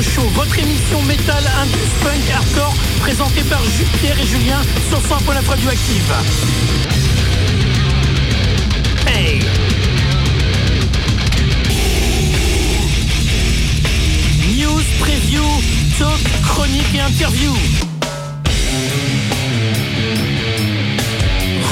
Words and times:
Radio 0.00 0.22
votre 0.30 0.58
émission 0.58 1.02
métal, 1.02 1.44
indus, 1.60 1.92
punk, 2.02 2.30
hardcore, 2.34 2.74
présentée 3.00 3.42
par 3.42 3.60
Pierre 4.00 4.18
et 4.18 4.26
Julien 4.26 4.58
sur 4.88 4.98
100 4.98 5.16
la 5.28 5.40
radioactive. 5.40 6.14
Hey 9.06 9.40
News, 14.56 14.82
preview, 15.00 15.44
talk, 15.98 16.18
chronique 16.46 16.94
et 16.94 17.00
interview. 17.00 17.52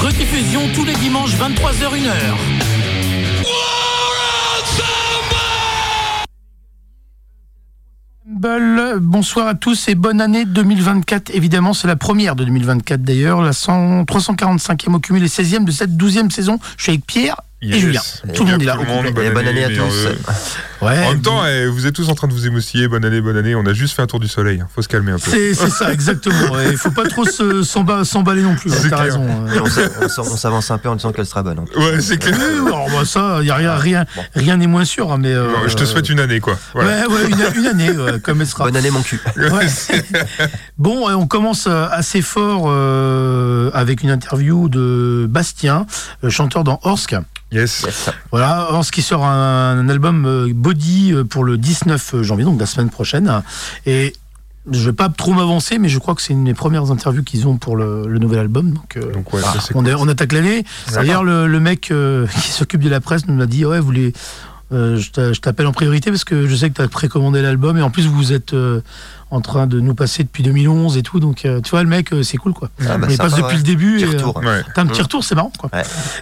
Rediffusion 0.03 0.69
tous 0.75 0.85
les 0.85 0.95
dimanches 0.97 1.33
23h1h. 1.33 2.88
Bonsoir 9.01 9.47
à 9.47 9.55
tous 9.55 9.89
et 9.89 9.95
bonne 9.95 10.21
année 10.21 10.45
2024. 10.45 11.31
Évidemment, 11.33 11.73
c'est 11.73 11.87
la 11.87 11.95
première 11.95 12.35
de 12.35 12.45
2024 12.45 13.01
d'ailleurs, 13.01 13.41
la 13.41 13.53
100, 13.53 14.03
345e 14.03 14.93
au 14.93 14.99
cumul 14.99 15.23
et 15.23 15.27
16e 15.27 15.65
de 15.65 15.71
cette 15.71 15.91
12e 15.91 16.29
saison. 16.29 16.57
Je 16.77 16.83
suis 16.83 16.91
avec 16.91 17.05
Pierre 17.05 17.35
et 17.61 17.79
Julien. 17.79 18.01
Tout 18.33 18.45
le 18.45 18.51
monde 18.51 18.61
est 18.61 18.65
là. 18.65 18.77
bonne, 18.77 19.47
année, 19.47 19.63
à 19.63 19.69
tous. 19.69 20.07
Ouais, 20.81 21.05
en 21.05 21.11
même 21.11 21.21
temps, 21.21 21.45
eh, 21.45 21.67
vous 21.67 21.87
êtes 21.87 21.93
tous 21.93 22.07
en 22.07 22.15
train 22.15 22.27
de 22.27 22.33
vous 22.33 22.47
émoustiller. 22.47 22.87
Bonne 22.87 23.03
année, 23.03 23.19
bonne 23.19 23.35
année. 23.35 23.53
On 23.55 23.65
a 23.65 23.73
juste 23.73 23.95
fait 23.95 24.01
un 24.01 24.07
tour 24.07 24.19
du 24.19 24.29
soleil. 24.29 24.63
Faut 24.73 24.81
se 24.81 24.87
calmer 24.87 25.11
un 25.11 25.19
peu. 25.19 25.31
C'est 25.31 25.53
ça, 25.53 25.91
exactement. 25.91 26.59
Il 26.69 26.77
faut 26.77 26.91
pas 26.91 27.07
trop 27.07 27.25
s'emballer 27.25 28.41
non 28.41 28.55
plus. 28.55 28.71
Hein, 28.71 28.87
t'as 28.89 28.97
raison. 28.97 29.27
Hein. 29.29 29.63
On 30.17 30.37
s'avance 30.37 30.71
un 30.71 30.77
peu 30.77 30.89
en 30.89 30.95
disant 30.95 31.11
qu'elle 31.11 31.25
sera 31.25 31.43
bonne. 31.43 31.59
Ouais, 31.75 31.99
c'est 32.01 32.17
clair. 32.17 32.37
Alors, 32.65 32.89
bah, 32.89 33.05
ça, 33.05 33.41
y 33.43 33.49
a 33.49 33.55
rien, 33.55 33.75
rien, 33.75 34.05
rien 34.35 34.57
n'est 34.57 34.67
moins 34.67 34.85
sûr. 34.85 35.11
Hein, 35.11 35.17
mais 35.19 35.33
euh, 35.33 35.67
je 35.67 35.75
te 35.75 35.83
souhaite 35.85 36.09
une 36.09 36.19
année, 36.19 36.39
quoi. 36.39 36.57
Ouais, 36.75 36.83
ouais, 36.83 37.29
une, 37.55 37.65
année, 37.65 37.89
comme 38.23 38.41
elle 38.41 38.47
sera. 38.47 38.65
Bonne 38.65 38.77
année, 38.77 38.91
mon 38.91 39.01
cul. 39.01 39.19
bon, 40.77 41.09
on 41.09 41.27
commence 41.27 41.67
euh, 41.67 41.87
assez 41.91 42.21
fort 42.21 42.65
euh, 42.67 43.71
avec 43.73 44.03
une 44.03 44.11
interview 44.11 44.69
de 44.69 45.27
Bastien, 45.29 45.85
chanteur 46.29 46.63
dans 46.63 46.79
Orsk. 46.83 47.15
Yes. 47.51 47.85
Voilà, 48.31 48.69
ce 48.83 48.91
qui 48.91 49.01
sort 49.01 49.25
un, 49.25 49.89
album 49.89 50.25
euh, 50.25 50.51
Body 50.53 51.13
euh, 51.13 51.23
pour 51.23 51.43
le 51.43 51.57
19 51.57 52.21
janvier, 52.21 52.45
donc 52.45 52.59
la 52.59 52.67
semaine 52.67 52.89
prochaine. 52.89 53.41
Et 53.87 54.13
je 54.71 54.85
vais 54.85 54.93
pas 54.93 55.09
trop 55.09 55.33
m'avancer, 55.33 55.79
mais 55.79 55.89
je 55.89 55.97
crois 55.97 56.13
que 56.13 56.21
c'est 56.21 56.33
une 56.33 56.43
des 56.43 56.53
premières 56.53 56.91
interviews 56.91 57.23
qu'ils 57.23 57.47
ont 57.47 57.57
pour 57.57 57.75
le, 57.75 58.05
nouvel 58.19 58.39
album. 58.39 58.71
Donc, 58.71 58.97
euh, 58.97 59.11
on, 59.73 60.07
attaque 60.07 60.31
l'année. 60.31 60.63
D'ailleurs, 60.93 61.23
le, 61.23 61.47
le, 61.47 61.59
mec 61.59 61.91
qui 62.41 62.51
s'occupe 62.51 62.81
de 62.81 62.89
la 62.89 63.01
presse 63.01 63.25
nous 63.27 63.41
a 63.41 63.47
dit 63.47 63.65
Ouais, 63.65 63.79
vous 63.79 63.85
voulez. 63.85 64.13
je 64.71 65.39
t'appelle 65.39 65.65
en 65.65 65.71
priorité 65.71 66.11
parce 66.11 66.25
que 66.25 66.45
je 66.45 66.55
sais 66.55 66.69
que 66.69 66.75
tu 66.75 66.81
as 66.83 66.87
précommandé 66.87 67.41
l'album 67.41 67.77
et 67.77 67.81
en 67.81 67.89
plus 67.89 68.05
vous 68.05 68.31
êtes 68.31 68.53
en 69.31 69.41
train 69.41 69.67
de 69.67 69.79
nous 69.79 69.93
passer 69.93 70.23
depuis 70.23 70.43
2011 70.43 70.97
et 70.97 71.03
tout. 71.03 71.19
Donc, 71.19 71.45
euh, 71.45 71.61
tu 71.61 71.71
vois, 71.71 71.83
le 71.83 71.89
mec, 71.89 72.11
euh, 72.11 72.23
c'est 72.23 72.37
cool, 72.37 72.53
quoi. 72.53 72.69
Ah, 72.81 72.97
bah, 72.97 73.07
on 73.09 73.15
passe 73.15 73.35
depuis 73.35 73.57
le 73.57 73.63
début. 73.63 74.03
Euh, 74.03 74.63
t'as 74.73 74.81
un 74.81 74.87
petit 74.87 75.01
retour, 75.01 75.23
c'est 75.23 75.35
marrant, 75.35 75.51
quoi. 75.57 75.69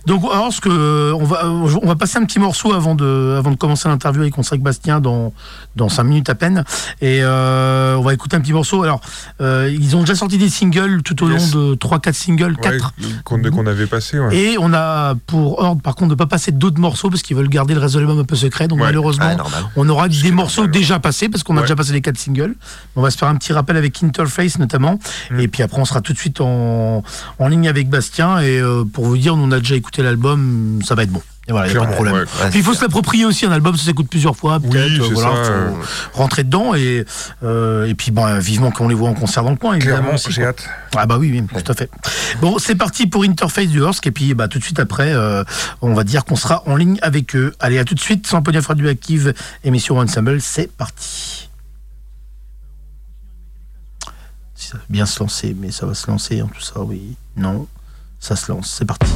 Donc, 0.05 0.23
alors, 0.31 0.51
ce 0.51 0.59
que, 0.59 1.13
on, 1.13 1.23
va, 1.23 1.47
on 1.47 1.87
va 1.87 1.95
passer 1.95 2.17
un 2.17 2.25
petit 2.25 2.39
morceau 2.39 2.73
avant 2.73 2.95
de, 2.95 3.35
avant 3.37 3.51
de 3.51 3.55
commencer 3.55 3.87
l'interview 3.87 4.21
avec 4.21 4.33
Consacre 4.33 4.61
Bastien 4.61 4.99
dans, 4.99 5.33
dans 5.75 5.89
5 5.89 6.03
minutes 6.03 6.29
à 6.29 6.35
peine. 6.35 6.63
Et 7.01 7.23
on 7.23 8.01
va 8.01 8.13
écouter 8.13 8.35
un 8.35 8.41
petit 8.41 8.53
morceau. 8.53 8.83
Alors, 8.83 8.99
ils 9.39 9.95
ont 9.95 10.01
déjà 10.01 10.15
sorti 10.15 10.37
des 10.37 10.49
singles 10.49 11.01
tout 11.03 11.23
au 11.23 11.27
long 11.27 11.37
de 11.37 11.75
3-4 11.75 12.13
singles, 12.13 12.57
4. 12.57 12.93
Qu'on 13.23 13.65
avait 13.65 13.87
passé, 13.87 14.19
Et 14.31 14.57
on 14.59 14.73
a 14.73 15.15
pour 15.27 15.59
ordre, 15.59 15.81
par 15.81 15.95
contre, 15.95 16.09
de 16.09 16.13
ne 16.13 16.17
pas 16.17 16.25
passer 16.25 16.51
d'autres 16.51 16.79
morceaux 16.79 17.09
parce 17.09 17.21
qu'ils 17.21 17.37
veulent 17.37 17.49
garder 17.49 17.73
le 17.73 17.79
reste 17.79 17.95
de 17.95 17.99
l'album 17.99 18.19
un 18.19 18.25
peu 18.25 18.35
secret. 18.35 18.67
Donc, 18.67 18.79
malheureusement, 18.79 19.37
on 19.75 19.87
aura 19.87 20.09
des 20.09 20.31
morceaux 20.31 20.67
déjà 20.67 20.99
passés 20.99 21.29
parce 21.29 21.43
qu'on 21.43 21.57
a 21.57 21.61
déjà 21.61 21.75
passé 21.75 21.93
les 21.93 22.01
4 22.01 22.17
singles. 22.17 22.55
On 22.97 23.01
va 23.01 23.11
se 23.11 23.17
faire 23.17 23.29
un 23.29 23.35
petit 23.35 23.53
rappel 23.53 23.77
avec 23.77 24.03
Interface 24.03 24.57
notamment. 24.57 24.99
Mm. 25.31 25.39
Et 25.39 25.47
puis 25.47 25.63
après, 25.63 25.79
on 25.79 25.85
sera 25.85 26.01
tout 26.01 26.13
de 26.13 26.17
suite 26.17 26.41
en, 26.41 27.03
en 27.39 27.47
ligne 27.47 27.69
avec 27.69 27.89
Bastien. 27.89 28.39
Et 28.39 28.59
euh, 28.59 28.83
pour 28.83 29.05
vous 29.05 29.17
dire, 29.17 29.35
on 29.35 29.51
a 29.51 29.59
déjà 29.59 29.75
écouté 29.75 30.01
l'album, 30.01 30.81
ça 30.83 30.95
va 30.95 31.03
être 31.03 31.11
bon. 31.11 31.21
Et 31.47 31.53
voilà, 31.53 31.69
il 31.69 31.77
a 31.77 31.79
pas 31.79 31.85
de 31.85 31.93
problème. 31.93 32.25
il 32.53 32.63
faut 32.63 32.73
se 32.73 32.81
l'approprier 32.81 33.23
aussi, 33.23 33.45
un 33.45 33.51
album, 33.53 33.77
ça 33.77 33.85
s'écoute 33.85 34.09
plusieurs 34.09 34.35
fois, 34.35 34.59
peut-être. 34.59 34.99
Oui, 34.99 35.11
voilà, 35.13 35.71
faut 36.11 36.19
rentrer 36.19 36.43
dedans 36.43 36.75
et, 36.75 37.05
euh, 37.41 37.85
et 37.85 37.95
puis 37.95 38.11
ben, 38.11 38.37
vivement 38.39 38.69
qu'on 38.69 38.89
les 38.89 38.95
voit 38.95 39.07
en 39.07 39.13
concert 39.13 39.43
dans 39.43 39.51
le 39.51 39.55
coin, 39.55 39.75
évidemment. 39.75 40.17
j'ai 40.27 40.43
hâte. 40.43 40.67
Ah 40.97 41.05
bah 41.05 41.17
oui, 41.17 41.31
oui, 41.31 41.63
tout 41.63 41.71
à 41.71 41.73
fait. 41.73 41.89
Bon, 42.41 42.57
c'est 42.57 42.75
parti 42.75 43.07
pour 43.07 43.23
Interface 43.23 43.67
du 43.67 43.79
Horsk 43.79 44.05
et 44.07 44.11
puis 44.11 44.33
bah, 44.33 44.49
tout 44.49 44.59
de 44.59 44.63
suite 44.63 44.79
après, 44.79 45.13
euh, 45.13 45.45
on 45.81 45.93
va 45.93 46.03
dire 46.03 46.25
qu'on 46.25 46.35
sera 46.35 46.63
en 46.65 46.75
ligne 46.75 46.97
avec 47.01 47.33
eux. 47.33 47.53
Allez, 47.61 47.79
à 47.79 47.85
tout 47.85 47.95
de 47.95 48.01
suite, 48.01 48.27
sans 48.27 48.41
pognon 48.41 48.59
radioactive, 48.67 49.33
émission 49.63 49.99
Ensemble, 49.99 50.41
c'est 50.41 50.69
parti. 50.69 51.47
ça 54.56 54.56
va 54.56 54.56
bien 54.89 55.05
se 55.05 55.19
lancer, 55.19 55.55
mais 55.59 55.71
ça 55.71 55.85
va 55.85 55.93
se 55.93 56.09
lancer 56.09 56.41
en 56.41 56.47
tout 56.47 56.61
ça, 56.61 56.81
oui. 56.81 57.15
Non, 57.35 57.67
ça 58.19 58.35
se 58.35 58.51
lance, 58.51 58.75
c'est 58.77 58.85
parti. 58.85 59.11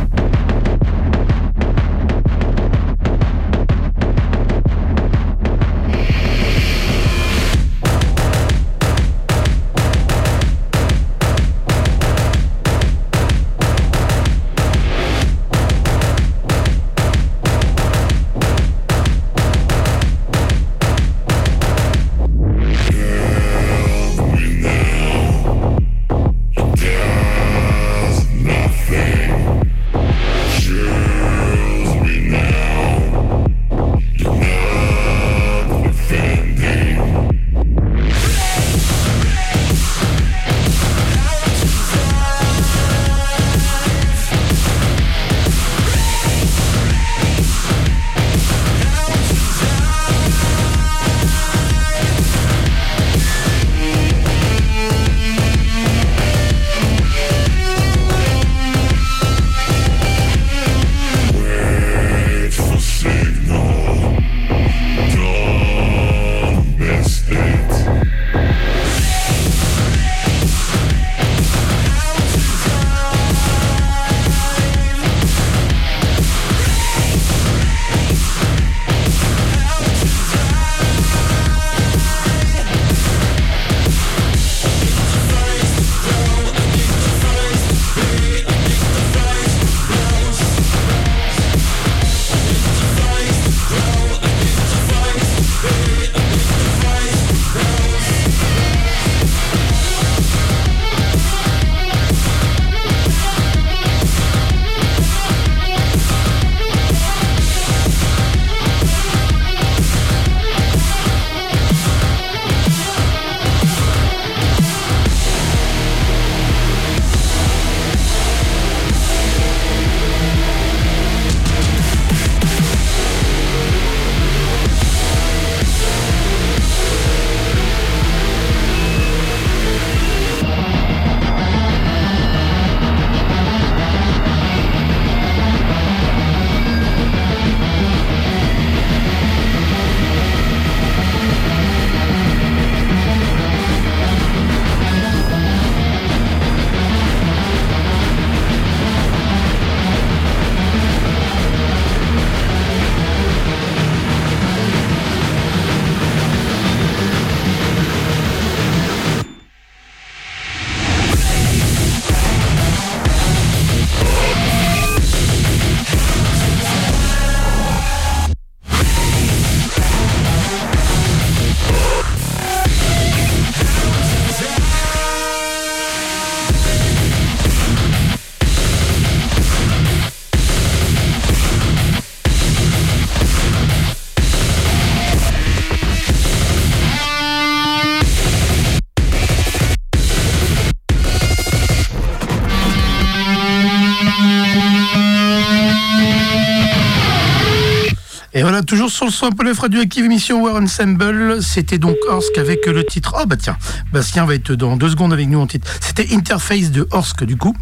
Toujours 198.72 198.90
sur 198.90 199.06
le 199.06 199.12
son 199.12 199.26
un 199.26 199.32
peu 199.32 199.44
le 199.44 199.52
radioactive 199.52 200.06
émission 200.06 200.41
War 200.41 200.56
Ensemble. 200.56 201.44
C'était 201.44 201.78
donc 201.78 201.97
Orsk 202.08 202.38
avec 202.38 202.66
le 202.68 202.85
titre. 202.85 203.18
Oh 203.20 203.26
bah 203.26 203.35
tiens, 203.35 203.58
Bastien 203.91 204.26
va 204.26 204.34
être 204.34 204.53
dans 204.53 204.78
deux 204.78 204.91
secondes 204.91 205.12
avec 205.12 205.28
nous 205.28 205.41
en 205.41 205.46
titre. 205.46 205.70
C'était 205.82 206.16
Interface 206.16 206.72
de 206.72 206.88
Orsk 206.91 207.26
du 207.26 207.35
coup, 207.35 207.53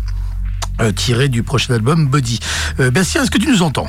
euh, 0.81 0.91
tiré 0.91 1.27
du 1.27 1.41
prochain 1.41 1.73
album 1.73 2.06
Body. 2.06 2.39
Euh, 2.79 2.91
Bastien, 2.91 3.23
est-ce 3.23 3.31
que 3.31 3.39
tu 3.39 3.47
nous 3.47 3.63
entends? 3.63 3.88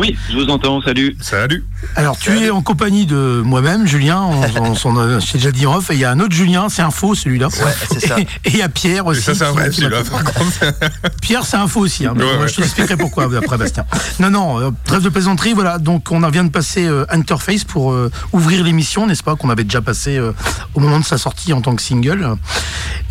Oui, 0.00 0.16
je 0.30 0.34
vous 0.36 0.48
entends, 0.48 0.80
salut. 0.80 1.14
Salut. 1.20 1.62
Alors, 1.94 2.16
tu 2.18 2.30
es 2.38 2.48
en 2.48 2.62
compagnie 2.62 3.04
de 3.04 3.42
moi-même, 3.44 3.86
Julien, 3.86 4.22
on, 4.22 4.40
on, 4.62 4.74
on, 4.96 5.18
t'ai 5.20 5.34
déjà 5.36 5.50
dit 5.52 5.66
en 5.66 5.76
off, 5.76 5.90
et 5.90 5.94
il 5.94 6.00
y 6.00 6.06
a 6.06 6.10
un 6.10 6.20
autre 6.20 6.32
Julien, 6.34 6.70
c'est 6.70 6.80
un 6.80 6.90
faux 6.90 7.14
celui-là. 7.14 7.48
Ouais, 7.48 7.74
c'est 7.92 8.06
ça. 8.08 8.18
Et 8.20 8.26
il 8.46 8.56
y 8.56 8.62
a 8.62 8.70
Pierre 8.70 9.04
aussi. 9.06 9.20
Et 9.20 9.22
ça, 9.22 9.34
c'est 9.34 9.44
un 9.44 9.48
qui- 9.50 9.56
vrai, 9.58 9.68
qui 9.70 9.76
celui-là, 9.82 10.02
m'a- 10.02 10.08
par 10.22 10.24
contre. 10.32 10.58
Pierre, 11.20 11.44
c'est 11.44 11.58
un 11.58 11.66
faux 11.68 11.80
aussi. 11.80 12.06
hein, 12.06 12.14
mais 12.16 12.24
Ouais, 12.24 12.34
bon, 12.36 12.42
ouais. 12.44 12.48
Je 12.48 12.56
t'expliquerai 12.56 12.96
pourquoi 12.96 13.24
après, 13.24 13.58
Bastien. 13.58 13.84
Non, 14.20 14.30
non, 14.30 14.58
euh, 14.60 14.70
trêve 14.86 15.02
de 15.02 15.10
plaisanterie, 15.10 15.52
voilà. 15.52 15.78
Donc, 15.78 16.10
on 16.10 16.26
vient 16.30 16.44
de 16.44 16.50
passer 16.50 16.86
euh, 16.86 17.04
Interface 17.10 17.64
pour 17.64 17.92
euh, 17.92 18.10
ouvrir 18.32 18.64
l'émission, 18.64 19.06
n'est-ce 19.06 19.22
pas, 19.22 19.36
qu'on 19.36 19.50
avait 19.50 19.64
déjà 19.64 19.82
passé 19.82 20.16
euh, 20.16 20.32
au 20.74 20.80
moment 20.80 20.98
de 20.98 21.04
sa 21.04 21.18
sortie 21.18 21.52
en 21.52 21.60
tant 21.60 21.76
que 21.76 21.82
single. 21.82 22.26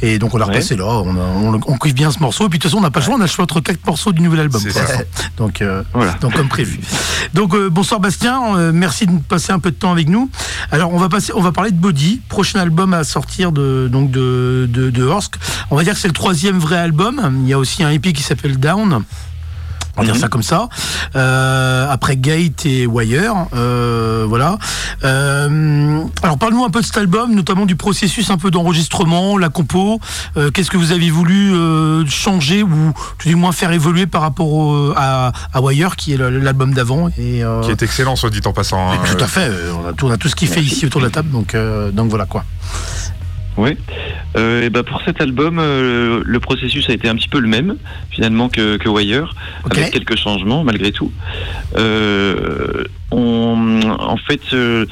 Et 0.01 0.18
donc, 0.19 0.34
on 0.34 0.38
l'a 0.38 0.46
Ouais. 0.48 0.54
repassé 0.54 0.75
là. 0.75 0.86
On, 0.86 1.16
a- 1.16 1.19
on, 1.19 1.60
on 1.68 1.78
kiffe 1.78 1.94
bien 1.94 2.10
ce 2.12 2.19
morceau. 2.19 2.46
Et 2.46 2.50
puis, 2.50 2.57
de 2.57 2.63
toute 2.63 2.72
façon, 2.72 2.80
on 2.80 2.81
n'a 2.81 2.90
pas 2.92 3.00
le 3.01 3.06
choix, 3.06 3.16
on 3.18 3.22
a 3.22 3.28
choix 3.28 3.44
entre 3.44 3.60
quatre 3.60 3.86
morceaux 3.86 4.12
du 4.13 4.22
nouvel 4.22 4.40
album. 4.42 4.62
Ça. 4.62 4.80
Donc, 5.38 5.62
euh, 5.62 5.84
Voilà. 5.94 6.13
donc, 6.22 6.34
comme 6.36 6.48
prévu. 6.48 6.80
Donc, 7.34 7.54
euh, 7.54 7.69
bonsoir 7.69 8.00
Bastien. 8.00 8.56
Euh, 8.57 8.72
merci 8.74 9.06
de 9.07 9.12
passer 9.19 9.51
un 9.51 9.60
peu 9.60 9.72
de 9.72 9.75
temps 9.75 9.92
avec 9.92 10.07
nous. 10.07 10.30
Alors, 10.72 10.94
on 10.94 10.98
va 10.98 11.10
passer, 11.10 11.34
on 11.36 11.42
va 11.42 11.51
parler 11.51 11.72
de 11.72 11.78
Body, 11.78 12.22
prochain 12.30 12.60
album 12.60 12.94
à 12.94 13.04
sortir 13.04 13.51
de 13.51 13.90
donc 13.92 14.10
de 14.12 14.68
de, 14.72 14.90
de 14.90 15.04
Horsk. 15.04 15.36
On 15.72 15.75
va 15.75 15.84
dire 15.84 15.94
que 15.94 16.00
c'est 16.00 16.07
le 16.07 16.13
troisième 16.13 16.60
vrai 16.60 16.78
album. 16.78 17.42
Il 17.44 17.48
y 17.50 17.54
a 17.54 17.60
aussi 17.60 17.84
un 17.84 17.90
EP 17.92 18.13
qui 18.13 18.24
s'appelle 18.24 18.57
Down. 18.57 19.04
On 20.00 20.01
va 20.01 20.06
dire 20.06 20.16
Mhm. 20.16 20.22
ça 20.22 20.28
comme 20.30 20.44
ça. 20.44 20.69
Euh, 21.18 21.88
après 21.92 22.16
Gate 22.16 22.66
et 22.66 22.88
Wire, 22.88 23.34
euh, 23.54 24.25
voilà. 24.28 24.57
Euh, 25.04 26.01
alors 26.24 26.38
parle-nous 26.38 26.63
un 26.63 26.69
peu 26.69 26.80
de 26.80 26.86
cet 26.86 26.96
album, 26.98 27.36
notamment 27.36 27.66
du 27.66 27.75
processus 27.75 28.30
un 28.30 28.38
peu 28.38 28.50
d'enregistrement, 28.50 29.38
la 29.38 29.50
compo. 29.50 30.00
Euh, 30.38 30.51
Qu'est-ce 30.51 30.72
que 30.72 30.78
vous 30.78 30.92
avez 30.94 31.10
voulu 31.10 31.54
euh, 31.54 32.06
changer 32.07 32.63
ou 32.63 32.94
tout 33.18 33.28
du 33.28 33.36
moins 33.36 33.51
faire 33.51 33.72
évoluer 33.72 34.07
par 34.07 34.22
rapport 34.22 34.48
au- 34.51 34.94
à, 34.96 35.31
à 35.54 35.62
Wire, 35.62 35.96
qui 35.98 36.13
est 36.13 36.18
l'album 36.18 36.74
d'avant 36.74 37.10
et 37.18 37.44
euh, 37.44 37.62
Qui 37.62 37.72
est 37.72 37.81
excellent, 37.84 38.16
soit 38.16 38.30
dit 38.30 38.40
en 38.46 38.54
passant. 38.54 38.94
et 38.94 38.96
hein. 38.96 39.01
tout 39.06 39.22
à 39.24 39.28
fait. 39.28 39.50
euh, 39.50 39.74
On 39.84 39.88
a 39.90 39.94
tout, 39.94 40.07
on 40.07 40.12
a 40.12 40.18
tout 40.18 40.30
ce 40.30 40.36
qui 40.36 40.48
fait 40.48 40.62
ici 40.63 40.86
autour 40.86 41.01
de 41.01 41.06
la 41.07 41.12
table, 41.12 41.30
donc 41.31 41.56
euh, 41.56 41.92
donc 41.92 42.10
voilà 42.10 42.25
quoi. 42.25 42.46
Oui. 43.60 43.76
Euh, 44.38 44.64
et 44.64 44.70
ben 44.70 44.84
pour 44.84 45.02
cet 45.02 45.20
album, 45.20 45.60
euh, 45.60 46.22
le 46.26 46.40
processus 46.40 46.90
a 46.90 46.94
été 46.94 47.10
un 47.10 47.16
petit 47.16 47.28
peu 47.28 47.40
le 47.40 47.48
même 47.48 47.76
finalement 48.10 48.48
que, 48.48 48.78
que 48.78 48.88
Wire, 48.88 49.36
avec 49.70 49.92
quelques 49.92 50.16
changements 50.16 50.64
malgré 50.64 50.92
tout. 50.94 51.12
Euh, 51.76 52.86
on, 53.12 53.82
en 54.00 54.18
fait, 54.18 54.40
euh, 54.54 54.86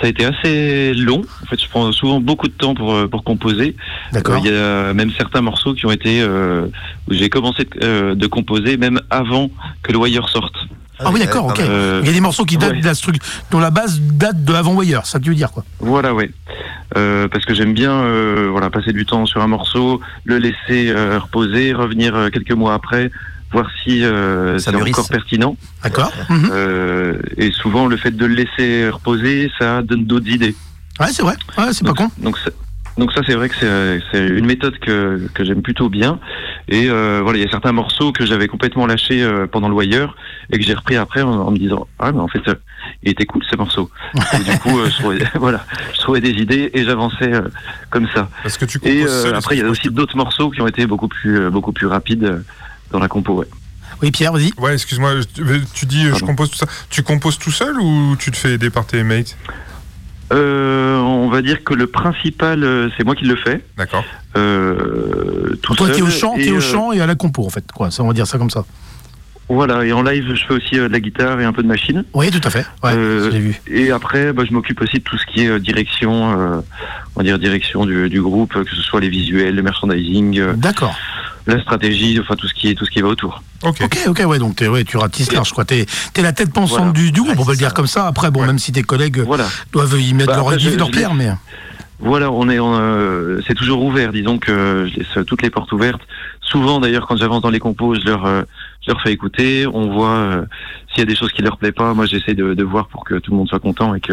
ça 0.00 0.06
a 0.06 0.08
été 0.08 0.24
assez 0.24 0.94
long. 0.94 1.22
En 1.42 1.46
fait, 1.46 1.60
je 1.60 1.68
prends 1.68 1.92
souvent 1.92 2.20
beaucoup 2.20 2.48
de 2.48 2.54
temps 2.54 2.74
pour 2.74 2.94
euh, 2.94 3.06
pour 3.06 3.22
composer. 3.22 3.76
D'accord. 4.12 4.36
Euh, 4.36 4.40
Il 4.44 4.50
y 4.50 4.56
a 4.56 4.94
même 4.94 5.10
certains 5.16 5.42
morceaux 5.42 5.74
qui 5.74 5.84
ont 5.84 5.92
été 5.92 6.22
euh, 6.22 6.66
où 7.08 7.12
j'ai 7.12 7.28
commencé 7.28 7.64
de, 7.64 7.70
euh, 7.82 8.14
de 8.14 8.26
composer 8.26 8.78
même 8.78 9.00
avant 9.10 9.50
que 9.82 9.92
le 9.92 9.98
Wire 9.98 10.28
sorte. 10.30 10.56
Ah 10.98 11.10
oui, 11.12 11.20
d'accord, 11.20 11.46
ok. 11.46 11.60
Euh, 11.60 12.00
Il 12.02 12.06
y 12.06 12.10
a 12.10 12.12
des 12.14 12.20
morceaux 12.20 12.44
qui 12.44 12.56
datent 12.56 12.72
ouais. 12.72 12.80
de 12.80 12.84
la 12.86 12.94
structure, 12.94 13.22
dont 13.50 13.58
la 13.60 13.70
base 13.70 14.00
date 14.00 14.44
de 14.44 14.52
avant 14.54 14.74
Wire, 14.74 15.04
ça 15.06 15.20
tu 15.20 15.28
veux 15.30 15.34
dire 15.34 15.50
quoi 15.52 15.64
Voilà, 15.80 16.14
ouais. 16.14 16.30
Euh, 16.96 17.28
parce 17.28 17.44
que 17.44 17.52
j'aime 17.54 17.74
bien, 17.74 17.92
euh, 17.92 18.48
voilà, 18.50 18.70
passer 18.70 18.92
du 18.92 19.04
temps 19.04 19.26
sur 19.26 19.42
un 19.42 19.46
morceau, 19.46 20.00
le 20.24 20.38
laisser 20.38 20.88
euh, 20.90 21.18
reposer, 21.18 21.72
revenir 21.74 22.14
euh, 22.14 22.28
quelques 22.30 22.52
mois 22.52 22.74
après, 22.74 23.10
voir 23.52 23.66
si 23.84 24.04
euh, 24.04 24.58
Ça 24.58 24.70
c'est 24.72 24.76
encore 24.90 25.08
pertinent. 25.08 25.56
D'accord. 25.82 26.12
Mhm. 26.30 26.50
Euh, 26.52 27.18
et 27.36 27.50
souvent, 27.52 27.86
le 27.86 27.96
fait 27.96 28.10
de 28.16 28.24
le 28.24 28.34
laisser 28.34 28.88
reposer, 28.88 29.50
ça 29.58 29.82
donne 29.82 30.04
d'autres 30.06 30.28
idées. 30.28 30.54
Ouais, 30.98 31.08
c'est 31.12 31.22
vrai. 31.22 31.34
Ouais, 31.58 31.72
c'est 31.72 31.84
pas 31.84 31.92
con. 31.92 32.10
Donc, 32.18 32.38
ça- 32.38 32.50
donc 32.98 33.12
ça, 33.12 33.20
c'est 33.26 33.34
vrai 33.34 33.48
que 33.48 33.54
c'est- 33.56 34.00
c'est 34.10 34.26
une 34.26 34.46
méthode 34.46 34.78
que, 34.78 35.20
que 35.34 35.44
j'aime 35.44 35.62
plutôt 35.62 35.88
bien. 35.88 36.18
Et 36.68 36.88
euh, 36.88 37.20
voilà, 37.22 37.38
il 37.38 37.44
y 37.44 37.46
a 37.46 37.50
certains 37.50 37.72
morceaux 37.72 38.10
que 38.12 38.24
j'avais 38.26 38.48
complètement 38.48 38.86
lâchés 38.86 39.22
euh, 39.22 39.46
pendant 39.46 39.68
le 39.68 39.74
Wire 39.74 40.14
et 40.50 40.58
que 40.58 40.64
j'ai 40.64 40.74
repris 40.74 40.96
après 40.96 41.22
en, 41.22 41.30
en 41.30 41.50
me 41.50 41.58
disant 41.58 41.86
ah 41.98 42.10
mais 42.12 42.20
en 42.20 42.28
fait 42.28 42.40
euh, 42.48 42.54
il 43.02 43.10
était 43.10 43.26
cool 43.26 43.42
ce 43.50 43.56
morceau. 43.56 43.90
Et 44.14 44.44
du 44.50 44.58
coup, 44.58 44.78
euh, 44.78 44.88
je 44.90 44.96
trouvais, 44.98 45.18
voilà, 45.34 45.64
je 45.94 45.98
trouvais 46.00 46.20
des 46.20 46.30
idées 46.30 46.70
et 46.74 46.84
j'avançais 46.84 47.32
euh, 47.34 47.42
comme 47.90 48.08
ça. 48.14 48.28
Parce 48.42 48.56
que 48.58 48.64
tu 48.64 48.78
Et 48.84 49.00
composes 49.00 49.12
euh, 49.14 49.22
seul, 49.24 49.34
après, 49.34 49.56
il 49.56 49.60
y 49.62 49.66
a 49.66 49.68
aussi 49.68 49.88
d'autres 49.90 50.16
morceaux 50.16 50.50
qui 50.50 50.60
ont 50.62 50.66
été 50.66 50.86
beaucoup 50.86 51.08
plus, 51.08 51.38
euh, 51.40 51.50
beaucoup 51.50 51.72
plus 51.72 51.86
rapides 51.86 52.24
euh, 52.24 52.38
dans 52.92 52.98
la 52.98 53.08
compo. 53.08 53.34
Ouais. 53.34 53.46
Oui, 54.02 54.10
Pierre, 54.10 54.32
vas-y. 54.32 54.52
Ouais, 54.58 54.74
excuse-moi, 54.74 55.12
tu- 55.74 55.86
dis 55.86 56.04
je 56.06 56.24
compose 56.24 56.50
tout 56.50 56.58
ça. 56.58 56.66
Tu 56.90 57.02
composes 57.02 57.38
tout 57.38 57.50
seul 57.50 57.78
ou 57.80 58.14
tu 58.18 58.30
te 58.30 58.36
fais 58.36 58.52
aider 58.52 58.68
par 58.70 58.86
tes 58.86 59.02
mates 59.02 59.36
Euh, 60.32 60.96
on 60.98 61.28
va 61.28 61.40
dire 61.42 61.62
que 61.62 61.72
le 61.74 61.86
principal, 61.86 62.64
euh, 62.64 62.88
c'est 62.96 63.04
moi 63.04 63.14
qui 63.14 63.24
le 63.24 63.36
fais. 63.36 63.62
D'accord. 63.76 64.04
Euh, 64.36 65.56
tout 65.62 65.74
Toi, 65.74 65.86
seul. 65.86 65.96
t'es 65.96 66.02
au 66.02 66.10
chant, 66.10 66.34
Et, 66.36 66.44
t'es 66.46 66.50
au 66.50 66.56
euh, 66.56 66.60
chant 66.60 66.92
et 66.92 67.00
à 67.00 67.06
la 67.06 67.14
compo 67.14 67.44
en 67.44 67.50
fait. 67.50 67.64
Quoi, 67.72 67.90
ça, 67.90 68.02
on 68.02 68.08
va 68.08 68.12
dire 68.12 68.26
ça 68.26 68.38
comme 68.38 68.50
ça. 68.50 68.64
Voilà, 69.48 69.84
et 69.84 69.92
en 69.92 70.02
live, 70.02 70.34
je 70.34 70.44
fais 70.44 70.54
aussi 70.54 70.76
euh, 70.78 70.88
de 70.88 70.92
la 70.92 70.98
guitare 70.98 71.40
et 71.40 71.44
un 71.44 71.52
peu 71.52 71.62
de 71.62 71.68
machine. 71.68 72.02
Oui, 72.14 72.30
tout 72.32 72.40
à 72.42 72.50
fait. 72.50 72.66
Ouais, 72.82 72.90
Euh, 72.94 73.30
j'ai 73.30 73.38
vu. 73.38 73.60
Et 73.70 73.92
après, 73.92 74.32
bah, 74.32 74.42
je 74.48 74.52
m'occupe 74.52 74.80
aussi 74.82 74.96
de 74.98 75.02
tout 75.04 75.16
ce 75.16 75.24
qui 75.26 75.44
est 75.44 75.48
euh, 75.48 75.60
direction, 75.60 76.32
euh, 76.40 76.56
on 77.14 77.20
va 77.20 77.22
dire 77.22 77.38
direction 77.38 77.86
du, 77.86 78.08
du 78.08 78.20
groupe, 78.20 78.54
que 78.54 78.74
ce 78.74 78.82
soit 78.82 79.00
les 79.00 79.08
visuels, 79.08 79.54
le 79.54 79.62
merchandising, 79.62 80.38
euh, 80.40 80.52
D'accord. 80.54 80.96
la 81.46 81.60
stratégie, 81.60 82.18
enfin 82.20 82.34
tout 82.34 82.48
ce 82.48 82.54
qui 82.54 82.70
est 82.70 82.74
tout 82.74 82.84
ce 82.84 82.90
qui 82.90 83.00
va 83.02 83.06
autour. 83.08 83.40
Ok. 83.62 83.76
Ok, 83.84 83.98
ok, 84.08 84.22
ouais, 84.26 84.38
donc 84.40 84.56
t'es, 84.56 84.66
ouais, 84.66 84.82
tu 84.82 84.96
ratisses 84.96 85.30
large, 85.32 85.52
quoi. 85.52 85.64
T'es, 85.64 85.86
t'es 86.12 86.22
la 86.22 86.32
tête 86.32 86.52
pensante 86.52 86.78
Voilà. 86.78 86.92
du, 86.92 87.12
du 87.12 87.22
groupe, 87.22 87.38
on 87.38 87.44
va 87.44 87.52
le 87.52 87.58
dire 87.58 87.72
comme 87.72 87.86
ça. 87.86 88.08
Après, 88.08 88.32
bon, 88.32 88.40
Ouais. 88.40 88.46
même 88.48 88.58
si 88.58 88.72
tes 88.72 88.82
collègues 88.82 89.20
Voilà. 89.20 89.46
doivent 89.72 90.00
y 90.00 90.12
mettre 90.12 90.30
Bah, 90.30 90.36
leur, 90.38 90.58
je- 90.58 90.70
leur 90.76 90.88
je 90.88 90.92
pierre, 90.92 91.14
mais. 91.14 91.30
Voilà, 92.00 92.30
on 92.32 92.48
est, 92.50 92.58
on, 92.58 92.74
euh, 92.78 93.40
c'est 93.46 93.54
toujours 93.54 93.82
ouvert. 93.84 94.12
Disons 94.12 94.38
que 94.38 94.86
je 94.92 94.98
laisse 94.98 95.24
toutes 95.26 95.40
les 95.42 95.50
portes 95.50 95.70
ouvertes. 95.72 96.02
Souvent, 96.42 96.78
d'ailleurs, 96.80 97.06
quand 97.06 97.16
j'avance 97.16 97.42
dans 97.42 97.48
les 97.50 97.58
compos, 97.58 97.94
je 97.94 98.00
leur, 98.04 98.26
euh, 98.26 98.42
je 98.86 98.92
leur 98.92 99.02
fais 99.02 99.12
écouter. 99.12 99.66
On 99.66 99.92
voit 99.92 100.16
euh, 100.16 100.44
s'il 100.90 101.00
y 101.00 101.02
a 101.02 101.06
des 101.06 101.16
choses 101.16 101.32
qui 101.32 101.42
leur 101.42 101.56
plaît 101.56 101.72
pas. 101.72 101.94
Moi, 101.94 102.06
j'essaie 102.06 102.34
de, 102.34 102.54
de 102.54 102.64
voir 102.64 102.88
pour 102.88 103.04
que 103.04 103.14
tout 103.14 103.32
le 103.32 103.38
monde 103.38 103.48
soit 103.48 103.58
content 103.60 103.94
et 103.94 104.00
que, 104.00 104.12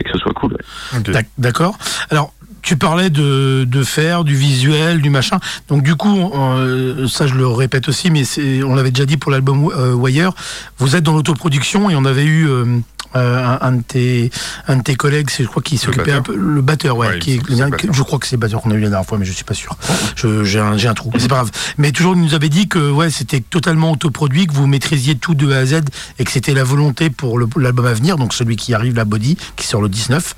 et 0.00 0.04
que 0.04 0.10
ce 0.12 0.18
soit 0.18 0.32
cool. 0.32 0.56
ouais. 0.92 1.26
D'accord. 1.38 1.76
Alors, 2.10 2.32
tu 2.62 2.76
parlais 2.76 3.10
de, 3.10 3.64
de 3.64 3.82
faire, 3.82 4.22
du 4.22 4.36
visuel, 4.36 5.02
du 5.02 5.10
machin. 5.10 5.38
Donc, 5.68 5.82
du 5.82 5.96
coup, 5.96 6.30
euh, 6.32 7.08
ça, 7.08 7.26
je 7.26 7.34
le 7.34 7.46
répète 7.46 7.88
aussi, 7.88 8.10
mais 8.10 8.24
c'est, 8.24 8.62
on 8.62 8.74
l'avait 8.76 8.92
déjà 8.92 9.04
dit 9.04 9.16
pour 9.16 9.32
l'album 9.32 9.68
euh, 9.76 9.94
Wire. 9.94 10.32
Vous 10.78 10.94
êtes 10.94 11.02
dans 11.02 11.12
l'autoproduction 11.14 11.90
et 11.90 11.96
on 11.96 12.04
avait 12.04 12.24
eu 12.24 12.48
euh, 12.48 12.78
euh, 13.16 13.56
un, 13.60 13.72
de 13.72 13.82
tes, 13.82 14.30
un 14.68 14.76
de 14.76 14.82
tes 14.82 14.94
collègues, 14.94 15.28
c'est, 15.30 15.42
je 15.42 15.48
crois, 15.48 15.62
qui 15.62 15.78
s'occupait 15.78 16.12
un 16.12 16.22
peu. 16.22 16.34
Le 16.34 16.60
batteur, 16.62 16.96
ouais. 16.96 17.18
Qui 17.18 17.34
est- 17.34 17.38
batteur. 17.70 17.92
je 17.92 18.02
crois 18.02 18.18
que 18.18 18.26
c'est 18.26 18.36
le 18.36 18.40
batteur 18.40 18.60
qu'on 18.62 18.70
a 18.70 18.74
eu 18.74 18.80
la 18.80 18.88
dernière 18.88 19.06
fois, 19.06 19.18
mais 19.18 19.24
je 19.24 19.32
suis 19.32 19.44
pas 19.44 19.54
sûr. 19.54 19.76
Je- 20.16 20.44
j'ai, 20.44 20.58
un, 20.60 20.72
un 20.78 20.94
trou. 20.94 21.10
Mais 21.12 21.20
c'est 21.20 21.28
pas 21.28 21.36
grave. 21.36 21.50
Mais 21.78 21.92
toujours, 21.92 22.14
il 22.14 22.22
nous 22.22 22.34
avait 22.34 22.48
dit 22.48 22.68
que 22.68 22.90
ouais, 22.90 23.10
c'était 23.10 23.40
totalement 23.40 23.92
autoproduit, 23.92 24.46
que 24.46 24.54
vous 24.54 24.66
maîtrisiez 24.66 25.16
tout 25.16 25.34
de 25.34 25.52
A 25.52 25.58
à 25.58 25.66
Z 25.66 25.80
et 26.18 26.24
que 26.24 26.30
c'était 26.30 26.54
la 26.54 26.64
volonté 26.64 27.10
pour 27.10 27.38
l'album 27.38 27.86
à 27.86 27.92
venir, 27.94 28.16
donc 28.16 28.32
celui 28.32 28.56
qui 28.56 28.74
arrive, 28.74 28.94
la 28.94 29.04
Body, 29.04 29.36
qui 29.56 29.66
sort 29.66 29.82
le 29.82 29.88
19, 29.88 30.34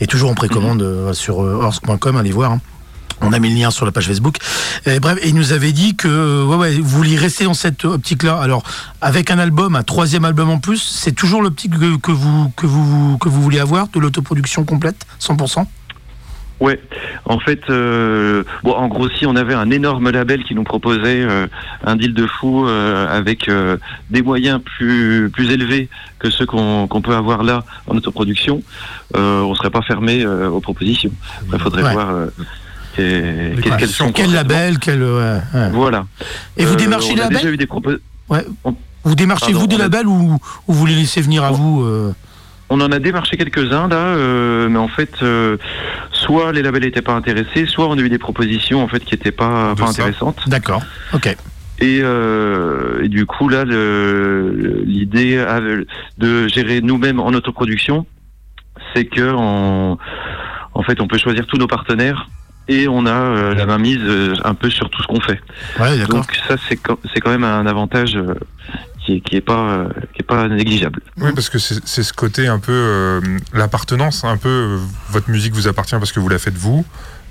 et 0.00 0.06
toujours 0.06 0.30
en 0.30 0.34
précommande 0.34 0.82
euh, 0.82 1.12
sur 1.12 1.42
euh, 1.42 1.70
allez 2.18 2.32
voir. 2.32 2.52
hein. 2.52 2.60
On 3.20 3.32
a 3.32 3.38
mis 3.38 3.50
le 3.50 3.56
lien 3.60 3.70
sur 3.70 3.84
la 3.84 3.92
page 3.92 4.06
Facebook. 4.06 4.36
Et 4.86 5.00
bref, 5.00 5.18
et 5.22 5.28
il 5.28 5.34
nous 5.34 5.52
avait 5.52 5.72
dit 5.72 5.96
que 5.96 6.44
ouais, 6.44 6.56
ouais, 6.56 6.74
vous 6.76 6.88
vouliez 6.88 7.16
rester 7.16 7.44
dans 7.44 7.54
cette 7.54 7.84
optique-là. 7.84 8.38
Alors, 8.40 8.62
avec 9.00 9.30
un 9.30 9.38
album, 9.38 9.74
un 9.76 9.82
troisième 9.82 10.24
album 10.24 10.50
en 10.50 10.58
plus, 10.58 10.78
c'est 10.80 11.12
toujours 11.12 11.42
l'optique 11.42 11.78
que, 11.78 11.96
que 11.96 12.12
vous, 12.12 12.50
que, 12.56 12.66
vous, 12.66 13.18
que 13.18 13.28
vous 13.28 13.42
voulez 13.42 13.58
avoir, 13.60 13.88
de 13.88 13.98
l'autoproduction 13.98 14.64
complète, 14.64 15.04
100% 15.20 15.64
Ouais, 16.60 16.80
en 17.24 17.38
fait, 17.38 17.60
euh, 17.70 18.42
bon, 18.64 18.72
en 18.72 18.88
gros, 18.88 19.08
si 19.10 19.26
on 19.26 19.36
avait 19.36 19.54
un 19.54 19.70
énorme 19.70 20.10
label 20.10 20.42
qui 20.42 20.56
nous 20.56 20.64
proposait 20.64 21.22
euh, 21.22 21.46
un 21.84 21.94
deal 21.94 22.14
de 22.14 22.26
fou 22.26 22.66
euh, 22.66 23.06
avec 23.16 23.48
des 24.10 24.22
moyens 24.22 24.60
plus 24.64 25.30
plus 25.32 25.52
élevés 25.52 25.88
que 26.18 26.30
ceux 26.30 26.46
qu'on 26.46 26.88
peut 27.00 27.14
avoir 27.14 27.44
là 27.44 27.64
en 27.86 27.96
autoproduction, 27.96 28.60
on 29.14 29.54
serait 29.54 29.70
pas 29.70 29.82
fermé 29.82 30.26
aux 30.26 30.60
propositions. 30.60 31.12
Après, 31.46 31.58
faudrait 31.60 31.84
Ouais. 31.84 31.92
voir 31.92 32.08
qu'est- 33.02 33.54
qu'est-ce 33.62 33.70
Ouais. 33.70 33.76
qu'elles 33.78 33.88
sont. 33.88 34.12
Quel 34.12 34.32
label 34.32 34.78
quel, 34.78 35.02
ouais, 35.02 35.38
ouais. 35.54 35.70
Voilà. 35.72 36.06
Et 36.56 36.64
vous 36.64 36.74
Euh, 36.74 36.76
démarchez 36.76 37.12
on 37.12 37.16
les 37.16 37.22
a 37.22 37.28
déjà 37.28 37.38
labels 37.40 37.54
eu 37.54 37.56
des 37.56 37.66
Vous 39.04 39.14
démarchez 39.14 39.46
Pardon, 39.52 39.60
vous 39.60 39.66
des 39.66 39.76
on 39.76 39.78
a- 39.78 39.82
labels 39.82 40.06
ou, 40.06 40.38
ou 40.66 40.72
vous 40.72 40.86
les 40.86 40.94
laissez 40.94 41.20
venir 41.20 41.42
à 41.44 41.50
On- 41.52 41.54
vous 41.54 41.82
euh 41.84 42.12
On 42.70 42.80
en 42.82 42.92
a 42.92 42.98
démarché 42.98 43.38
quelques-uns 43.38 43.88
là, 43.88 43.96
euh, 43.96 44.68
mais 44.68 44.78
en 44.78 44.88
fait, 44.88 45.22
euh, 45.22 45.56
soit 46.12 46.52
les 46.52 46.60
labels 46.60 46.82
n'étaient 46.82 47.00
pas 47.00 47.14
intéressés, 47.14 47.64
soit 47.66 47.88
on 47.88 47.94
a 47.96 48.00
eu 48.00 48.10
des 48.10 48.18
propositions 48.18 48.82
en 48.82 48.88
fait 48.88 49.00
qui 49.00 49.14
n'étaient 49.14 49.30
pas, 49.32 49.74
intéressantes. 49.80 50.46
D'accord. 50.48 50.82
Ok. 51.14 51.34
Et, 51.80 52.00
euh, 52.02 53.02
et 53.04 53.08
du 53.08 53.24
coup, 53.24 53.48
là, 53.48 53.64
l'idée 54.84 55.42
de 56.18 56.48
gérer 56.48 56.80
nous-mêmes 56.82 57.20
en 57.20 57.28
autoproduction, 57.28 58.04
c'est 58.94 59.04
que 59.06 59.32
en, 59.34 59.96
en 60.74 60.82
fait, 60.82 61.00
on 61.00 61.06
peut 61.08 61.18
choisir 61.18 61.46
tous 61.46 61.56
nos 61.56 61.68
partenaires 61.68 62.28
et 62.68 62.86
on 62.88 63.06
a 63.06 63.10
euh, 63.10 63.54
la 63.54 63.66
mainmise 63.66 63.98
euh, 64.02 64.34
un 64.44 64.54
peu 64.54 64.70
sur 64.70 64.88
tout 64.90 65.02
ce 65.02 65.06
qu'on 65.06 65.20
fait. 65.20 65.40
Ouais. 65.80 65.98
Donc 66.06 66.26
ça, 66.46 66.56
c'est 66.68 66.76
quand, 66.76 66.98
c'est 67.12 67.20
quand 67.20 67.30
même 67.30 67.44
un 67.44 67.66
avantage 67.66 68.14
euh, 68.16 68.34
qui 69.04 69.14
est, 69.16 69.20
qui 69.20 69.36
est 69.36 69.40
pas 69.40 69.70
euh, 69.70 69.88
qui 70.14 70.20
est 70.20 70.26
pas 70.26 70.48
négligeable. 70.48 71.00
Oui, 71.16 71.30
parce 71.34 71.48
que 71.48 71.58
c'est 71.58 72.02
ce 72.02 72.12
côté 72.12 72.46
un 72.46 72.58
peu 72.58 72.72
euh, 72.72 73.20
l'appartenance, 73.54 74.24
un 74.24 74.36
peu 74.36 74.48
euh, 74.48 74.78
votre 75.10 75.30
musique 75.30 75.54
vous 75.54 75.66
appartient 75.68 75.96
parce 75.96 76.12
que 76.12 76.20
vous 76.20 76.28
la 76.28 76.38
faites 76.38 76.56
vous. 76.56 76.84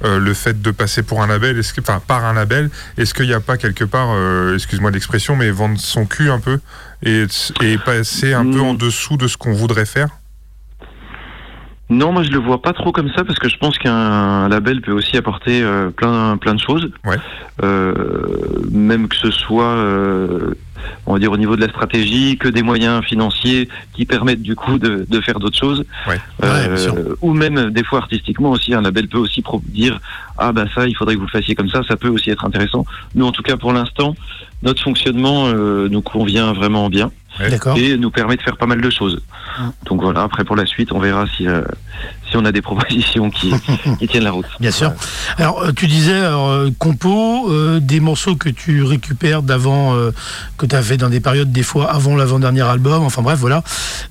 Euh, 0.03 0.19
le 0.19 0.35
fait 0.35 0.61
de 0.61 0.69
passer 0.69 1.01
pour 1.01 1.23
un 1.23 1.27
label, 1.27 1.57
est-ce 1.57 1.73
que, 1.73 1.81
enfin 1.81 1.99
par 2.05 2.23
un 2.23 2.33
label, 2.33 2.69
est-ce 2.99 3.15
qu'il 3.15 3.25
n'y 3.25 3.33
a 3.33 3.39
pas 3.39 3.57
quelque 3.57 3.83
part, 3.83 4.09
euh, 4.11 4.53
excuse-moi 4.53 4.91
l'expression, 4.91 5.35
mais 5.35 5.49
vendre 5.49 5.79
son 5.79 6.05
cul 6.05 6.29
un 6.29 6.39
peu 6.39 6.59
et, 7.01 7.25
et 7.63 7.77
passer 7.79 8.33
un 8.35 8.43
peu 8.43 8.59
Mm. 8.59 8.61
en 8.61 8.73
dessous 8.75 9.17
de 9.17 9.27
ce 9.27 9.37
qu'on 9.37 9.53
voudrait 9.53 9.87
faire? 9.87 10.09
Non, 11.89 12.11
moi 12.11 12.23
je 12.23 12.31
le 12.31 12.37
vois 12.37 12.61
pas 12.61 12.73
trop 12.73 12.91
comme 12.91 13.09
ça 13.15 13.23
parce 13.23 13.39
que 13.39 13.47
je 13.47 13.57
pense 13.57 13.77
qu'un 13.77 14.49
label 14.49 14.81
peut 14.81 14.91
aussi 14.91 15.15
apporter 15.15 15.61
euh, 15.61 15.89
plein 15.89 16.35
plein 16.35 16.53
de 16.53 16.59
choses. 16.59 16.91
Ouais. 17.05 17.15
Euh, 17.63 18.61
même 18.71 19.07
que 19.07 19.15
ce 19.15 19.31
soit, 19.31 19.63
euh, 19.63 20.53
on 21.05 21.13
va 21.13 21.19
dire 21.19 21.31
au 21.31 21.37
niveau 21.37 21.55
de 21.55 21.61
la 21.61 21.69
stratégie, 21.69 22.37
que 22.37 22.49
des 22.49 22.61
moyens 22.61 23.03
financiers 23.05 23.69
qui 23.93 24.05
permettent 24.05 24.41
du 24.41 24.55
coup 24.55 24.79
de, 24.79 25.05
de 25.07 25.21
faire 25.21 25.39
d'autres 25.39 25.57
choses. 25.57 25.85
Ouais. 26.07 26.19
Ouais, 26.43 26.87
ou 27.21 27.33
même 27.33 27.69
des 27.71 27.85
fois 27.85 27.99
artistiquement 27.99 28.51
aussi, 28.51 28.73
un 28.73 28.81
label 28.81 29.07
peut 29.07 29.17
aussi 29.17 29.41
dire 29.69 29.99
ah 30.37 30.51
bah 30.51 30.65
ça 30.75 30.87
il 30.87 30.95
faudrait 30.95 31.15
que 31.15 31.19
vous 31.19 31.25
le 31.25 31.31
fassiez 31.31 31.55
comme 31.55 31.69
ça, 31.69 31.83
ça 31.87 31.95
peut 31.95 32.09
aussi 32.09 32.29
être 32.31 32.43
intéressant. 32.43 32.85
Nous 33.15 33.25
en 33.25 33.31
tout 33.31 33.43
cas 33.43 33.55
pour 33.55 33.71
l'instant 33.71 34.13
notre 34.61 34.83
fonctionnement 34.83 35.47
euh, 35.47 35.87
nous 35.89 36.01
convient 36.01 36.51
vraiment 36.51 36.89
bien. 36.89 37.11
Et 37.75 37.97
nous 37.97 38.11
permet 38.11 38.35
de 38.35 38.41
faire 38.41 38.57
pas 38.57 38.65
mal 38.65 38.81
de 38.81 38.89
choses. 38.89 39.21
Mm. 39.59 39.69
Donc 39.85 40.01
voilà, 40.01 40.23
après 40.23 40.43
pour 40.43 40.55
la 40.55 40.65
suite, 40.65 40.91
on 40.91 40.99
verra 40.99 41.25
si, 41.35 41.47
euh, 41.47 41.61
si 42.29 42.37
on 42.37 42.45
a 42.45 42.51
des 42.51 42.61
propositions 42.67 43.29
qui, 43.29 43.53
qui 43.99 44.07
tiennent 44.07 44.23
la 44.23 44.31
route. 44.31 44.45
Bien 44.59 44.71
sûr. 44.71 44.93
Alors, 45.37 45.63
euh, 45.63 45.71
tu 45.71 45.87
disais, 45.87 46.17
alors, 46.17 46.49
euh, 46.49 46.69
compo, 46.77 47.51
euh, 47.51 47.79
des 47.79 47.99
morceaux 47.99 48.35
que 48.35 48.49
tu 48.49 48.83
récupères 48.83 49.43
d'avant, 49.43 49.95
euh, 49.95 50.11
que 50.57 50.65
tu 50.65 50.75
as 50.75 50.81
fait 50.81 50.97
dans 50.97 51.09
des 51.09 51.19
périodes, 51.19 51.51
des 51.51 51.63
fois 51.63 51.91
avant 51.91 52.15
l'avant-dernier 52.15 52.61
album, 52.61 53.03
enfin 53.03 53.21
bref, 53.21 53.39
voilà. 53.39 53.63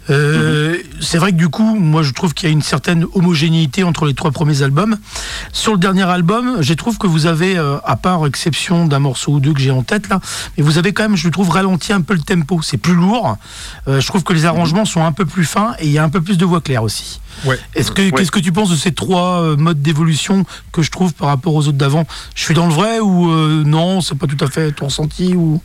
C'est 0.09 1.19
vrai 1.19 1.33
que 1.33 1.37
du 1.37 1.49
coup, 1.49 1.77
moi 1.77 2.03
je 2.03 2.13
trouve 2.13 2.35
qu'il 2.35 2.49
y 2.49 2.51
a 2.51 2.53
une 2.53 2.63
certaine 2.63 3.07
homogénéité 3.15 3.85
entre 3.85 4.07
les 4.07 4.15
trois 4.15 4.31
premiers 4.31 4.63
albums. 4.63 4.97
Sur 5.53 5.73
le 5.73 5.79
dernier 5.79 6.05
album, 6.05 6.59
je 6.61 6.75
trouve 6.75 6.99
que 6.99 7.07
vous 7.07 7.27
avez, 7.27 7.57
à 7.57 7.97
part 7.97 8.27
exception 8.27 8.87
d'un 8.87 8.99
morceau 8.99 9.33
ou 9.33 9.41
deux 9.41 9.53
que 9.53 9.61
j'ai 9.61 9.71
en 9.71 9.83
tête 9.83 10.09
là, 10.09 10.21
mais 10.57 10.63
vous 10.63 10.79
avez 10.79 10.93
quand 10.93 11.03
même, 11.03 11.17
je 11.17 11.27
le 11.27 11.31
trouve, 11.33 11.51
ralenti 11.51 11.93
un 11.93 12.01
peu 12.01 12.15
le 12.15 12.21
tempo. 12.21 12.61
C'est 12.63 12.77
plus 12.77 12.95
lourd. 12.95 13.16
Euh, 13.89 14.01
je 14.01 14.07
trouve 14.07 14.23
que 14.25 14.33
les 14.33 14.45
arrangements 14.45 14.85
sont 14.85 15.05
un 15.05 15.13
peu 15.13 15.25
plus 15.27 15.45
fins 15.45 15.75
et 15.79 15.87
il 15.87 15.93
y 15.93 15.99
a 15.99 16.05
un 16.05 16.09
peu 16.09 16.21
plus 16.21 16.39
de 16.39 16.45
voix 16.45 16.61
claire 16.61 16.83
aussi. 16.83 17.21
Ouais. 17.45 17.59
Est-ce 17.75 17.91
que 17.93 18.03
Ouais. 18.03 18.11
qu'est-ce 18.13 18.31
que 18.31 18.39
tu 18.41 18.53
penses 18.53 18.71
de 18.71 18.77
ces 18.77 18.93
trois 18.93 19.43
euh, 19.43 19.57
modes 19.57 19.83
d'évolution 19.83 20.45
que 20.73 20.83
je 20.83 20.91
trouve 20.91 21.13
par 21.15 21.29
rapport 21.29 21.55
aux 21.55 21.67
autres 21.69 21.79
d'avant? 21.79 22.07
Je 22.35 22.43
suis 22.45 22.55
dans 22.55 22.67
le 22.67 22.73
vrai 22.73 23.01
ou 23.01 23.31
euh, 23.31 23.63
non 23.65 24.01
C'est 24.01 24.17
pas 24.19 24.27
tout 24.27 24.43
à 24.45 24.49
fait 24.49 24.73
ton 24.73 24.87
ressenti 24.87 25.35
ou? 25.35 25.61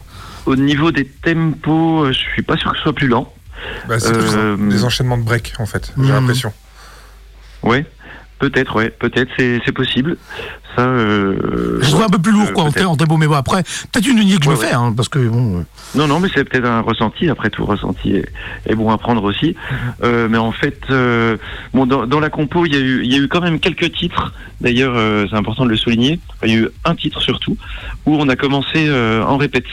Au 0.45 0.55
niveau 0.55 0.91
des 0.91 1.05
tempos, 1.05 2.07
je 2.07 2.17
suis 2.17 2.41
pas 2.41 2.57
sûr 2.57 2.71
que 2.71 2.77
ce 2.77 2.83
soit 2.83 2.93
plus 2.93 3.07
lent. 3.07 3.31
Bah, 3.87 3.99
C'est 3.99 4.11
Euh, 4.13 4.57
des 4.57 4.83
enchaînements 4.83 5.17
de 5.17 5.23
break 5.23 5.53
en 5.59 5.65
fait, 5.65 5.91
j'ai 5.97 6.03
Mm. 6.03 6.15
l'impression. 6.15 6.53
Ouais, 7.63 7.85
peut-être, 8.41 8.75
ouais, 8.75 8.89
peut-être, 8.89 9.31
c'est 9.37 9.71
possible. 9.71 10.17
Ça, 10.75 10.81
euh, 10.83 11.77
Je 11.81 11.89
trouve 11.89 12.03
un 12.03 12.07
peu 12.09 12.17
plus 12.17 12.31
lourd 12.31 12.47
euh, 12.47 12.51
quoi 12.53 12.63
en, 12.63 12.91
en 12.91 12.95
tempo. 12.95 13.17
Mais 13.17 13.27
bon 13.27 13.35
après, 13.35 13.61
peut-être 13.91 14.07
une 14.07 14.17
idée 14.19 14.37
que 14.37 14.43
je 14.45 14.49
Ouais, 14.49 14.55
me 14.55 14.59
ouais. 14.61 14.67
fais 14.67 14.73
hein, 14.73 14.93
parce 14.95 15.09
que 15.09 15.19
bon. 15.19 15.59
euh, 15.59 15.63
Non, 15.95 16.07
non, 16.07 16.19
mais 16.19 16.29
c'est 16.33 16.43
peut-être 16.45 16.65
un 16.65 16.79
ressenti. 16.81 17.29
Après 17.29 17.49
tout, 17.49 17.65
ressenti 17.65 18.15
est, 18.15 18.29
est 18.65 18.75
bon 18.75 18.89
à 18.89 18.97
prendre 18.97 19.23
aussi. 19.23 19.55
Euh, 20.03 20.27
mais 20.29 20.37
en 20.37 20.51
fait, 20.51 20.79
euh, 20.89 21.37
bon, 21.73 21.85
dans, 21.85 22.05
dans 22.07 22.19
la 22.19 22.29
compo, 22.29 22.65
il 22.65 22.73
y, 22.73 22.77
a 22.77 22.79
eu, 22.79 23.01
il 23.03 23.11
y 23.13 23.15
a 23.15 23.19
eu 23.19 23.27
quand 23.27 23.41
même 23.41 23.59
quelques 23.59 23.91
titres. 23.93 24.33
D'ailleurs, 24.61 24.95
c'est 25.29 25.35
important 25.35 25.65
de 25.65 25.69
le 25.69 25.77
souligner. 25.77 26.19
Il 26.43 26.49
y 26.49 26.53
a 26.53 26.57
eu 26.61 26.67
un 26.85 26.95
titre 26.95 27.21
surtout 27.21 27.57
où 28.05 28.15
on 28.15 28.27
a 28.29 28.35
commencé 28.35 28.89
en 28.91 29.37
répète. 29.37 29.65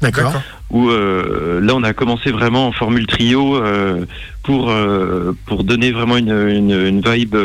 D'accord. 0.00 0.32
Où 0.70 0.88
euh, 0.88 1.60
là, 1.60 1.74
on 1.74 1.82
a 1.82 1.92
commencé 1.92 2.30
vraiment 2.30 2.68
en 2.68 2.72
formule 2.72 3.06
trio 3.06 3.56
euh, 3.56 4.06
pour 4.42 4.70
euh, 4.70 5.32
pour 5.46 5.64
donner 5.64 5.92
vraiment 5.92 6.16
une, 6.16 6.30
une, 6.32 6.70
une 6.70 7.00
vibe 7.02 7.36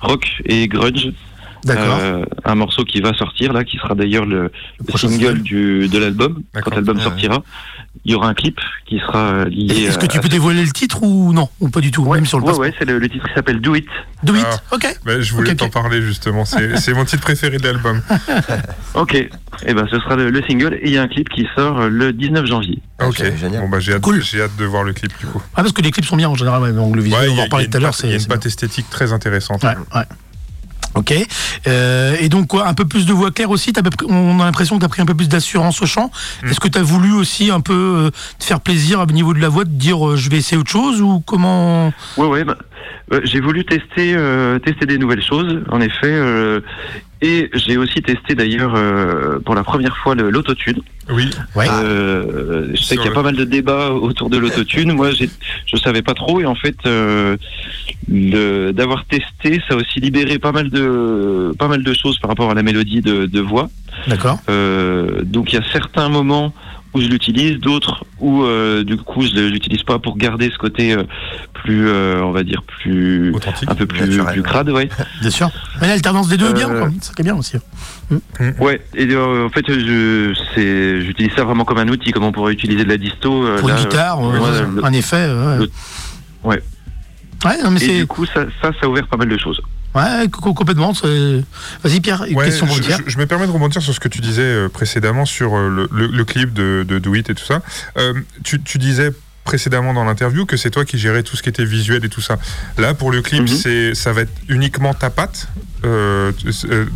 rock 0.00 0.26
et 0.44 0.68
grunge. 0.68 1.12
D'accord. 1.64 1.98
Euh, 2.00 2.24
un 2.44 2.54
morceau 2.54 2.84
qui 2.84 3.00
va 3.00 3.12
sortir 3.14 3.52
là, 3.52 3.64
qui 3.64 3.76
sera 3.76 3.94
d'ailleurs 3.94 4.24
le, 4.26 4.50
le 4.86 4.98
single 4.98 5.42
du, 5.42 5.88
de 5.88 5.98
l'album. 5.98 6.42
Quand 6.64 6.74
l'album 6.74 6.96
Ouais, 6.96 7.02
sortira, 7.02 7.42
il 8.04 8.12
y 8.12 8.14
aura 8.14 8.28
un 8.28 8.34
clip 8.34 8.58
qui 8.86 8.98
sera 8.98 9.44
lié. 9.44 9.84
Est-ce 9.84 9.98
que 9.98 10.06
tu 10.06 10.20
peux 10.20 10.28
dévoiler 10.28 10.64
le 10.64 10.70
titre 10.72 11.02
ou 11.02 11.32
non 11.32 11.48
ou 11.60 11.68
pas 11.68 11.80
du 11.80 11.90
tout 11.90 12.02
Ouais, 12.04 12.16
même 12.18 12.26
sur 12.26 12.38
le 12.38 12.44
ouais, 12.44 12.48
passeport 12.50 12.64
ouais, 12.66 12.74
c'est 12.78 12.84
le, 12.86 12.98
le 12.98 13.08
titre 13.08 13.26
qui 13.28 13.34
s'appelle 13.34 13.60
Do 13.60 13.74
It. 13.74 13.86
Do 14.22 14.34
it. 14.34 14.46
Ah. 14.50 14.74
Ok. 14.74 14.98
Bah, 15.04 15.20
je 15.20 15.32
voulais 15.34 15.54
t'en 15.54 15.68
parler 15.68 16.00
justement, 16.02 16.44
c'est 16.46 16.94
mon 16.94 17.04
titre 17.04 17.22
préféré 17.22 17.58
de 17.58 17.64
l'album. 17.64 18.00
Ok. 18.94 19.14
Et 19.14 19.74
ben, 19.74 19.86
ce 19.90 19.98
sera 20.00 20.16
le, 20.16 20.30
le 20.30 20.42
single 20.42 20.74
et 20.74 20.86
il 20.88 20.92
y 20.92 20.98
a 20.98 21.02
un 21.02 21.08
clip 21.08 21.28
qui 21.28 21.46
sort 21.54 21.88
le 21.88 22.12
19 22.12 22.46
janvier. 22.46 22.78
Ah, 22.98 23.08
ok, 23.08 23.14
c'est 23.18 23.36
génial. 23.36 23.60
bon 23.62 23.68
bah 23.68 23.78
j'ai 23.80 23.92
hâte, 23.94 24.00
Cool. 24.02 24.20
hâte 24.20 24.56
de 24.58 24.64
voir 24.64 24.82
le 24.84 24.92
clip 24.92 25.12
du 25.20 25.26
coup. 25.26 25.40
Ah, 25.54 25.62
parce 25.62 25.72
que 25.72 25.82
les 25.82 25.90
clips 25.90 26.06
sont 26.06 26.16
bien 26.16 26.28
en 26.28 26.34
général. 26.34 26.74
Donc 26.74 26.96
le 26.96 27.02
visuel, 27.02 27.20
Ouais, 27.20 27.28
on 27.28 27.30
il 27.30 27.34
y 27.34 27.36
va 27.36 27.42
a- 27.42 27.46
en 27.46 27.48
parler 27.48 27.66
tout 27.68 27.76
à 27.76 27.78
une 27.78 27.82
l'heure. 27.84 27.94
Il 28.02 28.10
y 28.10 28.14
a 28.14 28.18
C'est 28.18 28.24
une 28.24 28.28
patte 28.28 28.46
esthétique 28.46 28.88
très 28.90 29.12
intéressante. 29.12 29.62
Ouais. 29.62 29.74
Ok. 30.94 31.14
Euh, 31.66 32.16
et 32.20 32.28
donc, 32.28 32.48
quoi, 32.48 32.66
un 32.66 32.74
peu 32.74 32.84
plus 32.84 33.06
de 33.06 33.12
voix 33.12 33.30
claire 33.30 33.50
aussi. 33.50 33.72
pris- 33.72 34.06
on 34.08 34.40
a 34.40 34.44
l'impression 34.44 34.76
que 34.76 34.80
tu 34.80 34.86
as 34.86 34.88
pris 34.88 35.02
un 35.02 35.06
peu 35.06 35.14
plus 35.14 35.28
d'assurance 35.28 35.80
au 35.82 35.86
chant. 35.86 36.10
Mm. 36.42 36.48
Est-ce 36.48 36.60
que 36.60 36.68
tu 36.68 36.78
as 36.78 36.82
voulu 36.82 37.12
aussi 37.12 37.50
un 37.50 37.60
peu 37.60 37.72
euh, 38.06 38.10
te 38.38 38.44
faire 38.44 38.60
plaisir 38.60 39.00
au 39.00 39.06
niveau 39.06 39.32
de 39.34 39.38
la 39.40 39.48
voix, 39.48 39.64
de 39.64 39.70
dire 39.70 40.04
euh, 40.08 40.16
je 40.16 40.28
vais 40.30 40.38
essayer 40.38 40.56
autre 40.56 40.70
chose 40.70 41.00
ou 41.00 41.20
comment 41.20 41.92
Ouais, 42.16 42.26
ouais. 42.26 42.44
bah, 42.44 42.56
euh, 43.12 43.20
j'ai 43.24 43.40
voulu 43.40 43.64
tester, 43.64 44.14
euh, 44.16 44.58
tester 44.58 44.86
des 44.86 44.98
nouvelles 44.98 45.22
choses, 45.24 45.60
en 45.70 45.80
effet. 45.80 46.60
Et 47.22 47.50
j'ai 47.52 47.76
aussi 47.76 48.02
testé 48.02 48.34
d'ailleurs 48.34 48.74
euh, 48.74 49.38
pour 49.40 49.54
la 49.54 49.62
première 49.62 49.96
fois 49.96 50.14
l'autotune. 50.14 50.80
Oui, 51.10 51.28
Ouais. 51.56 51.66
Euh, 51.68 52.70
je 52.74 52.82
sais 52.82 52.96
qu'il 52.96 53.06
y 53.06 53.08
a 53.08 53.12
pas 53.12 53.22
mal 53.22 53.34
de 53.34 53.44
débats 53.44 53.90
autour 53.90 54.30
de 54.30 54.38
l'autotune. 54.38 54.92
Moi, 54.92 55.10
je 55.10 55.76
savais 55.76 56.02
pas 56.02 56.14
trop 56.14 56.40
et 56.40 56.46
en 56.46 56.54
fait, 56.54 56.76
euh, 56.86 57.36
d'avoir 58.72 59.04
testé, 59.06 59.60
ça 59.68 59.74
a 59.74 59.76
aussi 59.76 60.00
libéré 60.00 60.38
pas 60.38 60.52
mal 60.52 60.70
de 60.70 61.52
pas 61.58 61.68
mal 61.68 61.82
de 61.82 61.92
choses 61.94 62.18
par 62.18 62.30
rapport 62.30 62.50
à 62.50 62.54
la 62.54 62.62
mélodie 62.62 63.00
de, 63.00 63.26
de 63.26 63.40
voix. 63.40 63.68
D'accord. 64.06 64.38
Euh, 64.48 65.22
donc, 65.22 65.52
il 65.52 65.56
y 65.56 65.58
a 65.58 65.64
certains 65.72 66.08
moments 66.08 66.54
où 66.92 67.00
je 67.00 67.06
l'utilise, 67.06 67.58
d'autres 67.60 68.04
où 68.18 68.42
euh, 68.42 68.82
du 68.82 68.96
coup 68.96 69.22
je 69.22 69.38
l'utilise 69.48 69.82
pas 69.84 69.98
pour 70.00 70.16
garder 70.16 70.50
ce 70.50 70.58
côté 70.58 70.92
euh, 70.94 71.04
plus, 71.54 71.88
euh, 71.88 72.20
on 72.22 72.32
va 72.32 72.42
dire 72.42 72.62
plus 72.64 73.32
un 73.68 73.74
peu 73.74 73.86
plus, 73.86 74.00
Naturel, 74.00 74.32
plus 74.32 74.40
ouais. 74.40 74.46
crade, 74.48 74.70
ouais. 74.70 74.88
Bien 75.20 75.30
sûr. 75.30 75.50
Mais 75.80 75.86
l'alternance 75.88 76.28
des 76.28 76.36
deux 76.36 76.50
est 76.50 76.54
bien, 76.54 76.68
quoi. 76.68 76.90
Ça 77.00 77.12
qui 77.14 77.22
est 77.22 77.24
bien 77.24 77.36
aussi. 77.36 77.56
Ouais, 78.58 78.80
et 78.94 79.06
euh, 79.12 79.46
en 79.46 79.50
fait, 79.50 79.64
je, 79.68 80.34
c'est, 80.54 81.02
j'utilise 81.02 81.30
ça 81.36 81.44
vraiment 81.44 81.64
comme 81.64 81.78
un 81.78 81.88
outil, 81.88 82.10
comme 82.10 82.24
on 82.24 82.32
pourrait 82.32 82.52
utiliser 82.54 82.82
de 82.84 82.88
la 82.88 82.96
disto. 82.96 83.44
euh, 83.46 83.58
Pour 83.60 83.68
là, 83.68 83.76
une 83.76 83.82
guitare, 83.84 84.18
euh, 84.18 84.32
ouais, 84.32 84.80
ouais, 84.80 84.84
un 84.84 84.92
effet. 84.92 85.16
Ouais. 85.26 85.58
le- 85.58 85.70
ouais. 86.44 86.62
Ouais, 87.44 87.62
non, 87.62 87.70
mais 87.70 87.82
Et 87.84 87.98
du 88.00 88.06
coup, 88.06 88.26
ça, 88.26 88.44
ça, 88.60 88.70
ça 88.72 88.86
a 88.86 88.88
ouvert 88.88 89.06
pas 89.06 89.16
mal 89.16 89.28
de 89.28 89.38
choses. 89.38 89.60
Ouais, 89.94 90.28
co- 90.30 90.54
complètement. 90.54 90.92
Vas-y, 90.92 92.00
Pierre, 92.00 92.24
une 92.24 92.36
Ouais, 92.36 92.46
question 92.46 92.66
pour 92.66 92.76
je, 92.76 92.82
Pierre. 92.82 93.00
je- 93.06 93.10
je 93.10 93.18
me 93.18 93.26
permets 93.26 93.46
de 93.46 93.52
rebondir 93.52 93.82
sur 93.82 93.92
ce 93.94 94.00
que 94.00 94.08
tu 94.08 94.20
disais 94.20 94.42
euh, 94.42 94.68
précédemment 94.68 95.24
sur 95.24 95.56
euh, 95.56 95.68
le, 95.68 95.88
le- 95.92 96.06
le 96.06 96.24
clip 96.24 96.52
de, 96.52 96.84
de 96.88 96.98
Do 96.98 97.14
It 97.14 97.28
et 97.30 97.34
tout 97.34 97.44
ça. 97.44 97.60
Euh, 97.96 98.14
tu, 98.44 98.60
tu 98.62 98.78
disais 98.78 99.10
précédemment 99.42 99.92
dans 99.94 100.04
l'interview 100.04 100.46
que 100.46 100.56
c'est 100.56 100.70
toi 100.70 100.84
qui 100.84 100.96
gérais 100.98 101.24
tout 101.24 101.34
ce 101.36 101.42
qui 101.42 101.48
était 101.48 101.64
visuel 101.64 102.04
et 102.04 102.08
tout 102.08 102.20
ça. 102.20 102.38
Là, 102.78 102.94
pour 102.94 103.10
le 103.10 103.20
clip, 103.20 103.42
Mhm. 103.42 103.48
c'est 103.48 103.94
ça 103.96 104.12
va 104.12 104.20
être 104.22 104.32
uniquement 104.48 104.94
ta 104.94 105.10
patte. 105.10 105.48
euh, 105.82 106.30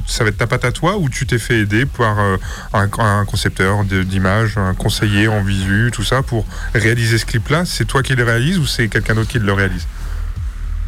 ça 0.06 0.24
va 0.24 0.28
être 0.28 0.36
ta 0.36 0.46
patte 0.46 0.66
à 0.66 0.70
toi 0.70 0.98
ou 0.98 1.08
tu 1.08 1.24
t'es 1.26 1.38
fait 1.38 1.60
aider 1.60 1.86
par 1.86 2.20
euh, 2.20 2.36
un, 2.74 2.86
un 2.98 3.24
concepteur 3.24 3.82
d'images, 3.82 4.58
un 4.58 4.74
conseiller 4.74 5.26
en 5.26 5.42
visu, 5.42 5.90
tout 5.90 6.04
ça 6.04 6.20
pour 6.22 6.46
réaliser 6.74 7.16
ce 7.16 7.24
clip-là? 7.24 7.64
C'est 7.64 7.86
toi 7.86 8.02
qui 8.02 8.14
le 8.14 8.22
réalise 8.24 8.58
ou 8.58 8.66
c'est 8.66 8.88
quelqu'un 8.88 9.14
d'autre 9.14 9.30
qui 9.30 9.38
le 9.38 9.52
réalise? 9.54 9.86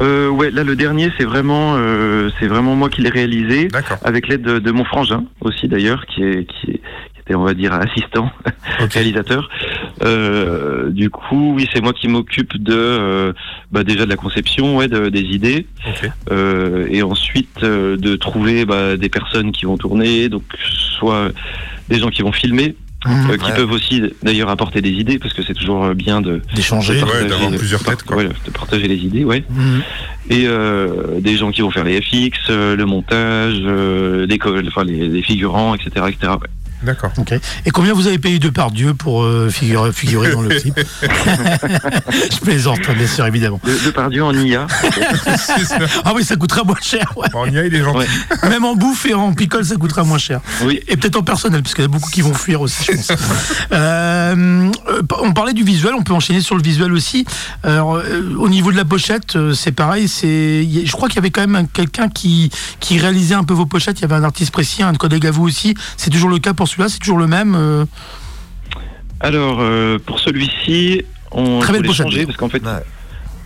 Euh, 0.01 0.29
ouais, 0.29 0.51
là, 0.51 0.63
le 0.63 0.75
dernier, 0.75 1.11
c'est 1.17 1.25
vraiment, 1.25 1.75
euh, 1.77 2.29
c'est 2.39 2.47
vraiment 2.47 2.75
moi 2.75 2.89
qui 2.89 3.01
l'ai 3.01 3.09
réalisé, 3.09 3.67
avec 4.03 4.27
l'aide 4.27 4.41
de, 4.43 4.59
de 4.59 4.71
mon 4.71 4.83
frangin 4.85 5.23
aussi 5.41 5.67
d'ailleurs, 5.67 6.05
qui 6.05 6.23
est, 6.23 6.45
qui, 6.45 6.71
est- 6.71 6.81
qui 7.13 7.21
était, 7.21 7.35
on 7.35 7.43
va 7.43 7.53
dire, 7.55 7.73
assistant 7.73 8.31
réalisateur. 8.93 9.49
Euh, 10.03 10.89
du 10.91 11.09
coup, 11.09 11.53
oui, 11.55 11.67
c'est 11.73 11.81
moi 11.81 11.93
qui 11.93 12.07
m'occupe 12.07 12.61
de, 12.61 12.73
euh, 12.75 13.33
bah, 13.71 13.83
déjà 13.83 14.05
de 14.05 14.09
la 14.09 14.15
conception, 14.17 14.77
ouais, 14.77 14.87
de- 14.87 15.09
des 15.09 15.21
idées. 15.21 15.65
Ok. 15.87 16.11
Euh, 16.31 16.87
et 16.91 17.01
ensuite 17.01 17.63
euh, 17.63 17.97
de 17.97 18.15
trouver 18.15 18.65
bah, 18.65 18.97
des 18.97 19.09
personnes 19.09 19.51
qui 19.51 19.65
vont 19.65 19.77
tourner, 19.77 20.29
donc 20.29 20.43
soit 20.99 21.29
des 21.89 21.97
gens 21.99 22.09
qui 22.09 22.21
vont 22.21 22.31
filmer, 22.31 22.75
Mhm. 23.07 23.31
euh, 23.31 23.37
qui 23.37 23.45
Ouais. 23.45 23.55
peuvent 23.55 23.71
aussi 23.71 24.03
d'ailleurs 24.23 24.49
apporter 24.49 24.81
des 24.81 24.91
idées, 24.91 25.19
parce 25.19 25.33
que 25.33 25.41
c'est 25.43 25.53
toujours 25.53 25.85
euh, 25.85 25.93
bien 25.93 26.21
de, 26.21 26.41
D'échanger. 26.55 26.93
de 26.95 26.99
Ouais, 26.99 27.05
partager- 27.05 27.29
d'avoir 27.29 27.51
plusieurs 27.51 27.83
têtes, 27.83 28.03
quoi. 28.03 28.17
ouais, 28.17 28.25
de 28.45 28.51
partager 28.51 28.87
les 28.87 28.97
idées, 28.97 29.23
ouais. 29.23 29.43
Mhm. 29.49 29.81
Et 30.29 30.43
euh, 30.45 31.19
des 31.21 31.37
gens 31.37 31.51
qui 31.51 31.61
vont 31.61 31.71
faire 31.71 31.85
les 31.85 32.01
FX, 32.01 32.37
euh, 32.49 32.75
le 32.75 32.85
montage, 32.85 33.55
euh, 33.63 34.25
les, 34.27 34.37
co- 34.37 34.53
enfin, 34.67 34.83
les, 34.83 35.07
les 35.07 35.21
figurants, 35.21 35.73
etc., 35.75 36.05
etc. 36.09 36.33
D'accord. 36.83 37.11
Ok. 37.17 37.33
Et 37.65 37.71
combien 37.71 37.93
vous 37.93 38.07
avez 38.07 38.19
payé 38.19 38.39
de 38.39 38.49
par 38.49 38.71
Dieu 38.71 38.93
pour 38.93 39.23
euh, 39.23 39.49
figurer, 39.49 39.91
figurer 39.91 40.31
dans 40.31 40.41
le 40.41 40.49
clip 40.59 40.79
Je 42.31 42.37
plaisante, 42.39 42.79
bien 42.95 43.07
sûr, 43.07 43.25
évidemment. 43.25 43.59
De, 43.63 43.85
de 43.85 43.91
par 43.91 44.09
Dieu 44.09 44.23
en 44.23 44.33
IA. 44.33 44.67
Ah 46.05 46.13
oui, 46.15 46.23
ça 46.23 46.35
coûtera 46.35 46.63
moins 46.63 46.77
cher. 46.81 47.11
ouais. 47.15 47.27
On 47.33 47.45
y 47.45 47.57
a, 47.57 47.65
il 47.65 47.73
est 47.75 47.81
gentil. 47.83 47.99
Ouais. 47.99 48.49
Même 48.49 48.65
en 48.65 48.75
bouffe 48.75 49.05
et 49.05 49.13
en 49.13 49.33
picole, 49.33 49.65
ça 49.65 49.75
coûtera 49.75 50.03
moins 50.03 50.17
cher. 50.17 50.41
Oui. 50.63 50.79
Et 50.87 50.97
peut-être 50.97 51.15
en 51.17 51.23
personnel, 51.23 51.61
parce 51.63 51.73
qu'il 51.73 51.83
y 51.83 51.85
a 51.85 51.89
beaucoup 51.89 52.09
qui 52.09 52.21
vont 52.21 52.33
fuir 52.33 52.61
aussi, 52.61 52.83
je 52.85 52.91
pense. 52.91 53.11
Euh, 53.71 54.71
euh, 54.89 55.01
on 55.21 55.33
parlait 55.33 55.53
du 55.53 55.63
visuel, 55.63 55.93
on 55.97 56.03
peut 56.03 56.13
enchaîner 56.13 56.41
sur 56.41 56.55
le 56.55 56.61
visuel 56.61 56.91
aussi. 56.93 57.25
Alors, 57.63 57.95
euh, 57.95 58.33
au 58.37 58.49
niveau 58.49 58.71
de 58.71 58.77
la 58.77 58.85
pochette, 58.85 59.35
euh, 59.35 59.53
c'est 59.53 59.71
pareil. 59.71 60.07
C'est, 60.07 60.67
je 60.85 60.91
crois 60.91 61.07
qu'il 61.07 61.17
y 61.17 61.19
avait 61.19 61.31
quand 61.31 61.41
même 61.41 61.55
un- 61.55 61.65
quelqu'un 61.65 62.09
qui, 62.09 62.49
qui 62.79 62.99
réalisait 62.99 63.35
un 63.35 63.43
peu 63.43 63.53
vos 63.53 63.65
pochettes. 63.65 63.99
Il 63.99 64.03
y 64.03 64.05
avait 64.05 64.15
un 64.15 64.23
artiste 64.23 64.51
précis, 64.51 64.83
un 64.83 64.93
collègue 64.93 65.25
à 65.25 65.31
vous 65.31 65.43
aussi. 65.43 65.75
C'est 65.97 66.09
toujours 66.09 66.29
le 66.29 66.39
cas 66.39 66.53
pour 66.53 66.66
celui-là, 66.67 66.89
c'est 66.89 66.99
toujours 66.99 67.17
le 67.17 67.27
même. 67.27 67.55
euh, 67.55 67.85
Alors, 69.19 69.57
euh, 69.59 69.97
pour 70.05 70.19
celui-ci, 70.19 71.03
on 71.31 71.59
Très 71.59 71.79
belle 71.79 71.91
changer 71.91 72.25
parce 72.25 72.37
qu'en 72.37 72.49
fait, 72.49 72.63
Ouais. 72.63 72.83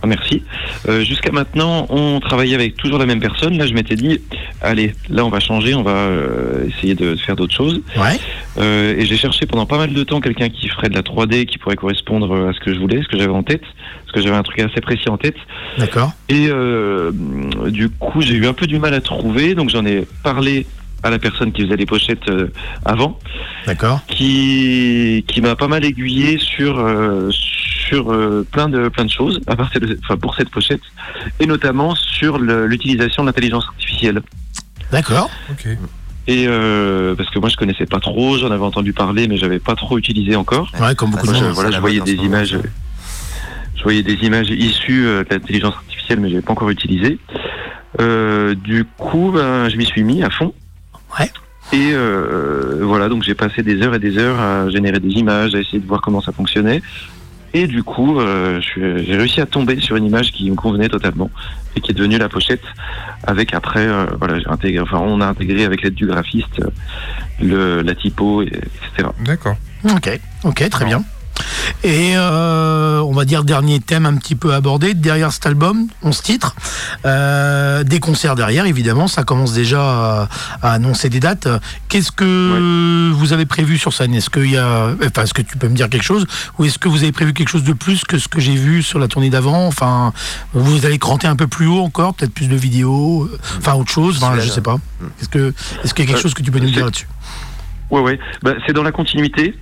Ah, 0.04 0.08
merci. 0.08 0.42
Euh, 0.88 1.04
Jusqu'à 1.04 1.30
maintenant, 1.30 1.86
on 1.88 2.18
travaillait 2.18 2.56
avec 2.56 2.76
toujours 2.76 2.98
la 2.98 3.06
même 3.06 3.20
personne. 3.20 3.56
Là, 3.56 3.68
je 3.68 3.72
m'étais 3.72 3.94
dit, 3.94 4.20
allez, 4.60 4.94
là, 5.08 5.24
on 5.24 5.28
va 5.28 5.38
changer, 5.38 5.76
on 5.76 5.84
va 5.84 5.92
euh, 5.92 6.66
essayer 6.66 6.96
de 6.96 7.14
faire 7.14 7.36
d'autres 7.36 7.54
choses. 7.54 7.80
Ouais. 7.96 8.18
Euh, 8.58 8.96
et 8.98 9.06
j'ai 9.06 9.16
cherché 9.16 9.46
pendant 9.46 9.64
pas 9.64 9.78
mal 9.78 9.92
de 9.94 10.02
temps 10.02 10.20
quelqu'un 10.20 10.48
qui 10.48 10.66
ferait 10.70 10.88
de 10.88 10.94
la 10.96 11.02
3D, 11.02 11.46
qui 11.46 11.56
pourrait 11.58 11.76
correspondre 11.76 12.48
à 12.48 12.52
ce 12.52 12.58
que 12.58 12.74
je 12.74 12.80
voulais, 12.80 13.00
ce 13.00 13.06
que 13.06 13.16
j'avais 13.16 13.30
en 13.32 13.44
tête, 13.44 13.62
parce 14.04 14.12
que 14.16 14.20
j'avais 14.22 14.34
un 14.34 14.42
truc 14.42 14.58
assez 14.58 14.80
précis 14.80 15.08
en 15.08 15.18
tête. 15.18 15.36
D'accord. 15.78 16.10
Et 16.28 16.48
euh, 16.48 17.12
du 17.68 17.88
coup, 17.88 18.22
j'ai 18.22 18.34
eu 18.34 18.46
un 18.48 18.54
peu 18.54 18.66
du 18.66 18.80
mal 18.80 18.94
à 18.94 19.00
trouver, 19.00 19.54
donc 19.54 19.70
j'en 19.70 19.86
ai 19.86 20.04
parlé 20.24 20.66
à 21.02 21.10
la 21.10 21.18
personne 21.18 21.52
qui 21.52 21.62
faisait 21.62 21.76
les 21.76 21.86
pochettes 21.86 22.28
euh, 22.28 22.48
avant, 22.84 23.18
D'accord. 23.66 24.00
qui, 24.06 25.24
qui 25.26 25.40
m'a 25.40 25.56
pas 25.56 25.68
mal 25.68 25.84
aiguillé 25.84 26.38
sur 26.38 26.78
euh, 26.78 27.30
sur 27.30 28.12
euh, 28.12 28.46
plein 28.50 28.68
de 28.68 28.88
plein 28.88 29.04
de 29.04 29.10
choses 29.10 29.40
à 29.46 29.56
partir 29.56 29.80
de, 29.80 29.98
enfin, 30.04 30.16
pour 30.16 30.34
cette 30.34 30.50
pochette 30.50 30.80
et 31.40 31.46
notamment 31.46 31.94
sur 31.94 32.38
l'utilisation 32.38 33.22
de 33.22 33.28
l'intelligence 33.28 33.66
artificielle. 33.66 34.22
D'accord. 34.90 35.30
Ok. 35.50 35.68
Et 36.28 36.44
euh, 36.46 37.16
parce 37.16 37.30
que 37.30 37.40
moi 37.40 37.48
je 37.48 37.56
connaissais 37.56 37.86
pas 37.86 37.98
trop, 37.98 38.38
j'en 38.38 38.50
avais 38.52 38.62
entendu 38.62 38.92
parler 38.92 39.26
mais 39.26 39.36
j'avais 39.36 39.58
pas 39.58 39.74
trop 39.74 39.98
utilisé 39.98 40.36
encore. 40.36 40.70
Ouais, 40.80 40.94
comme 40.94 41.10
beaucoup 41.10 41.26
de 41.26 41.32
monde. 41.32 41.52
voilà, 41.52 41.72
je 41.72 41.80
voyais 41.80 42.00
des 42.00 42.14
images, 42.14 42.56
je 43.76 43.82
voyais 43.82 44.04
des 44.04 44.14
images 44.24 44.50
issues 44.50 45.02
de 45.02 45.26
l'intelligence 45.28 45.74
artificielle, 45.74 46.20
mais 46.20 46.28
j'avais 46.28 46.42
pas 46.42 46.52
encore 46.52 46.70
utilisé. 46.70 47.18
Euh, 48.00 48.54
du 48.54 48.84
coup, 48.84 49.32
ben, 49.34 49.68
je 49.68 49.76
m'y 49.76 49.84
suis 49.84 50.04
mis 50.04 50.22
à 50.22 50.30
fond. 50.30 50.54
Ouais. 51.18 51.30
Et 51.72 51.92
euh, 51.92 52.80
voilà, 52.82 53.08
donc 53.08 53.22
j'ai 53.22 53.34
passé 53.34 53.62
des 53.62 53.80
heures 53.82 53.94
et 53.94 53.98
des 53.98 54.18
heures 54.18 54.38
à 54.40 54.68
générer 54.68 55.00
des 55.00 55.08
images, 55.10 55.54
à 55.54 55.58
essayer 55.60 55.78
de 55.78 55.86
voir 55.86 56.00
comment 56.02 56.20
ça 56.20 56.32
fonctionnait. 56.32 56.82
Et 57.54 57.66
du 57.66 57.82
coup, 57.82 58.18
euh, 58.18 58.60
je 58.60 58.66
suis- 58.66 59.04
j'ai 59.06 59.16
réussi 59.16 59.40
à 59.40 59.46
tomber 59.46 59.78
sur 59.80 59.96
une 59.96 60.04
image 60.06 60.32
qui 60.32 60.50
me 60.50 60.56
convenait 60.56 60.88
totalement 60.88 61.30
et 61.76 61.80
qui 61.80 61.90
est 61.90 61.94
devenue 61.94 62.16
la 62.18 62.28
pochette. 62.30 62.62
Avec 63.24 63.52
après, 63.54 63.86
euh, 63.86 64.06
voilà, 64.18 64.38
j'ai 64.38 64.48
intégré, 64.48 64.80
enfin, 64.80 64.98
on 64.98 65.20
a 65.20 65.26
intégré 65.26 65.64
avec 65.64 65.82
l'aide 65.82 65.94
du 65.94 66.06
graphiste 66.06 66.60
euh, 66.60 66.70
le, 67.42 67.82
la 67.82 67.94
typo, 67.94 68.42
et, 68.42 68.46
etc. 68.46 69.08
D'accord. 69.24 69.56
Ok, 69.84 70.18
ok, 70.44 70.68
très 70.70 70.84
bien. 70.86 71.04
Et 71.84 72.12
euh, 72.16 73.00
on 73.00 73.12
va 73.12 73.24
dire 73.24 73.44
dernier 73.44 73.80
thème 73.80 74.06
un 74.06 74.14
petit 74.16 74.34
peu 74.34 74.54
abordé 74.54 74.94
derrière 74.94 75.32
cet 75.32 75.46
album, 75.46 75.86
11 76.02 76.22
titres, 76.22 76.54
euh, 77.06 77.82
des 77.84 78.00
concerts 78.00 78.34
derrière 78.34 78.66
évidemment, 78.66 79.08
ça 79.08 79.24
commence 79.24 79.52
déjà 79.52 79.82
à, 79.82 80.28
à 80.62 80.72
annoncer 80.72 81.08
des 81.08 81.20
dates. 81.20 81.48
Qu'est-ce 81.88 82.12
que 82.12 83.10
vous 83.12 83.32
avez 83.32 83.46
prévu 83.46 83.78
sur 83.78 83.92
scène? 83.92 84.14
Est-ce 84.14 84.30
qu'il 84.30 84.50
y 84.50 84.56
a, 84.56 84.88
enfin, 85.04 85.22
est-ce 85.24 85.34
que 85.34 85.42
tu 85.42 85.56
peux 85.58 85.68
me 85.68 85.74
dire 85.74 85.88
quelque 85.88 86.02
chose, 86.04 86.26
ou 86.58 86.64
est-ce 86.64 86.78
que 86.78 86.88
vous 86.88 87.02
avez 87.02 87.12
prévu 87.12 87.32
quelque 87.32 87.48
chose 87.50 87.64
de 87.64 87.72
plus 87.72 88.04
que 88.04 88.18
ce 88.18 88.28
que 88.28 88.40
j'ai 88.40 88.54
vu 88.54 88.82
sur 88.82 88.98
la 88.98 89.08
tournée 89.08 89.30
d'avant? 89.30 89.66
Enfin, 89.66 90.12
vous 90.52 90.86
allez 90.86 90.98
cranter 90.98 91.26
un 91.26 91.36
peu 91.36 91.46
plus 91.46 91.66
haut 91.66 91.80
encore, 91.80 92.14
peut-être 92.14 92.32
plus 92.32 92.48
de 92.48 92.56
vidéos, 92.56 93.24
euh, 93.24 93.38
enfin 93.58 93.74
autre 93.74 93.90
chose, 93.90 94.18
enfin, 94.22 94.38
je 94.40 94.48
sais 94.48 94.60
pas. 94.60 94.76
Est-ce 95.20 95.28
que, 95.28 95.52
est-ce 95.84 95.94
qu'il 95.94 96.04
y 96.04 96.08
a 96.08 96.10
quelque 96.12 96.18
Euh, 96.18 96.22
chose 96.22 96.34
que 96.34 96.42
tu 96.42 96.50
peux 96.50 96.58
nous 96.60 96.70
dire 96.70 96.84
là-dessus? 96.84 97.06
Ouais, 97.92 98.00
ouais. 98.00 98.18
Bah, 98.42 98.54
c'est 98.66 98.72
dans 98.72 98.82
la 98.82 98.90
continuité 98.90 99.54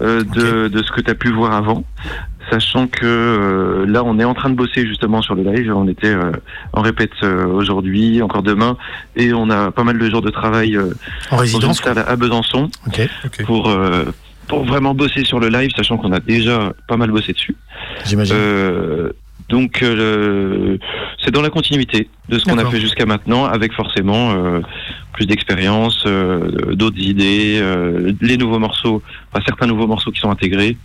euh, 0.00 0.22
de, 0.22 0.68
de 0.68 0.82
ce 0.82 0.92
que 0.92 1.00
tu 1.00 1.10
as 1.10 1.14
pu 1.14 1.30
voir 1.32 1.52
avant, 1.54 1.82
sachant 2.50 2.86
que 2.86 3.04
euh, 3.06 3.86
là, 3.86 4.04
on 4.04 4.18
est 4.18 4.24
en 4.24 4.34
train 4.34 4.50
de 4.50 4.54
bosser 4.54 4.86
justement 4.86 5.22
sur 5.22 5.34
le 5.34 5.42
live. 5.42 5.72
On 5.74 5.88
était 5.88 6.14
euh, 6.14 6.30
en 6.74 6.82
répète 6.82 7.10
euh, 7.22 7.46
aujourd'hui, 7.46 8.20
encore 8.22 8.42
demain, 8.42 8.76
et 9.16 9.32
on 9.32 9.48
a 9.50 9.70
pas 9.70 9.82
mal 9.82 9.98
de 9.98 10.10
jours 10.10 10.22
de 10.22 10.30
travail 10.30 10.76
euh, 10.76 10.90
En 11.30 11.36
dans 11.36 11.36
une 11.36 11.40
résidence 11.40 11.80
salle 11.80 11.98
à 12.06 12.16
Besançon 12.16 12.70
Ok, 12.86 13.00
Ok. 13.24 13.44
pour 13.46 13.70
euh, 13.70 14.04
pour 14.46 14.64
vraiment 14.64 14.94
bosser 14.94 15.24
sur 15.24 15.38
le 15.40 15.48
live, 15.48 15.70
sachant 15.76 15.96
qu'on 15.96 16.12
a 16.12 16.18
déjà 16.20 16.72
pas 16.88 16.96
mal 16.96 17.10
bossé 17.10 17.32
dessus. 17.32 17.56
j'imagine. 18.04 18.34
Euh, 18.36 19.10
donc, 19.48 19.82
euh, 19.82 20.78
c'est 21.24 21.30
dans 21.30 21.42
la 21.42 21.50
continuité 21.50 22.08
de 22.28 22.38
ce 22.38 22.44
qu'on 22.44 22.58
a 22.58 22.70
fait 22.70 22.80
jusqu'à 22.80 23.06
maintenant, 23.06 23.44
avec 23.44 23.72
forcément 23.72 24.32
euh, 24.32 24.60
plus 25.12 25.26
d'expérience, 25.26 26.04
euh, 26.06 26.74
d'autres 26.74 26.98
idées, 26.98 27.62
les 28.20 28.36
nouveaux 28.36 28.58
morceaux, 28.58 29.02
enfin, 29.32 29.42
certains 29.46 29.66
nouveaux 29.66 29.86
morceaux 29.86 30.10
qui 30.10 30.20
sont 30.20 30.30
intégrés. 30.30 30.76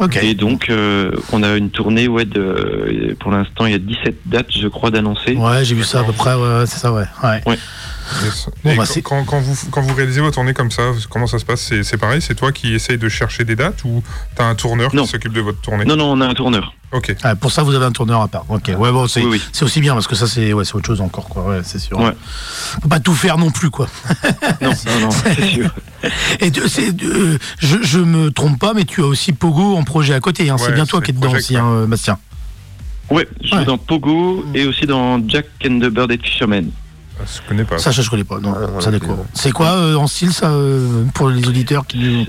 ok. 0.00 0.16
Et 0.22 0.34
donc, 0.34 0.70
euh, 0.70 1.12
on 1.32 1.42
a 1.42 1.56
une 1.56 1.70
tournée, 1.70 2.08
ouais, 2.08 2.24
de, 2.24 3.16
pour 3.20 3.30
l'instant, 3.30 3.66
il 3.66 3.72
y 3.72 3.76
a 3.76 3.78
17 3.78 4.16
dates, 4.26 4.50
je 4.50 4.68
crois, 4.68 4.90
d'annoncer. 4.90 5.36
Ouais, 5.36 5.64
j'ai 5.64 5.74
vu 5.74 5.84
ça 5.84 6.00
à 6.00 6.04
peu 6.04 6.12
près, 6.12 6.34
ouais, 6.34 6.66
c'est 6.66 6.78
ça, 6.78 6.92
ouais. 6.92 7.04
ouais. 7.22 7.58
Yes. 8.24 8.48
Bon, 8.64 8.70
Et 8.70 8.76
bah, 8.76 8.84
quand- 8.86 8.92
c'est- 8.92 9.02
quand, 9.02 9.24
quand 9.24 9.40
vous, 9.40 9.56
quand 9.70 9.80
vous 9.82 9.94
réalisez 9.94 10.20
votre 10.20 10.34
tournée 10.34 10.54
comme 10.54 10.70
ça, 10.70 10.82
comment 11.10 11.26
ça 11.26 11.38
se 11.38 11.44
passe? 11.44 11.72
C'est 11.82 11.96
pareil 11.98 12.20
C'est 12.22 12.34
toi 12.34 12.52
qui 12.52 12.74
essaye 12.74 12.98
de 12.98 13.08
chercher 13.08 13.44
des 13.44 13.56
dates 13.56 13.84
ou 13.84 14.02
t'as 14.34 14.44
un 14.46 14.54
tourneur 14.54 14.94
Non. 14.94 15.02
qui 15.04 15.08
s'occupe 15.10 15.32
de 15.32 15.40
votre 15.40 15.60
tournée? 15.60 15.84
Non, 15.84 15.96
non, 15.96 16.12
on 16.12 16.20
a 16.20 16.26
un 16.26 16.34
tourneur. 16.34 16.74
Ok. 16.92 17.14
Ah, 17.22 17.34
pour 17.36 17.50
ça, 17.52 17.62
vous 17.62 17.74
avez 17.74 17.86
un 17.86 17.92
tourneur 17.92 18.20
à 18.20 18.28
part. 18.28 18.44
Ok, 18.50 18.70
ouais, 18.76 18.92
bon, 18.92 19.06
c'est 19.08 19.20
Oui, 19.22 19.28
oui. 19.32 19.42
c'est 19.52 19.64
aussi 19.64 19.80
bien 19.80 19.94
parce 19.94 20.06
que 20.06 20.14
ça, 20.14 20.26
c'est 20.26 20.52
ouais, 20.52 20.64
c'est 20.64 20.74
autre 20.74 20.86
chose 20.86 21.00
encore, 21.00 21.28
quoi. 21.28 21.44
Ouais, 21.44 21.60
c'est 21.64 21.78
sûr. 21.78 21.98
Ouais. 21.98 22.12
Faut 22.82 22.88
pas 22.88 23.00
tout 23.00 23.14
faire 23.14 23.38
non 23.38 23.50
plus, 23.50 23.70
quoi. 23.70 23.88
Non, 24.60 24.70
non, 24.70 25.00
non, 25.00 25.10
c'est 25.24 25.46
sûr. 25.48 25.70
Et 26.40 26.50
euh, 26.58 27.38
je, 27.58 27.76
je 27.82 27.98
me 27.98 28.30
trompe 28.30 28.58
pas, 28.58 28.74
mais 28.74 28.84
tu 28.84 29.00
as 29.02 29.06
aussi 29.06 29.32
Pogo 29.32 29.76
en 29.76 29.84
projet 29.84 30.12
à 30.14 30.20
côté. 30.20 30.50
Hein. 30.50 30.56
c'est 30.58 30.72
bien 30.72 30.84
toi 30.84 31.00
qui 31.00 31.12
es 31.12 31.14
dedans 31.14 31.32
aussi, 31.32 31.56
hein, 31.56 31.66
euh, 31.66 31.86
Bastien. 31.86 32.18
Ouais, 33.10 33.26
je 33.42 33.48
suis 33.56 33.64
dans 33.64 33.78
Pogo 33.78 34.44
et 34.54 34.66
aussi 34.66 34.86
dans 34.86 35.20
Jack 35.28 35.46
and 35.66 35.78
the 35.80 35.86
Bird 35.88 36.10
and 36.12 36.22
Fisherman. 36.24 36.70
Ah, 37.22 37.26
Je 37.42 37.48
connais 37.48 37.64
pas. 37.64 37.78
Ça, 37.78 37.92
ça, 37.92 38.02
je 38.02 38.10
connais 38.10 38.24
pas. 38.24 38.38
Non, 38.40 38.54
Ah, 38.56 38.80
ça 38.80 38.90
plus. 38.90 39.08
C'est 39.34 39.52
quoi 39.52 39.70
euh, 39.72 39.94
en 39.96 40.06
style, 40.06 40.32
ça, 40.32 40.50
euh, 40.50 41.04
pour 41.14 41.28
les 41.30 41.46
auditeurs 41.46 41.86
qui. 41.86 42.28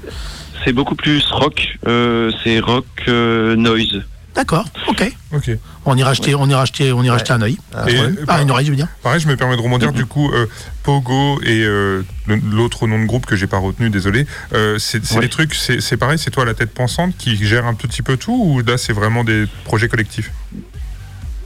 C'est 0.64 0.74
beaucoup 0.74 0.96
plus 0.96 1.24
rock, 1.32 1.78
euh, 1.88 2.32
c'est 2.44 2.60
rock 2.60 2.86
euh, 3.08 3.56
noise. 3.56 4.04
D'accord, 4.34 4.66
ok. 4.88 5.14
Ok. 5.34 5.52
On 5.86 5.96
ira 5.96 6.10
acheter, 6.12 6.34
on 6.34 6.48
ira 6.48 6.62
acheter, 6.64 6.92
on 6.92 7.04
ira 7.04 7.16
Ouais. 7.16 7.22
acheter 7.22 7.34
un 7.34 7.42
œil. 7.44 7.58
Ah. 7.76 7.86
Ah, 8.28 8.42
une 8.42 8.50
oreille, 8.50 8.66
je 8.66 8.72
veux 8.72 8.76
dire. 8.78 8.88
Pareil, 9.04 9.20
je 9.20 9.28
me 9.28 9.36
permets 9.36 9.56
de 9.58 9.62
rebondir. 9.62 9.90
Mhm. 9.90 9.96
Du 9.96 10.06
coup, 10.08 10.32
euh, 10.32 10.48
Pogo 10.84 11.40
et 11.44 11.64
euh, 11.64 12.04
l'autre 12.52 12.88
nom 12.88 13.00
de 13.00 13.06
groupe 13.06 13.26
que 13.28 13.36
j'ai 13.36 13.46
pas 13.46 13.60
retenu, 13.60 13.90
désolé. 13.92 14.26
euh, 14.54 14.80
c'est 14.80 15.12
Ouais. 15.14 15.22
des 15.22 15.30
trucs, 15.30 15.54
c'est 15.54 15.82
c'est 15.82 15.98
pareil, 15.98 16.18
c'est 16.18 16.32
toi 16.32 16.46
la 16.46 16.54
tête 16.56 16.74
pensante 16.74 17.14
qui 17.18 17.36
gère 17.46 17.66
un 17.68 17.74
petit 17.76 18.02
peu 18.02 18.18
tout 18.18 18.34
ou 18.34 18.62
là 18.62 18.78
c'est 18.78 18.94
vraiment 18.94 19.24
des 19.24 19.46
projets 19.66 19.88
collectifs? 19.88 20.32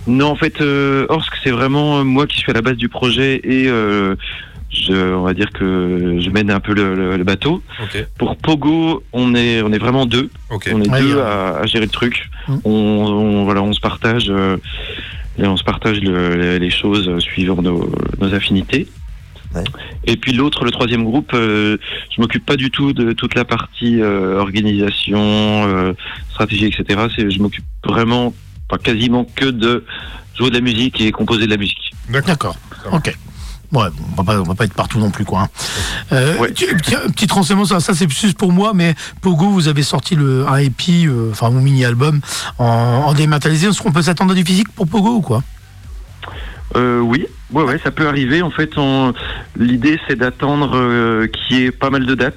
Non, 0.07 0.27
en 0.27 0.35
fait, 0.35 0.61
euh, 0.61 1.05
Orsk, 1.09 1.33
c'est 1.43 1.51
vraiment 1.51 1.99
euh, 1.99 2.03
moi 2.03 2.27
qui 2.27 2.37
suis 2.37 2.49
à 2.51 2.53
la 2.53 2.61
base 2.61 2.77
du 2.77 2.89
projet 2.89 3.41
et 3.43 3.67
euh, 3.67 4.15
je, 4.69 4.93
on 5.13 5.23
va 5.23 5.33
dire 5.33 5.51
que 5.51 6.17
je 6.19 6.29
mène 6.29 6.49
un 6.51 6.59
peu 6.59 6.73
le, 6.73 6.95
le- 6.95 7.17
le 7.17 7.23
bateau. 7.23 7.61
Pour 8.17 8.35
Pogo, 8.37 9.03
on 9.13 9.35
est, 9.35 9.61
on 9.61 9.71
est 9.71 9.77
vraiment 9.77 10.05
deux. 10.05 10.29
On 10.73 10.81
est 10.81 10.89
Ouais, 10.89 11.01
deux 11.01 11.19
à, 11.19 11.57
à 11.59 11.65
gérer 11.65 11.85
le 11.85 11.91
truc. 11.91 12.29
Mm. 12.47 12.55
On, 12.65 12.69
on- 12.71 13.43
voilà, 13.45 13.61
on 13.63 13.73
se 13.73 13.79
partage, 13.79 14.27
euh, 14.29 14.57
et 15.37 15.45
on 15.45 15.57
se 15.57 15.63
partage 15.63 15.99
le- 16.01 16.35
les, 16.35 16.59
les 16.59 16.69
choses 16.69 17.19
suivant 17.19 17.61
nos, 17.61 17.91
nos 18.19 18.33
affinités. 18.33 18.87
Ouais. 19.55 19.63
Et 20.05 20.17
puis 20.17 20.33
l'autre, 20.33 20.65
le 20.65 20.71
troisième 20.71 21.05
groupe, 21.05 21.31
euh, 21.33 21.77
je 22.13 22.19
m'occupe 22.21 22.45
pas 22.45 22.57
du 22.57 22.69
tout 22.69 22.91
de 22.93 23.13
toute 23.13 23.33
la 23.35 23.45
partie 23.45 24.01
euh, 24.01 24.39
organisation, 24.39 25.17
euh, 25.19 25.93
stratégie, 26.31 26.65
etc. 26.65 27.07
C'est, 27.15 27.29
je 27.31 27.39
m'occupe 27.41 27.63
vraiment, 27.85 28.33
pas 28.67 28.77
quasiment 28.77 29.25
que 29.35 29.45
de 29.45 29.85
jouer 30.37 30.49
de 30.49 30.55
la 30.55 30.61
musique 30.61 30.99
et 31.01 31.11
composer 31.11 31.45
de 31.45 31.51
la 31.51 31.57
musique. 31.57 31.93
D'accord. 32.09 32.55
Ok. 32.91 33.15
Ouais, 33.73 33.89
bon, 33.89 34.03
on 34.13 34.15
va 34.15 34.23
pas, 34.23 34.39
on 34.39 34.43
va 34.43 34.55
pas 34.55 34.63
être 34.63 34.73
partout 34.73 34.97
non 34.97 35.09
plus, 35.11 35.25
quoi. 35.25 35.41
hein. 35.41 35.47
Euh, 36.13 36.37
Ouais. 36.37 36.53
tu- 36.53 36.67
petit, 36.77 36.95
un 36.95 37.09
petit 37.09 37.27
renseignement, 37.29 37.65
ça, 37.65 37.81
ça 37.81 37.93
c'est 37.93 38.07
plus 38.07 38.31
pour 38.33 38.53
moi, 38.53 38.71
mais 38.73 38.95
Pogo, 39.21 39.49
vous 39.49 39.67
avez 39.67 39.83
sorti 39.83 40.15
le, 40.15 40.47
un 40.47 40.55
EP, 40.57 41.05
euh, 41.05 41.31
enfin 41.31 41.49
mon 41.49 41.59
mini-album, 41.61 42.21
en, 42.59 42.65
en 42.65 43.13
dématérialisé. 43.13 43.67
Est-ce 43.67 43.81
qu'on 43.81 43.91
peut 43.91 44.01
s'attendre 44.03 44.31
à 44.31 44.35
du 44.35 44.45
physique 44.45 44.69
pour 44.69 44.87
Pogo 44.87 45.15
ou 45.17 45.21
quoi? 45.21 45.43
Euh, 46.77 46.99
oui, 46.99 47.25
ouais, 47.51 47.63
ouais, 47.63 47.79
ça 47.83 47.91
peut 47.91 48.07
arriver. 48.07 48.41
En 48.41 48.51
fait, 48.51 48.77
on... 48.77 49.13
l'idée 49.57 49.99
c'est 50.07 50.15
d'attendre 50.15 50.71
euh, 50.77 51.27
qu'il 51.27 51.57
y 51.59 51.63
ait 51.65 51.71
pas 51.71 51.89
mal 51.89 52.05
de 52.05 52.15
dates 52.15 52.35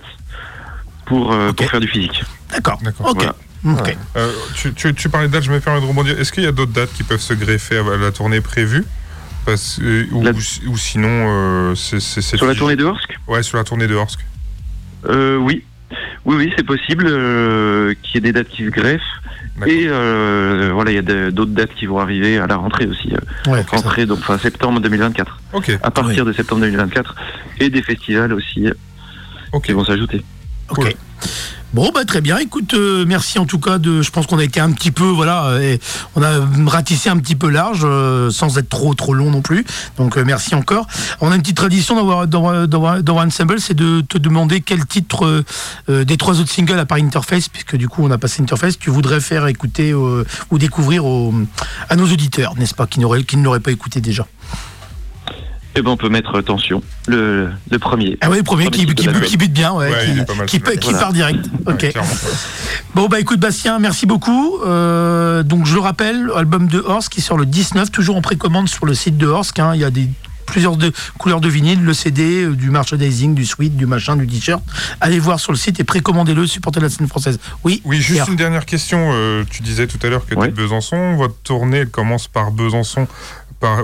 pour, 1.07 1.33
euh, 1.33 1.53
faire 1.69 1.81
du 1.81 1.88
physique. 1.88 2.25
D'accord. 2.53 2.79
D'accord. 2.83 3.07
Ok. 3.11 3.16
Voilà. 3.19 3.37
Ok. 3.64 3.96
Euh, 4.16 4.33
tu, 4.55 4.73
tu- 4.75 4.94
tu 4.94 5.09
parlais 5.09 5.29
de 5.29 5.33
dates, 5.33 5.42
je 5.44 5.53
me 5.53 5.61
permets 5.61 5.81
de 5.81 5.87
rebondir. 5.87 6.18
Est-ce 6.18 6.33
qu'il 6.33 6.44
y 6.44 6.46
a 6.46 6.53
d'autres 6.53 6.73
dates 6.73 6.92
qui 6.92 7.03
peuvent 7.03 7.20
se 7.20 7.35
greffer 7.35 7.79
à 7.79 7.96
la 7.96 8.11
tournée 8.12 8.40
prévue? 8.40 8.85
Parce, 9.46 9.79
euh, 9.83 10.07
ou, 10.12 10.23
La- 10.23 10.31
ou 10.33 10.77
sinon, 10.77 11.09
euh, 11.11 11.75
c'est 11.75 12.01
c'est- 12.01 12.20
c'est 12.23 12.37
Sur 12.37 12.46
la 12.46 12.55
tournée 12.55 12.77
de 12.77 12.85
Orsk 12.85 13.18
Ouais, 13.27 13.42
sur 13.42 13.59
la 13.59 13.64
tournée 13.64 13.87
de 13.87 13.94
Orsk. 13.94 14.20
Euh, 15.07 15.37
oui. 15.37 15.64
Oui, 16.27 16.37
oui, 16.37 16.53
c'est 16.57 16.64
possible 16.64 17.07
euh, 17.09 17.94
qu'il 18.03 18.16
y 18.16 18.18
ait 18.18 18.20
des 18.20 18.33
dates 18.33 18.49
qui 18.49 18.64
se 18.64 18.70
greffent. 18.70 19.01
D'accord. 19.57 19.73
Et 19.75 19.87
euh, 19.88 20.70
voilà, 20.73 20.90
il 20.90 20.94
y 20.94 20.99
a 20.99 21.03
de- 21.03 21.31
d'autres 21.31 21.51
dates 21.53 21.75
qui 21.75 21.87
vont 21.87 21.99
arriver 21.99 22.38
à 22.38 22.46
la 22.46 22.57
rentrée 22.57 22.87
aussi. 22.87 23.12
euh, 23.12 23.51
Ouais, 23.51 23.62
rentrée, 23.68 24.07
donc 24.07 24.20
fin 24.20 24.38
septembre 24.38 24.81
2024. 24.81 25.38
Ok, 25.53 25.70
À 25.83 25.90
partir 25.90 26.25
de 26.25 26.33
septembre 26.33 26.61
2024. 26.62 27.14
Et 27.59 27.68
des 27.70 27.83
festivals 27.83 28.33
aussi 28.33 28.66
qui 29.64 29.73
vont 29.73 29.85
s'ajouter. 29.85 30.23
Ok. 30.70 30.77
Cool. 30.77 30.92
Bon, 31.73 31.93
bah, 31.95 32.05
très 32.05 32.21
bien. 32.21 32.39
Écoute, 32.39 32.75
euh, 32.75 33.05
merci 33.07 33.39
en 33.39 33.47
tout 33.47 33.61
cas 33.61 33.79
de. 33.79 34.03
Je 34.03 34.11
pense 34.11 34.27
qu'on 34.27 34.39
a 34.39 34.45
été 34.45 34.59
un 34.59 34.73
petit 34.73 34.91
peu, 34.91 35.05
voilà, 35.05 35.47
euh, 35.51 35.77
on 36.17 36.23
a 36.23 36.41
ratissé 36.69 37.09
un 37.09 37.17
petit 37.19 37.37
peu 37.37 37.49
large, 37.49 37.83
euh, 37.85 38.29
sans 38.31 38.59
être 38.59 38.69
trop 38.69 38.93
trop 38.95 39.15
long 39.15 39.31
non 39.31 39.41
plus. 39.41 39.65
Donc, 39.97 40.17
merci 40.17 40.57
encore. 40.57 40.89
On 41.21 41.31
a 41.31 41.37
une 41.37 41.43
petite 41.43 41.57
tradition 41.57 42.27
dans, 42.27 42.67
dans, 42.67 43.17
Ensemble, 43.21 43.61
c'est 43.61 43.75
de 43.75 44.01
te 44.01 44.19
demander 44.19 44.63
quel 44.63 44.85
titre 44.87 45.45
des 45.89 46.17
trois 46.17 46.41
autres 46.41 46.51
singles 46.51 46.79
à 46.79 46.87
part 46.87 46.99
Interface, 46.99 47.49
puisque 47.49 47.77
du 47.77 47.89
coup 47.89 48.03
on 48.03 48.11
a 48.11 48.19
passé 48.19 48.43
Interface, 48.43 48.79
tu 48.79 48.91
voudrais 48.91 49.21
faire 49.21 49.47
écouter 49.47 49.93
ou 49.95 50.59
découvrir 50.59 51.05
à 51.89 51.97
nos 51.97 52.07
auditeurs, 52.11 52.55
n'est-ce 52.57 52.75
pas, 52.75 52.87
qui 52.87 52.99
ne 52.99 53.43
l'auraient 53.45 53.61
pas 53.61 53.73
écouté 53.73 54.01
déjà. 54.01 54.27
Et 55.77 55.83
ben 55.83 55.91
on 55.93 55.97
peut 55.97 56.09
mettre 56.09 56.41
Tension, 56.41 56.83
le, 57.07 57.51
le 57.71 57.79
premier. 57.79 58.19
Ah 58.21 58.29
oui, 58.31 58.39
le 58.39 58.43
premier 58.43 58.65
Premier 58.65 58.87
qui, 58.87 58.95
qui, 58.95 59.37
bute 59.37 59.53
bien, 59.53 59.73
ouais, 59.73 59.89
Ouais, 59.91 60.47
qui, 60.47 60.59
Voilà. 60.59 60.99
part 60.99 61.13
direct. 61.13 61.45
Ok. 61.67 61.93
Bon 62.95 63.07
bah 63.07 63.21
écoute 63.21 63.39
Bastien, 63.39 63.79
merci 63.79 64.05
beaucoup. 64.07 64.59
Euh, 64.67 65.43
donc 65.45 65.67
je 65.67 65.75
le 65.75 65.81
rappelle, 65.81 66.29
album 66.35 66.67
de 66.67 66.81
Horst 66.81 67.09
qui 67.09 67.21
sort 67.21 67.39
le 67.39 67.47
19, 67.47 67.91
toujours 67.93 68.17
en 68.17 68.23
précommande 68.23 68.69
sur 68.69 68.85
le 68.85 68.95
site 68.95 69.17
de 69.17 69.27
Horst. 69.27 69.59
hein. 69.61 69.73
Il 69.75 69.81
y 69.81 69.85
a 69.85 69.91
des 69.91 70.09
plusieurs 70.47 70.77
de, 70.77 70.91
couleurs 71.17 71.41
de 71.41 71.49
vinyle, 71.49 71.81
le 71.85 71.95
CD, 71.95 72.43
euh, 72.43 72.57
du 72.57 72.71
merchandising, 72.71 73.37
du 73.37 73.47
suite, 73.47 73.77
du 73.77 73.87
machin, 73.87 74.17
du 74.17 74.27
t-shirt. 74.27 74.61
Allez 75.01 75.21
voir 75.21 75.39
sur 75.39 75.53
le 75.53 75.59
site 75.59 75.79
et 75.79 75.85
précommandez-le, 75.85 76.45
supportez 76.49 76.81
la 76.81 76.89
scène 76.89 77.07
française. 77.07 77.39
Oui, 77.63 77.81
Oui, 77.85 78.01
juste 78.01 78.27
une 78.27 78.35
dernière 78.35 78.67
question. 78.67 79.11
Euh, 79.13 79.45
tu 79.49 79.63
disais 79.63 79.87
tout 79.87 80.05
à 80.05 80.11
l'heure 80.11 80.27
que 80.27 80.35
tu 80.35 80.43
es 80.43 80.49
de 80.49 80.53
Besançon. 80.55 81.15
Votre 81.15 81.37
tournée 81.45 81.79
elle 81.79 81.91
commence 81.91 82.27
par 82.27 82.51
Besançon 82.51 83.07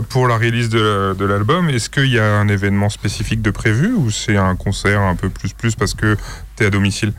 pour 0.08 0.26
la 0.26 0.36
release 0.36 0.68
de, 0.68 1.24
l'album. 1.24 1.68
Est-ce 1.68 1.90
qu'il 1.90 2.12
y 2.12 2.18
a 2.18 2.38
un 2.38 2.48
événement 2.48 2.88
spécifique 2.88 3.42
de 3.42 3.50
prévu 3.50 3.92
ou 3.92 4.10
c'est 4.10 4.36
un 4.36 4.56
concert 4.56 5.00
un 5.00 5.14
peu 5.14 5.28
plus 5.28 5.52
plus 5.52 5.74
parce 5.74 5.94
que 5.94 6.16
tu 6.56 6.64
es 6.64 6.66
à 6.66 6.70
domicile? 6.70 7.12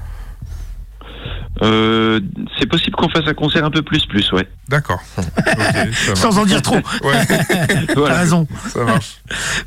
Euh, 1.64 2.20
c'est 2.60 2.68
possible 2.68 2.96
qu'on 2.96 3.10
fasse 3.10 3.28
un 3.28 3.34
concert 3.34 3.66
un 3.66 3.72
peu 3.72 3.82
plus 3.82 4.06
plus, 4.06 4.32
ouais. 4.32 4.48
D'accord. 4.70 5.00
Sans 6.16 6.38
en 6.38 6.46
dire 6.46 6.62
trop. 6.62 6.76
Ouais, 7.04 7.26
T'as 7.88 7.94
Voilà. 7.96 8.20
raison. 8.20 8.48
ça 8.74 8.84
marche. 8.84 9.18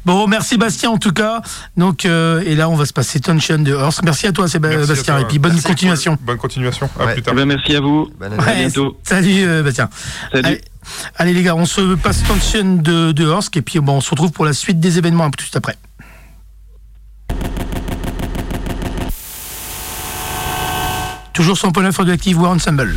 Bon, 0.05 0.26
merci 0.26 0.57
Bastien 0.57 0.90
en 0.90 0.98
tout 0.98 1.12
cas. 1.12 1.42
Donc 1.76 2.05
euh, 2.05 2.42
et 2.46 2.55
là 2.55 2.68
on 2.68 2.76
va 2.76 2.87
se 2.87 2.92
passer 2.92 3.18
Tension 3.20 3.59
de 3.59 3.72
Horst. 3.72 4.03
Merci 4.05 4.26
à 4.26 4.33
toi 4.33 4.46
Séba- 4.46 4.68
Merci 4.68 4.85
à 4.90 4.94
Bastien 4.94 5.14
toi. 5.14 5.22
et 5.22 5.26
puis 5.26 5.38
bonne 5.38 5.53
Merci. 5.53 5.66
continuation. 5.66 6.18
Bonne 6.20 6.37
continuation. 6.38 6.88
À 6.98 7.05
Ouais. 7.07 7.12
plus 7.14 7.20
Eh 7.20 7.22
tard. 7.22 7.35
ben, 7.35 7.44
merci 7.46 7.74
à 7.74 7.81
vous. 7.81 8.09
Bonne 8.18 8.33
année. 8.35 8.42
À 8.46 8.55
bientôt. 8.55 8.98
Salut 9.03 9.44
euh, 9.46 9.62
Bastien. 9.62 9.88
Salut. 10.33 10.44
Allez, 10.46 10.61
allez, 11.16 11.33
les 11.35 11.42
gars, 11.42 11.55
on 11.57 11.66
se 11.66 11.94
passe 11.96 12.22
Tension 12.22 12.76
de, 12.76 13.12
de 13.12 13.24
Horsk 13.26 13.57
et 13.57 13.62
puis 13.62 13.81
bon, 13.81 13.94
on 13.96 14.00
se 14.00 14.11
retrouve 14.11 14.33
pour 14.33 14.44
la 14.44 14.53
suite 14.53 14.81
des 14.81 14.98
événements 14.98 15.24
un 15.24 15.31
peu 15.31 15.42
juste 15.42 15.57
après. 15.57 15.76
Toujours 21.40 21.57
sur 21.57 21.72
Pôle 21.72 21.87
Info 21.87 22.05
de 22.05 22.12
Active 22.12 22.38
War 22.38 22.50
Ensemble. 22.50 22.94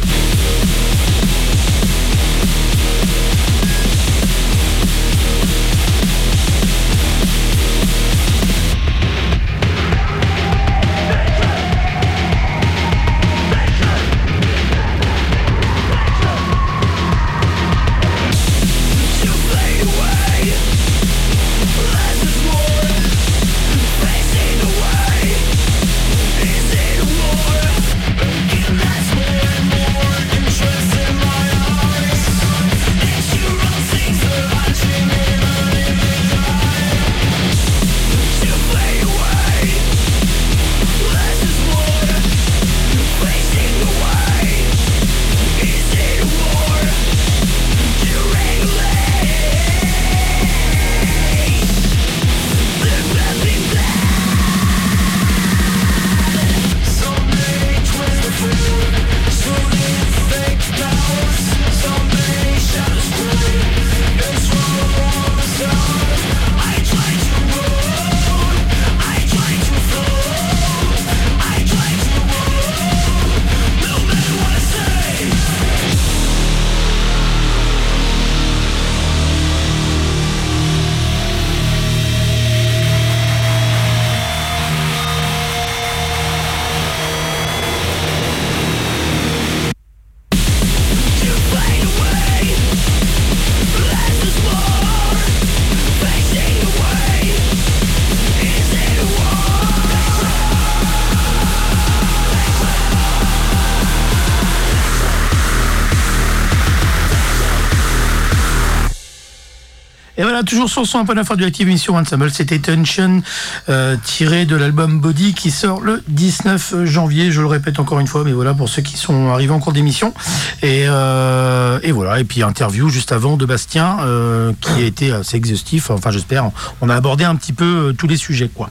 Toujours 110.64 110.86
sur 110.86 110.92
son 110.92 111.00
un 111.00 111.06
peu 111.06 111.14
d'info 111.14 111.36
du 111.36 111.44
Active 111.44 111.68
Mission 111.68 111.98
Ensemble, 111.98 112.32
c'était 112.32 112.58
Tension, 112.60 113.22
euh, 113.68 113.98
tiré 114.06 114.46
de 114.46 114.56
l'album 114.56 115.02
Body 115.02 115.34
qui 115.34 115.52
sort 115.52 115.82
le 115.82 116.02
19 116.08 116.86
janvier. 116.86 117.32
Je 117.34 117.42
le 117.42 117.48
répète 117.48 117.80
encore 117.80 118.00
une 118.00 118.08
fois, 118.08 118.24
mais 118.24 118.32
voilà, 118.32 118.54
pour 118.54 118.70
ceux 118.70 118.82
qui 118.82 118.96
sont 118.96 119.28
arrivés 119.30 119.52
en 119.52 119.60
cours 119.60 119.74
d'émission. 119.74 120.14
Et, 120.62 120.86
euh, 120.88 121.80
et 121.84 121.92
voilà, 121.92 122.20
et 122.22 122.24
puis 122.24 122.44
interview 122.44 122.88
juste 122.88 123.12
avant 123.12 123.36
de 123.36 123.46
Bastien, 123.46 123.98
euh, 124.04 124.54
qui 124.62 124.72
a 124.84 124.86
été 124.86 125.12
assez 125.12 125.36
exhaustif. 125.36 125.90
Enfin, 125.90 126.12
j'espère. 126.12 126.50
On 126.80 126.88
a 126.90 126.96
abordé 126.96 127.26
un 127.26 127.36
petit 127.36 127.52
peu 127.54 127.90
euh, 127.90 127.94
tous 127.94 128.08
les 128.08 128.18
sujets, 128.18 128.50
quoi. 128.54 128.70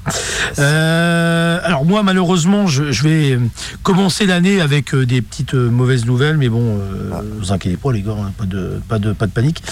Alors 0.56 1.84
moi, 1.84 2.02
malheureusement, 2.02 2.66
je, 2.68 2.90
je 2.90 3.02
vais 3.02 3.38
commencer 3.82 4.24
l'année 4.24 4.60
avec 4.62 4.94
des 4.94 5.20
petites 5.20 5.54
mauvaises 5.54 6.06
nouvelles, 6.06 6.38
mais 6.38 6.48
bon, 6.48 6.78
vous 7.38 7.52
inquiétez 7.52 7.76
pas, 7.76 7.92
les 7.92 8.00
gars, 8.00 8.12
hein, 8.18 8.32
pas 8.38 8.46
de, 8.46 8.80
pas 8.88 8.98
de, 8.98 9.12
pas 9.12 9.26
de 9.26 9.32
panique. 9.32 9.62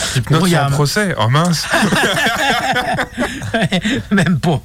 Il 0.43 0.49
y 0.49 0.55
a 0.55 0.67
un- 0.67 0.71
procès. 0.71 1.15
Oh 1.19 1.29
mince. 1.31 1.67
Même 4.11 4.39
pas. 4.41 4.61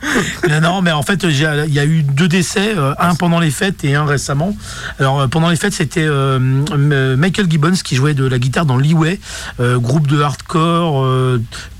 Non, 0.50 0.62
non, 0.62 0.82
mais 0.82 0.92
en 0.92 1.04
fait, 1.04 1.24
il 1.24 1.38
y 1.40 1.80
a 1.80 1.86
eu 1.86 2.04
deux 2.04 2.28
décès, 2.28 2.74
euh, 2.78 2.94
un 3.00 3.16
pendant 3.16 3.40
les 3.40 3.52
fêtes 3.52 3.84
et 3.84 3.96
un 3.96 4.06
récemment. 4.06 4.56
Alors, 5.00 5.22
euh, 5.22 5.28
pendant 5.28 5.50
les 5.50 5.56
fêtes, 5.56 5.74
c'était 5.74 6.06
euh, 6.06 7.16
Michael 7.18 7.50
Gibbons 7.50 7.72
qui 7.84 7.96
jouait 7.96 8.14
de 8.14 8.26
la 8.26 8.40
guitare 8.40 8.66
dans 8.66 8.78
Leeway, 8.78 9.20
groupe 9.60 10.08
de 10.08 10.22
hardcore, 10.22 11.06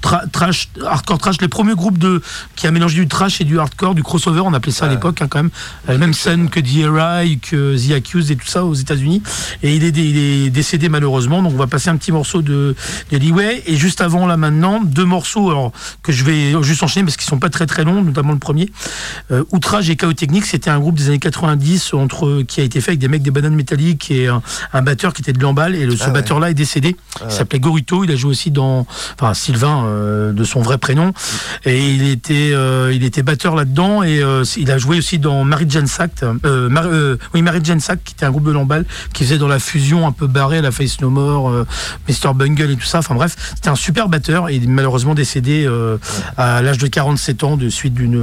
tra- 0.02 0.30
trash, 0.32 0.70
hardcore 0.86 1.18
trash, 1.18 1.42
les 1.42 1.48
premiers 1.48 1.76
groupes 1.76 1.98
de, 1.98 2.22
qui 2.56 2.68
a 2.68 2.72
mélangé 2.72 3.00
du 3.00 3.08
trash 3.08 3.42
et 3.42 3.44
du 3.44 3.60
hardcore, 3.60 3.96
du 3.96 4.04
crossover, 4.04 4.42
on 4.42 4.54
appelait 4.54 4.72
ça 4.72 4.86
à 4.86 4.90
l'époque, 4.90 5.22
hein, 5.22 5.28
quand 5.30 5.40
même. 5.40 5.50
Euh, 5.90 5.98
même 5.98 6.14
scène 6.14 6.50
que 6.50 6.60
The 6.60 6.88
Rai, 6.90 7.38
que 7.42 7.76
The 7.78 7.92
Accused 7.94 8.32
et 8.32 8.36
tout 8.36 8.48
ça 8.48 8.66
aux 8.66 8.74
États-Unis. 8.74 9.22
Et 9.64 9.76
il 9.76 9.84
est, 9.84 9.92
dé- 9.92 10.06
il 10.06 10.18
est 10.18 10.50
décédé 10.50 10.90
malheureusement, 10.90 11.42
donc 11.42 11.54
on 11.54 11.58
va 11.58 11.68
passer 11.68 11.90
un 11.90 11.98
petit 11.98 12.12
morceau 12.12 12.42
de, 12.42 12.76
de 13.12 13.18
Leeway. 13.18 13.64
Et 13.68 13.76
juste 13.76 14.02
avant, 14.02 14.26
là 14.28 14.38
maintenant, 14.38 14.82
deux 14.84 15.06
morceaux 15.06 15.52
alors, 15.56 15.72
que 16.04 16.12
je 16.12 16.24
vais 16.24 16.54
juste 16.64 16.84
enchaîner 16.84 17.06
parce 17.06 17.18
qu'ils 17.18 17.28
sont 17.28 17.40
pas 17.40 17.50
très 17.50 17.66
très 17.66 17.84
longs, 17.84 18.02
notamment 18.04 18.34
le 18.34 18.40
premier. 18.40 18.70
Euh, 19.32 19.44
Outrage 19.52 19.90
et 19.90 19.96
Chaos 19.96 20.14
Technique, 20.14 20.46
c'était 20.46 20.70
un 20.70 20.80
groupe 20.80 20.96
des 20.96 21.08
années 21.08 21.20
90 21.20 21.94
entre, 21.94 22.42
qui 22.44 22.62
a 22.62 22.64
été 22.64 22.82
fait 22.82 22.92
avec 22.92 23.00
des 23.00 23.08
mecs 23.08 23.22
des 23.24 23.32
bananes 23.32 23.56
métalliques 23.56 24.12
et 24.12 24.28
un, 24.28 24.42
un 24.74 24.82
batteur 24.82 25.14
qui 25.14 25.22
était 25.22 25.34
de 25.34 25.42
Lamballe. 25.42 25.76
Et 25.76 25.86
le, 25.86 25.96
ce 25.96 26.04
Ah 26.04 26.08
ouais. 26.08 26.14
batteur-là 26.14 26.50
est 26.52 26.54
décédé. 26.56 26.96
Il 27.26 27.32
s'appelait 27.32 27.60
Gorito. 27.60 28.04
Il 28.04 28.12
a 28.12 28.16
joué 28.16 28.32
aussi 28.32 28.52
dans, 28.52 28.86
enfin 29.20 29.34
Sylvain 29.34 29.86
euh, 29.86 30.32
de 30.34 30.44
son 30.44 30.62
vrai 30.62 30.78
prénom, 30.78 31.14
et 31.66 31.90
il 31.94 32.08
était, 32.10 32.52
euh, 32.54 32.92
il 32.94 33.04
était 33.04 33.24
batteur 33.24 33.56
là-dedans 33.56 34.04
et 34.04 34.22
il 34.58 34.72
a 34.72 34.78
joué 34.78 34.98
aussi 34.98 35.20
dans 35.20 35.44
Mary 35.44 35.66
Jane 35.70 35.88
Sack, 35.88 36.24
Mar- 36.44 36.88
oui 37.34 37.42
Mary 37.42 37.60
Jane 37.64 37.80
Sack, 37.80 38.04
qui 38.04 38.14
était 38.14 38.26
un 38.26 38.32
groupe 38.32 38.46
de 38.46 38.52
lamballe 38.52 38.86
qui 39.14 39.24
faisait 39.24 39.38
dans 39.38 39.48
la 39.48 39.60
fusion 39.60 40.08
un 40.08 40.12
peu 40.12 40.28
barrée 40.28 40.62
la 40.62 40.72
Face 40.72 41.00
No 41.02 41.10
More, 41.10 41.66
Mr 42.08 42.34
Bungle 42.34 42.72
et 42.72 42.76
tout 42.76 42.86
ça. 42.86 43.00
Enfin 43.00 43.16
bref, 43.16 43.36
c'était 43.56 43.70
un 43.70 43.76
super 43.76 44.10
batteur 44.10 44.50
et 44.50 44.60
malheureusement 44.60 45.14
décédé 45.16 45.45
euh, 45.66 45.98
à 46.38 46.62
l'âge 46.62 46.78
de 46.78 46.88
47 46.88 47.44
ans 47.44 47.58
de 47.58 47.70
suite 47.70 47.94
d'une, 47.94 48.16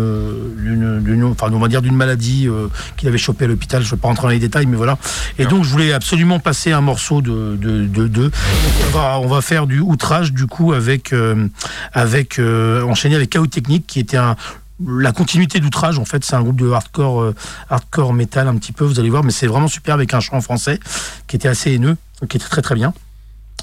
enfin 1.31 1.69
dire 1.69 1.83
d'une 1.83 1.97
maladie 1.97 2.49
euh, 2.49 2.69
qu'il 2.97 3.09
avait 3.09 3.19
chopée 3.19 3.45
à 3.45 3.49
l'hôpital. 3.49 3.83
Je 3.83 3.87
ne 3.89 3.91
vais 3.93 3.97
pas 4.01 4.09
rentrer 4.09 4.23
dans 4.25 4.31
les 4.31 4.39
détails, 4.39 4.67
mais 4.67 4.77
voilà. 4.77 4.99
Et 5.39 5.47
donc 5.47 5.65
je 5.65 5.71
voulais 5.71 5.93
absolument 5.93 6.39
passer 6.39 6.73
un 6.73 6.81
morceau 6.81 7.21
de 7.23 7.57
de, 7.57 7.87
de, 7.87 8.09
de- 8.09 8.31
on 8.95 9.27
va 9.27 9.41
faire 9.41 9.67
du 9.67 9.81
outrage 9.81 10.33
du 10.33 10.47
coup 10.47 10.73
avec 10.73 11.13
euh, 11.13 11.49
avec 11.93 12.39
euh, 12.39 12.83
enchaîné 12.83 13.15
avec 13.15 13.31
Chaos 13.31 13.47
Technique 13.47 13.87
qui 13.87 14.01
était 14.01 14.19
la 14.85 15.13
continuité 15.13 15.61
d'outrage 15.61 15.99
en 15.99 16.05
fait 16.05 16.25
c'est 16.25 16.35
un 16.35 16.43
groupe 16.43 16.57
de 16.61 16.71
hardcore 16.71 17.33
hardcore 17.71 18.13
metal 18.13 18.49
un 18.49 18.57
petit 18.57 18.73
peu 18.73 18.85
vous 18.85 18.99
allez 18.99 19.11
voir 19.11 19.23
mais 19.23 19.31
c'est 19.31 19.47
vraiment 19.47 19.69
super 19.69 19.95
avec 19.95 20.13
un 20.15 20.21
chant 20.21 20.41
français 20.41 20.81
qui 21.29 21.37
était 21.37 21.49
assez 21.49 21.73
haineux 21.73 21.97
qui 22.29 22.37
était 22.37 22.49
très 22.49 22.63
très 22.63 22.75
bien 22.75 22.93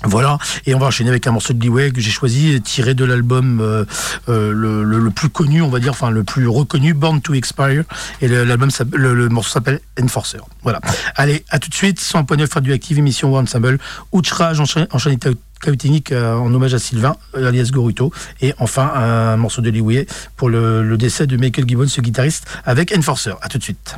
voilà, 0.06 0.38
et 0.66 0.74
on 0.76 0.80
va 0.80 0.86
enchaîner 0.88 1.10
avec 1.10 1.28
un 1.28 1.32
morceau 1.32 1.52
de 1.54 1.62
Leeway 1.62 1.92
que 1.92 2.00
j'ai 2.00 2.10
choisi, 2.12 2.62
tiré 2.62 2.94
de 2.94 3.04
l'album 3.04 3.60
euh, 3.60 3.84
euh, 4.30 4.52
le, 4.54 4.84
le- 4.84 5.10
plus 5.12 5.30
connu, 5.30 5.62
on 5.62 5.68
va 5.68 5.80
dire, 5.80 5.92
enfin 5.92 6.10
le 6.10 6.24
plus 6.24 6.48
reconnu, 6.48 6.94
Born 6.94 7.20
to 7.22 7.34
Expire, 7.34 7.84
et 8.22 8.28
l'album, 8.30 8.70
le, 8.94 9.28
morceau 9.28 9.50
s'appelle 9.52 9.82
Enforcer. 10.02 10.38
Voilà. 10.64 10.80
Allez, 11.16 11.44
à 11.50 11.60
tout 11.60 11.70
de 11.70 11.74
suite, 11.74 12.00
100.9 12.00 12.54
Radioactive, 12.54 12.98
émission 12.98 13.34
One 13.36 13.44
Ensemble, 13.44 13.78
Outrage, 14.14 14.62
enchaîné, 14.62 15.18
chaotique 15.62 16.14
euh, 16.14 16.36
en 16.36 16.54
hommage 16.54 16.74
à 16.74 16.80
Sylvain, 16.80 17.18
alias 17.36 17.70
Goruto, 17.72 18.14
et 18.40 18.54
enfin 18.60 18.90
un 18.96 19.36
morceau 19.36 19.62
de 19.62 19.70
Leeway 19.70 20.08
pour 20.38 20.50
le, 20.50 20.82
le 20.88 20.98
décès 20.98 21.28
de 21.28 21.36
Michael 21.36 21.68
Gibbons, 21.68 21.88
ce 21.90 22.00
guitariste, 22.00 22.46
avec 22.66 22.98
Enforcer. 22.98 23.34
À 23.42 23.50
tout 23.50 23.58
de 23.58 23.64
suite. 23.64 23.96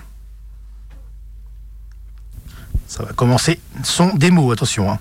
Ça 2.87 3.03
va 3.03 3.13
commencer 3.13 3.59
son 3.83 4.15
démo, 4.15 4.51
attention. 4.51 4.91
Hein. 4.91 4.97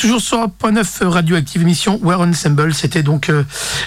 Toujours 0.00 0.20
sur 0.22 0.48
Point 0.50 0.72
9 0.72 1.02
Radioactive 1.02 1.60
émission 1.60 2.00
Where 2.02 2.20
Ensemble. 2.20 2.72
C'était 2.72 3.02
donc 3.02 3.28
euh, 3.28 3.44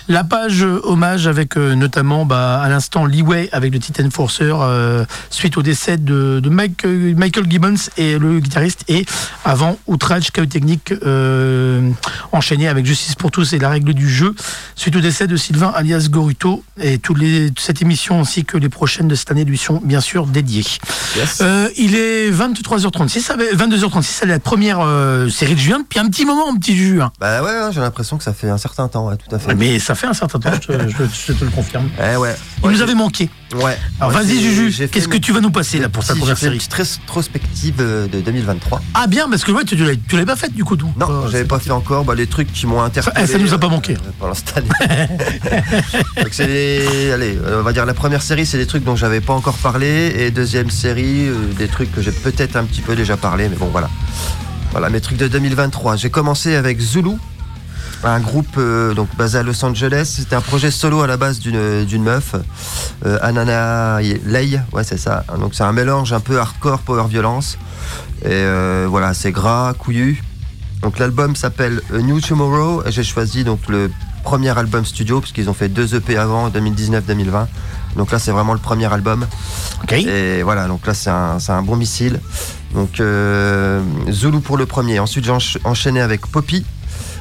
la 0.08 0.24
page 0.24 0.64
euh, 0.64 0.80
hommage 0.84 1.26
avec 1.26 1.58
euh, 1.58 1.74
notamment 1.74 2.24
bah, 2.26 2.62
à 2.62 2.70
l'instant 2.70 3.06
Leeway 3.06 3.50
avec 3.52 3.74
le 3.74 3.80
Titan 3.80 4.06
Enforcer 4.06 4.52
euh, 4.54 5.06
suite 5.32 5.58
au 5.58 5.64
décès 5.64 5.98
de, 5.98 6.40
de 6.40 6.50
Mike, 6.50 6.86
euh, 6.86 7.16
Michael 7.18 7.50
Gibbons 7.50 7.74
et 7.98 8.20
le 8.20 8.40
guitariste 8.40 8.84
et 8.90 9.08
avant 9.44 9.80
Outrage 9.88 10.32
Chaos 10.32 10.46
Technique 10.46 10.94
euh, 11.04 11.90
enchaîné 12.32 12.68
avec 12.68 12.86
Justice 12.86 13.16
pour 13.16 13.32
tous 13.32 13.54
et 13.54 13.58
la 13.60 13.70
règle 13.70 13.96
du 13.96 14.08
jeu 14.08 14.36
suite 14.76 14.96
au 14.96 15.02
décès 15.02 15.26
de 15.26 15.36
Sylvain 15.36 15.72
alias 15.76 16.10
Goruto 16.12 16.64
et 16.80 17.00
toutes 17.00 17.18
les, 17.18 17.52
cette 17.58 17.82
émission 17.82 18.20
ainsi 18.20 18.46
que 18.46 18.58
les 18.58 18.70
prochaines 18.70 19.08
de 19.08 19.16
cette 19.16 19.32
année 19.32 19.46
lui 19.46 19.58
sont 19.58 19.82
bien 19.84 20.02
sûr 20.02 20.28
dédiées. 20.28 20.64
Yes. 21.16 21.40
Euh, 21.42 21.70
il 21.78 21.96
est 21.96 22.30
23h36, 22.32 23.32
avec- 23.32 23.56
22h36, 23.56 24.04
c'est 24.04 24.26
la 24.28 24.38
première 24.40 24.80
euh, 24.82 25.28
série 25.30 25.56
de 25.56 25.60
juin 25.60 25.80
depuis 25.80 26.00
un 26.04 26.10
petit 26.10 26.26
moment, 26.26 26.50
un 26.52 26.56
petit 26.58 26.76
juin. 26.76 27.12
Bah 27.20 27.42
ouais, 27.42 27.50
ouais, 27.50 27.72
j'ai 27.72 27.80
l'impression 27.80 28.18
que 28.18 28.24
ça 28.24 28.34
fait 28.34 28.50
un 28.50 28.58
certain 28.58 28.88
temps, 28.88 29.08
ouais, 29.08 29.16
tout 29.18 29.34
à 29.34 29.40
fait. 29.40 29.56
Mais 29.56 29.80
ça 29.80 29.96
fait 29.96 30.08
un 30.08 30.14
certain 30.14 30.40
temps, 30.40 30.52
je, 30.62 30.68
te- 30.68 30.88
je- 30.90 31.04
je 31.28 31.34
te 31.34 31.44
le 31.46 31.52
confirme. 31.52 31.90
Eh 32.00 32.18
ouais. 32.18 32.36
Il 32.64 32.70
nous 32.72 32.82
avait 32.82 32.96
manqué. 32.96 33.30
Ouais. 33.56 33.78
Alors 34.00 34.12
vas-y 34.12 34.42
Juju, 34.42 34.88
qu'est-ce 34.90 35.08
que 35.08 35.18
tu 35.18 35.32
vas 35.32 35.40
nous 35.40 35.52
passer 35.52 35.78
là 35.80 35.88
pour 35.90 36.04
Si, 36.04 36.10
première 36.10 36.30
une 36.30 36.36
série 36.36 36.58
petite 36.58 36.74
rétrospective 36.74 37.76
euh, 37.80 38.08
de 38.08 38.20
2023. 38.22 38.82
Ah 38.96 39.06
bien, 39.08 39.30
parce 39.30 39.44
que 39.44 39.52
ouais, 39.52 39.64
tu, 39.64 39.76
tu 39.78 39.84
l'as- 39.86 39.96
tu 39.96 40.16
l'avais 40.16 40.26
pas 40.26 40.36
faite 40.36 40.54
du 40.54 40.64
coup. 40.64 40.76
Donc, 40.76 40.98
Non, 40.98 41.08
euh, 41.10 41.28
j'avais 41.30 41.46
pas 41.46 41.60
fait 41.60 41.72
encore 41.72 42.04
bah, 42.04 42.16
les 42.16 42.28
trucs 42.28 42.52
qui 42.52 42.66
m'ont 42.66 42.82
interpellé. 42.82 43.26
Eh, 43.26 43.28
ça 43.32 43.38
nous 43.38 43.54
a 43.54 43.58
pas 43.60 43.68
euh, 43.68 43.70
manqué. 43.70 43.94
euh, 43.94 44.12
pendant 44.20 44.34
cette 44.34 44.58
année. 44.58 44.70
Donc 46.18 46.30
c'est 46.32 46.48
les- 46.48 47.12
allez, 47.12 47.38
on 47.60 47.62
va 47.62 47.74
dire 47.74 47.86
la 47.86 47.94
première 47.94 48.22
série, 48.22 48.46
c'est 48.46 48.58
des 48.58 48.66
trucs 48.68 48.84
dont 48.84 48.96
j'avais 48.96 49.22
pas 49.22 49.34
encore 49.34 49.58
parlé, 49.58 50.14
et 50.18 50.32
deuxième 50.32 50.70
série, 50.70 51.28
euh, 51.28 51.36
des 51.58 51.68
trucs 51.68 51.92
que 51.94 52.02
j'ai 52.02 52.12
peut-être 52.12 52.56
un 52.56 52.64
petit 52.64 52.82
peu 52.82 52.96
déjà 52.96 53.18
parlé, 53.18 53.48
mais 53.50 53.56
bon 53.56 53.68
voilà. 53.72 53.90
Voilà 54.74 54.90
mes 54.90 55.02
trucs 55.02 55.20
de 55.20 55.28
2023. 55.28 55.98
J'ai 55.98 56.10
commencé 56.10 56.56
avec 56.56 56.82
Zulu, 56.82 57.12
un 58.04 58.20
groupe 58.20 58.58
euh, 58.58 58.96
donc 58.96 59.08
basé 59.16 59.38
à 59.38 59.44
Los 59.44 59.64
Angeles. 59.64 60.16
C'était 60.18 60.36
un 60.36 60.42
projet 60.42 60.72
solo 60.72 61.04
à 61.04 61.08
la 61.08 61.16
base 61.16 61.38
d'une 61.38 61.86
d'une 61.86 62.02
meuf, 62.02 62.34
euh, 63.06 63.20
Anana 63.22 64.02
Lei, 64.02 64.60
ouais 64.72 64.84
c'est 64.84 64.98
ça. 64.98 65.26
Donc 65.40 65.54
c'est 65.54 65.62
un 65.62 65.74
mélange 65.74 66.12
un 66.12 66.20
peu 66.20 66.40
hardcore, 66.40 66.80
power 66.80 67.06
violence. 67.08 67.60
Et 68.24 68.30
euh, 68.32 68.88
voilà, 68.90 69.14
c'est 69.14 69.32
gras, 69.32 69.76
couillu. 69.78 70.24
Donc 70.82 70.98
l'album 70.98 71.36
s'appelle 71.36 71.80
New 71.92 72.20
Tomorrow 72.20 72.82
j'ai 72.88 73.04
choisi 73.04 73.44
donc 73.44 73.60
le 73.70 73.92
premier 74.24 74.58
album 74.58 74.86
studio 74.86 75.20
parce 75.20 75.34
qu'ils 75.34 75.52
ont 75.52 75.54
fait 75.54 75.70
deux 75.70 75.94
EP 75.94 76.18
avant, 76.18 76.50
2019-2020. 76.50 77.46
Donc 77.96 78.12
là 78.12 78.18
c'est 78.18 78.32
vraiment 78.32 78.54
le 78.54 78.60
premier 78.60 78.92
album. 78.92 79.28
Ok. 79.84 79.94
Et 79.94 80.42
voilà, 80.42 80.68
donc 80.68 80.88
là 80.88 80.96
c'est 80.96 81.12
un, 81.12 81.38
c'est 81.38 81.52
un 81.52 81.62
bon 81.62 81.76
missile. 81.76 82.20
Donc 82.74 83.00
euh, 83.00 83.82
Zulu 84.10 84.40
pour 84.40 84.58
le 84.58 84.66
premier. 84.66 85.00
Ensuite 85.00 85.26
j'ai 85.26 85.32
encha- 85.32 85.60
enchaîné 85.64 86.02
avec 86.02 86.26
Poppy. 86.28 86.66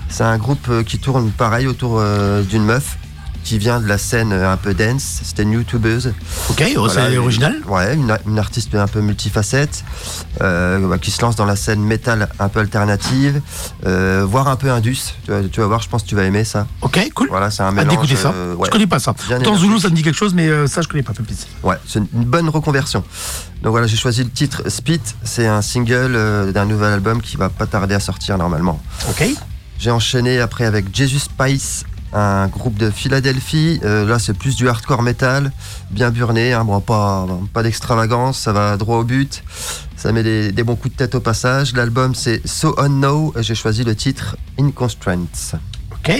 C'est 0.08 0.24
un 0.24 0.36
groupe 0.38 0.66
euh, 0.68 0.82
qui 0.82 0.98
tourne 0.98 1.30
pareil 1.30 1.66
autour 1.66 1.98
euh, 1.98 2.42
d'une 2.42 2.64
meuf 2.64 2.96
qui 3.44 3.58
vient 3.58 3.80
de 3.80 3.86
la 3.86 3.98
scène 3.98 4.32
euh, 4.32 4.52
un 4.52 4.56
peu 4.56 4.74
dance. 4.74 5.20
C'était 5.22 5.42
une 5.42 5.52
youtubeuse. 5.52 6.12
Ok, 6.50 6.62
oh, 6.76 6.86
Voilà, 6.86 7.10
c'est 7.10 7.16
original. 7.18 7.60
Ouais, 7.66 7.94
une, 7.94 8.16
une 8.26 8.38
artiste 8.38 8.74
un 8.74 8.86
peu 8.86 9.00
multifacette, 9.00 9.84
euh, 10.40 10.86
bah, 10.88 10.98
qui 10.98 11.10
se 11.10 11.20
lance 11.22 11.36
dans 11.36 11.44
la 11.44 11.56
scène 11.56 11.82
métal 11.82 12.28
un 12.38 12.48
peu 12.48 12.60
alternative, 12.60 13.40
euh, 13.86 14.24
voire 14.28 14.48
un 14.48 14.56
peu 14.56 14.70
indus. 14.70 15.14
Tu 15.24 15.30
vas, 15.30 15.42
tu 15.42 15.60
vas 15.60 15.66
voir, 15.66 15.82
je 15.82 15.88
pense 15.88 16.02
que 16.02 16.08
tu 16.08 16.14
vas 16.14 16.24
aimer 16.24 16.44
ça. 16.44 16.66
Ok, 16.80 16.98
cool. 17.14 17.28
Voilà, 17.28 17.50
c'est 17.50 17.62
un 17.62 17.72
mélange. 17.72 17.90
d'écouter 17.90 18.16
ça. 18.16 18.30
ouais, 18.30 18.66
Je 18.66 18.70
connais 18.70 18.86
pas 18.86 18.98
ça. 18.98 19.14
Dans. 19.42 19.56
Zulu, 19.56 19.78
ça 19.78 19.88
me 19.90 19.94
dit 19.94 20.02
quelque 20.02 20.16
chose, 20.16 20.34
mais 20.34 20.48
ça, 20.66 20.80
je 20.82 20.88
connais 20.88 21.02
pas. 21.02 21.12
Pépite. 21.12 21.46
Ouais, 21.62 21.76
c'est 21.86 21.98
une 21.98 22.24
bonne 22.24 22.48
reconversion. 22.48 23.04
Donc 23.62 23.72
voilà, 23.72 23.86
j'ai 23.86 23.96
choisi 23.96 24.24
le 24.24 24.30
titre 24.30 24.62
Spit. 24.68 25.00
C'est 25.24 25.46
un 25.46 25.62
single 25.62 26.52
d'un 26.52 26.64
nouvel 26.64 26.92
album 26.92 27.20
qui 27.20 27.36
va 27.36 27.48
pas 27.48 27.66
tarder 27.66 27.94
à 27.94 28.00
sortir 28.00 28.38
normalement. 28.38 28.80
Ok. 29.10 29.24
J'ai 29.78 29.90
enchaîné 29.90 30.38
après 30.40 30.64
avec 30.64 30.94
Jesus 30.94 31.18
Spice, 31.18 31.84
un 32.12 32.46
groupe 32.48 32.76
de 32.78 32.90
Philadelphie. 32.90 33.80
Euh, 33.84 34.06
là, 34.06 34.18
c'est 34.18 34.34
plus 34.36 34.56
du 34.56 34.68
hardcore 34.68 35.02
metal, 35.02 35.52
bien 35.90 36.10
burné, 36.10 36.52
hein, 36.52 36.64
bon, 36.64 36.80
pas, 36.80 37.26
pas 37.52 37.62
d'extravagance, 37.62 38.38
ça 38.38 38.52
va 38.52 38.76
droit 38.76 38.98
au 38.98 39.04
but. 39.04 39.42
Ça 39.96 40.12
met 40.12 40.22
des, 40.22 40.52
des 40.52 40.62
bons 40.64 40.76
coups 40.76 40.92
de 40.94 40.98
tête 40.98 41.14
au 41.14 41.20
passage. 41.20 41.74
L'album, 41.74 42.14
c'est 42.14 42.46
So 42.46 42.74
On 42.78 42.88
Now, 42.88 43.32
et 43.38 43.42
j'ai 43.42 43.54
choisi 43.54 43.84
le 43.84 43.94
titre 43.94 44.36
In 44.58 44.70
Constraints. 44.72 45.26
Ok. 45.92 46.12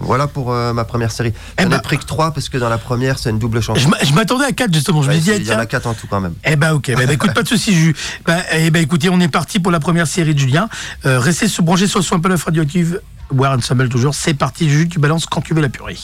Voilà 0.00 0.28
pour 0.28 0.52
euh, 0.52 0.72
ma 0.72 0.84
première 0.84 1.10
série. 1.10 1.32
Eh 1.58 1.62
J'en 1.62 1.66
ai 1.66 1.70
ben- 1.70 1.78
pris 1.80 1.98
que 1.98 2.04
3 2.04 2.30
parce 2.32 2.48
que 2.48 2.56
dans 2.56 2.68
la 2.68 2.78
première, 2.78 3.18
c'est 3.18 3.30
une 3.30 3.40
double 3.40 3.60
chanson. 3.60 3.80
Je 3.80 3.88
m'a- 3.88 3.98
je 4.04 4.12
m'attendais 4.12 4.44
à 4.44 4.52
4 4.52 4.72
justement. 4.72 5.02
Je 5.02 5.08
me 5.08 5.14
Ouais, 5.14 5.20
dis, 5.20 5.32
il 5.36 5.44
y 5.44 5.52
en 5.52 5.58
a 5.58 5.66
4 5.66 5.88
en 5.88 5.94
tout 5.94 6.06
quand 6.08 6.20
même. 6.20 6.34
Eh 6.44 6.54
ben 6.54 6.72
ok, 6.74 6.86
ben, 6.86 6.98
ben, 6.98 7.10
écoute, 7.10 7.34
pas 7.34 7.42
de 7.42 7.48
soucis, 7.48 7.74
Jules. 7.74 7.96
Ben, 8.24 8.40
eh 8.52 8.70
ben 8.70 8.80
écoutez, 8.80 9.08
on 9.08 9.18
est 9.18 9.26
parti 9.26 9.58
pour 9.58 9.72
la 9.72 9.80
première 9.80 10.06
série 10.06 10.34
de 10.34 10.38
Julien. 10.38 10.68
Euh, 11.04 11.18
restez 11.18 11.46
branchés 11.60 11.88
sur 11.88 11.98
le 11.98 12.04
Swamp 12.04 12.20
Love 12.28 12.44
Radioactive, 12.44 13.00
War 13.32 13.56
Ensemble 13.56 13.88
toujours. 13.88 14.14
C'est 14.14 14.34
parti, 14.34 14.68
Jules, 14.68 14.88
tu 14.88 14.98
balances 14.98 15.26
quand 15.26 15.40
tu 15.40 15.54
veux 15.54 15.62
la 15.62 15.68
purée. 15.68 15.96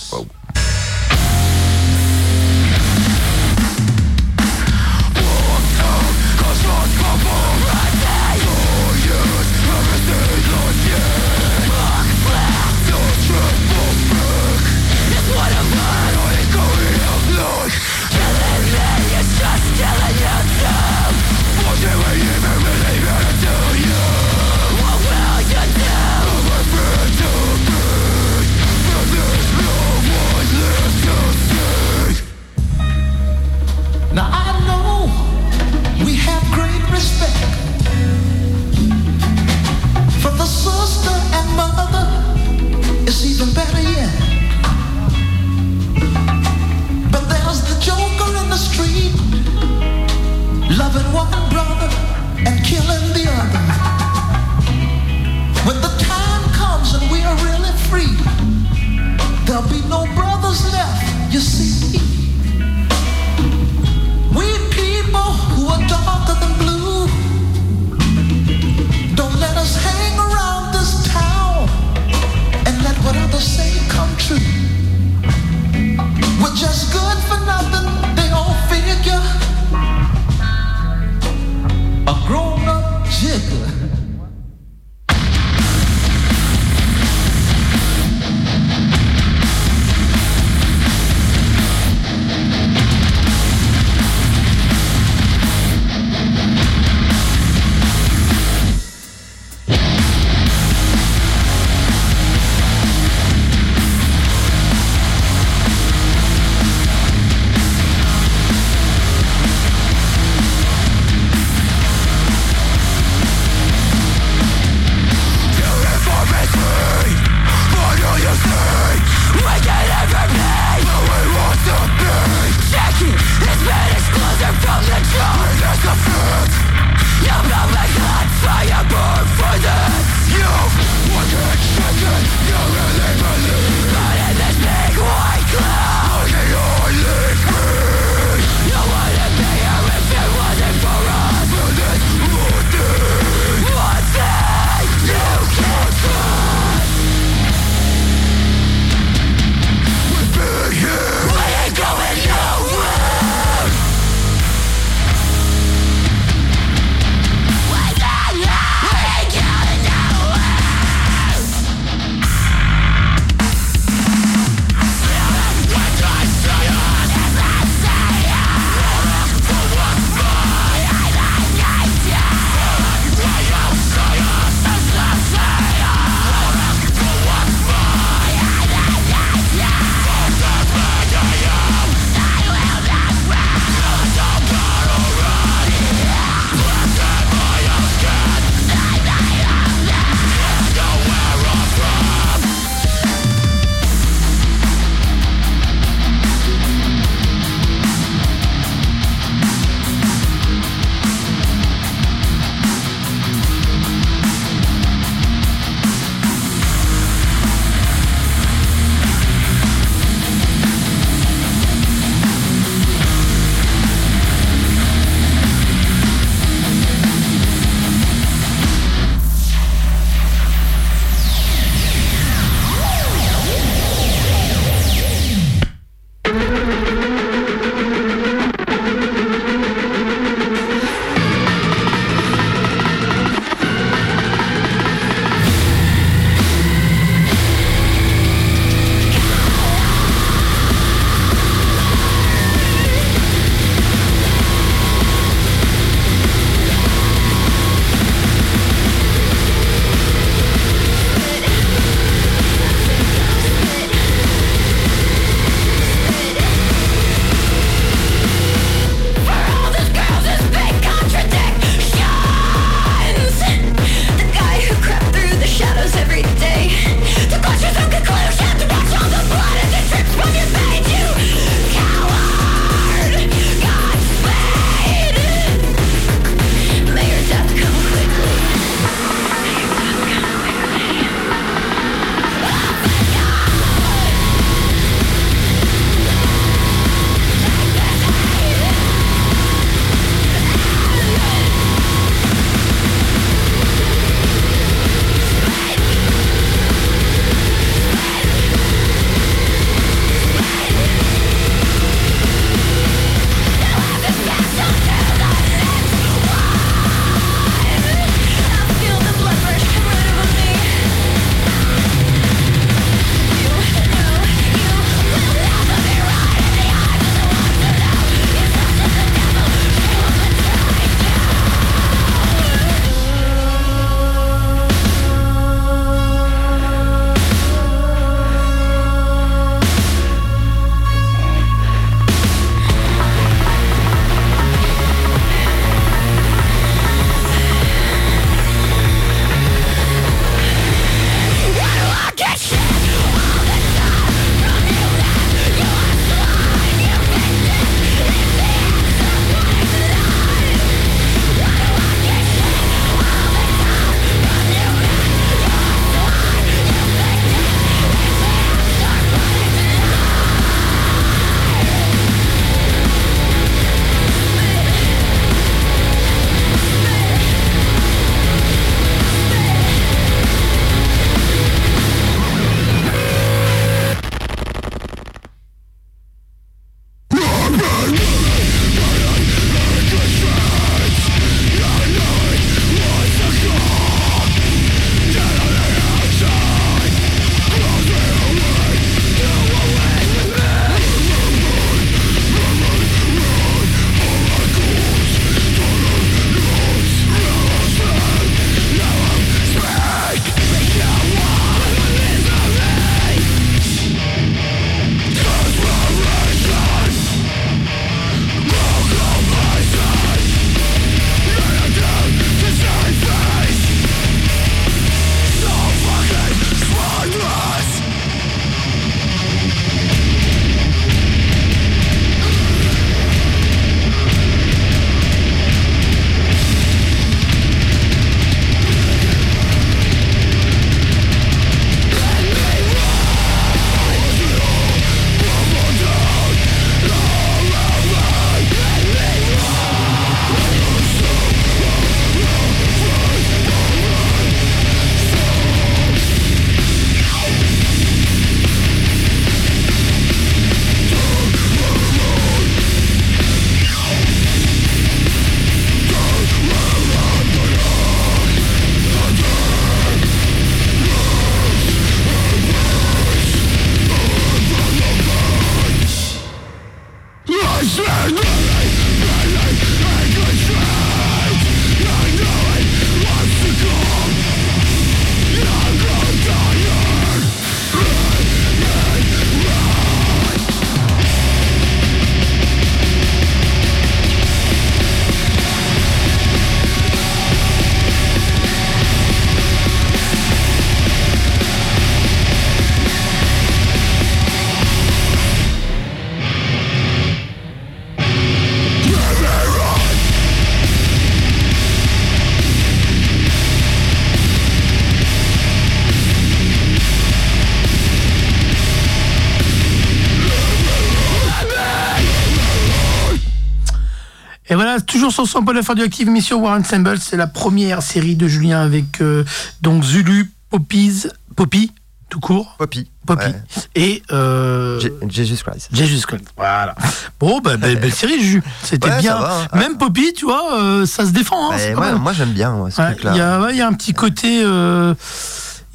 Sur 515.26 515.38
son 515.40 515.44
Paul 515.44 515.58
Radioactive, 515.58 516.08
émission 516.08 516.42
War 516.42 516.58
Ensemble. 516.58 516.98
C'est 516.98 517.16
la 517.16 517.26
première 517.26 517.82
série 517.82 518.16
de 518.16 518.26
Julien 518.28 518.60
avec 518.62 519.00
euh, 519.00 519.24
donc 519.62 519.82
Zulu, 519.84 520.30
Poppies, 520.50 521.04
Poppy, 521.36 521.72
tout 522.10 522.20
court. 522.20 522.54
Poppy. 522.58 522.90
Poppy. 523.06 523.26
Ouais. 523.26 523.34
Et 523.74 524.02
euh, 524.12 524.80
Je- 524.80 524.88
Jesus 525.08 525.42
Christ. 525.44 525.68
Jesus 525.72 526.06
Christ. 526.06 526.24
Voilà. 526.36 526.74
Bon, 527.20 527.40
bah, 527.40 527.56
belle, 527.56 527.78
belle 527.78 527.92
série, 527.92 528.18
Juju. 528.20 528.42
C'était 528.62 528.88
Ouais, 528.88 529.00
bien. 529.00 529.18
va, 529.18 529.42
hein. 529.52 529.58
Même 529.58 529.76
Poppy, 529.78 530.12
tu 530.14 530.24
vois, 530.24 530.54
euh, 530.58 530.86
ça 530.86 531.04
se 531.04 531.10
défend. 531.10 531.50
Hein, 531.52 531.56
Ouais, 531.56 531.74
pas 531.74 531.94
moi, 531.96 532.12
j'aime 532.12 532.32
bien 532.32 532.52
moi, 532.52 532.70
ce 532.70 532.80
truc-là. 532.80 533.12
Il 533.50 533.56
y, 533.56 533.60
a- 533.60 533.66
un 533.68 533.72
petit 533.72 533.92
côté. 533.94 534.42
euh, 534.44 534.94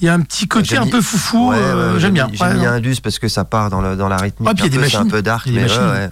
il 0.02 0.06
y 0.06 0.10
a 0.10 0.14
un 0.14 0.22
petit 0.22 0.48
côté 0.48 0.78
un 0.78 0.88
peu 0.88 1.02
foufou. 1.02 1.50
Ouais, 1.50 1.58
ouais, 1.58 1.74
j'ai 1.96 2.00
J'aime 2.00 2.14
bien. 2.14 2.30
J'ai 2.32 2.42
Ouais, 2.44 2.54
mis 2.54 2.62
non. 2.62 2.70
un 2.70 2.80
dus 2.80 3.02
parce 3.02 3.20
que 3.20 3.28
ça 3.28 3.44
part 3.44 3.70
dans, 3.70 3.82
le, 3.82 3.96
dans 3.98 4.08
la 4.08 4.16
rythmique. 4.18 4.48
Ah, 4.50 4.52
un 4.64 4.70
peu, 4.70 4.98
un 4.98 5.06
peu 5.08 5.22
dark, 5.22 5.48
mais 5.52 5.66
ouais. 5.66 6.10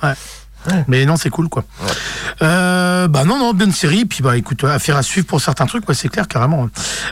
Mais 0.87 1.05
non, 1.05 1.15
c'est 1.15 1.29
cool, 1.29 1.49
quoi. 1.49 1.63
Euh, 2.41 3.07
bah 3.07 3.23
non, 3.25 3.39
non, 3.39 3.53
bonne 3.53 3.71
série. 3.71 4.05
Puis 4.05 4.21
bah 4.23 4.37
écoute, 4.37 4.63
affaire 4.63 4.97
à 4.97 5.03
suivre 5.03 5.27
pour 5.27 5.41
certains 5.41 5.65
trucs, 5.65 5.85
quoi, 5.85 5.95
c'est 5.95 6.09
clair, 6.09 6.27
carrément. 6.27 6.69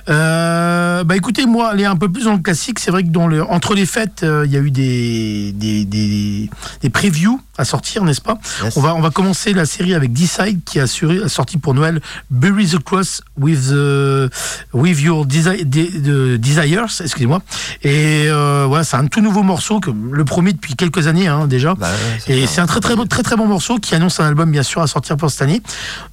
Euh, 0.10 1.04
bah 1.04 1.16
écoutez, 1.16 1.46
moi, 1.46 1.70
aller 1.70 1.86
un 1.86 1.96
peu 1.96 2.12
plus 2.12 2.26
dans 2.26 2.34
le 2.34 2.40
classique, 2.40 2.80
c'est 2.80 2.92
vrai 2.92 3.04
que 3.04 3.10
dans 3.10 3.28
le, 3.28 3.44
entre 3.44 3.74
les 3.76 3.86
fêtes, 3.86 4.24
euh, 4.24 4.46
il 4.46 4.52
y 4.52 4.58
a 4.58 4.60
eu 4.60 4.72
des, 4.72 5.52
des, 5.54 5.86
des, 5.86 6.50
des 6.82 6.90
previews 6.90 7.40
à 7.58 7.66
sortir, 7.66 8.04
n'est-ce 8.04 8.22
pas 8.22 8.38
Yes. 8.64 8.76
on, 8.78 8.82
va, 8.82 8.96
on 8.96 9.02
va 9.02 9.10
commencer 9.12 9.54
la 9.54 9.66
série 9.66 9.94
avec 9.94 10.12
Decide 10.14 10.64
qui 10.66 10.80
a, 10.80 10.84
assuré, 10.84 11.22
a 11.24 11.30
sorti 11.30 11.58
pour 11.58 11.74
Noël 11.74 12.02
Bury 12.30 12.68
the 12.68 12.80
Cross 12.84 13.22
with, 13.38 13.70
the- 13.70 14.30
with 14.74 15.00
Your 15.02 15.26
Desi- 15.26 15.64
de- 15.64 16.00
de- 16.00 16.38
Desires, 16.38 16.86
excusez-moi. 17.02 17.42
Et 17.84 18.26
euh, 18.28 18.66
voilà, 18.68 18.84
c'est 18.84 18.98
un 18.98 19.08
tout 19.08 19.22
nouveau 19.22 19.44
morceau, 19.44 19.80
que, 19.80 19.90
le 20.12 20.26
premier 20.26 20.54
depuis 20.54 20.76
quelques 20.76 21.08
années 21.08 21.28
hein, 21.28 21.48
déjà. 21.48 21.76
Bah 21.76 21.90
ouais, 22.28 22.34
Et 22.36 22.48
c'est 22.48 22.62
un 22.62 22.66
très 22.68 22.80
très 22.80 22.96
bon, 22.96 23.06
très 23.06 23.24
très 23.24 23.36
bon 23.36 23.48
morceau 23.48 23.78
qui 23.80 23.96
annonce 23.96 24.20
un 24.20 24.28
album 24.28 24.52
bien 24.52 24.64
sûr 24.64 24.82
à 24.82 24.88
sortir 24.88 25.18
pour 25.18 25.30
cette 25.32 25.42
année. 25.42 25.62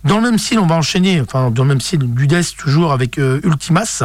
Dans 0.05 0.17
le 0.19 0.23
même 0.31 0.39
style, 0.39 0.59
on 0.59 0.67
va 0.67 0.77
enchaîner, 0.77 1.21
enfin 1.21 1.51
dans 1.51 1.63
le 1.65 1.69
même 1.69 1.81
style 1.81 2.01
du 2.01 2.27
Death 2.27 2.57
toujours 2.57 2.93
avec 2.93 3.19
euh, 3.19 3.41
Ultimas. 3.45 4.03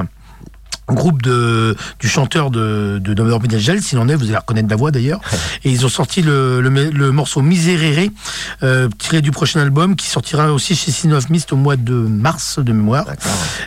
Groupe 0.90 1.22
de, 1.22 1.76
du 2.00 2.08
chanteur 2.08 2.50
de, 2.50 2.98
de 3.00 3.56
Angel, 3.56 3.82
s'il 3.82 3.98
en 4.00 4.08
est, 4.08 4.16
vous 4.16 4.28
allez 4.28 4.38
reconnaître 4.38 4.70
la 4.70 4.76
voix 4.76 4.92
d'ailleurs. 4.92 5.20
Et 5.64 5.70
ils 5.70 5.86
ont 5.86 5.90
sorti 5.90 6.22
le, 6.22 6.62
le, 6.62 6.70
le 6.70 7.12
morceau 7.12 7.42
Miserere, 7.42 8.10
euh, 8.64 8.88
tiré 8.98 9.22
du 9.22 9.32
prochain 9.32 9.60
album, 9.60 9.96
qui 9.96 10.08
sortira 10.08 10.54
aussi 10.54 10.76
chez 10.76 10.92
Sin 10.92 11.12
of 11.12 11.30
Mist 11.30 11.52
au 11.52 11.58
mois 11.58 11.76
de 11.76 11.94
mars 11.94 12.60
de 12.60 12.72
mémoire. 12.72 13.06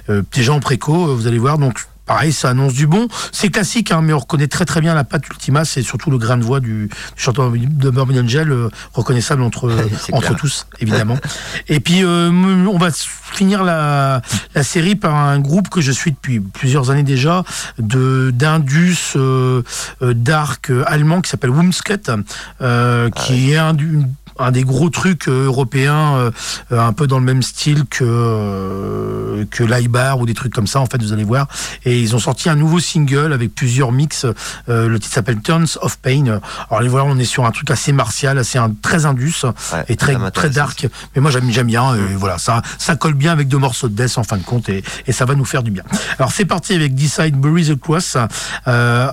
Euh, 0.09 0.23
déjà 0.33 0.53
en 0.53 0.61
préco, 0.61 1.09
euh, 1.09 1.15
vous 1.15 1.27
allez 1.27 1.39
voir. 1.39 1.59
Donc, 1.59 1.81
pareil, 2.11 2.33
ça 2.33 2.49
annonce 2.49 2.73
du 2.73 2.89
bon. 2.89 3.07
C'est 3.31 3.51
classique, 3.51 3.93
hein, 3.93 4.01
mais 4.03 4.13
on 4.13 4.19
reconnaît 4.19 4.49
très 4.49 4.65
très 4.65 4.81
bien 4.81 4.95
la 4.95 5.05
patte 5.05 5.29
Ultima. 5.29 5.65
C'est 5.65 5.83
surtout 5.83 6.11
le 6.11 6.19
grain 6.19 6.39
de 6.39 6.43
voix 6.43 6.59
du, 6.59 6.89
du 6.89 7.23
chanteur 7.23 7.53
de 7.53 7.91
Morbid 7.91 8.19
Angel, 8.19 8.51
euh, 8.51 8.69
reconnaissable 8.95 9.43
entre, 9.43 9.71
C'est 10.01 10.13
entre 10.13 10.27
clair. 10.27 10.37
tous, 10.41 10.67
évidemment. 10.81 11.17
Et 11.69 11.79
puis, 11.79 12.03
euh, 12.03 12.31
on 12.33 12.79
va 12.79 12.89
finir 12.91 13.63
la, 13.63 14.23
la 14.57 14.63
série 14.65 14.97
par 14.97 15.15
un 15.15 15.39
groupe 15.39 15.69
que 15.69 15.81
je 15.81 15.93
suis 15.93 16.11
depuis 16.11 16.41
plusieurs 16.41 16.91
années 16.91 17.05
déjà, 17.05 17.45
de 17.79 18.33
d'Indus 18.35 19.13
euh, 19.15 19.63
euh, 20.03 20.13
dark 20.13 20.71
euh, 20.71 20.83
allemand 20.89 21.21
qui 21.21 21.31
s'appelle 21.31 21.51
Wumsket, 21.51 22.11
euh, 22.61 23.09
Ah 23.15 23.21
qui 23.21 23.53
est 23.53 23.57
un, 23.57 23.73
un 24.41 24.51
des 24.51 24.65
gros 24.65 24.91
trucs 24.91 25.29
euh, 25.29 25.45
européens, 25.47 26.17
euh, 26.17 26.31
euh, 26.73 26.81
un 26.81 26.93
peu 26.93 27.07
dans 27.07 27.19
le 27.19 27.25
même 27.25 27.43
style 27.43 27.85
que 28.35 29.47
que 29.51 29.65
l'Ibar 29.65 30.19
ou 30.21 30.27
des 30.27 30.35
trucs 30.35 30.53
comme 30.53 30.67
ça. 30.67 30.81
En 30.81 30.87
fait, 30.87 31.01
vous 31.03 31.13
allez 31.13 31.25
voir. 31.25 31.47
Et 31.85 32.01
ils 32.01 32.15
ont 32.15 32.19
sorti 32.19 32.49
un 32.49 32.55
nouveau 32.57 32.79
single 32.81 33.33
avec 33.33 33.55
plusieurs 33.55 33.93
mix. 33.93 34.27
Le 34.69 34.99
titre 34.99 35.15
s'appelle 35.15 35.41
Turns 35.41 35.67
of 35.81 35.99
Pain. 35.99 36.41
Alors 36.71 36.83
les 36.83 36.89
voilà, 36.89 37.07
on 37.07 37.19
est 37.19 37.25
sur 37.25 37.45
un 37.47 37.51
truc 37.51 37.71
assez 37.71 37.93
martial, 37.93 38.39
assez 38.39 38.59
un- 38.59 38.73
très 38.83 39.07
indus 39.07 39.45
Ouais, 39.45 39.85
et 39.89 39.97
très 39.97 40.17
très 40.33 40.51
dark. 40.51 40.87
Mais 41.15 41.21
moi 41.23 41.31
j'aime 41.31 41.51
j'aime 41.51 41.67
bien. 41.69 41.95
Et 41.95 42.15
voilà, 42.17 42.39
ça 42.39 42.63
ça 42.79 42.97
colle 42.97 43.15
bien 43.15 43.33
avec 43.33 43.49
deux 43.49 43.59
morceaux 43.59 43.89
de 43.89 43.95
death 43.95 44.19
en 44.19 44.25
fin 44.25 44.37
de 44.37 44.43
compte 44.43 44.69
et, 44.69 44.83
et 45.07 45.13
ça 45.13 45.25
va 45.25 45.35
nous 45.35 45.45
faire 45.45 45.63
du 45.63 45.71
bien. 45.71 45.83
Alors 46.19 46.33
c'est 46.33 46.45
parti 46.45 46.75
avec 46.75 46.95
Decide 46.95 47.37
Bury 47.37 47.67
the 47.69 47.79
Cross, 47.79 48.17
euh, 48.69 49.11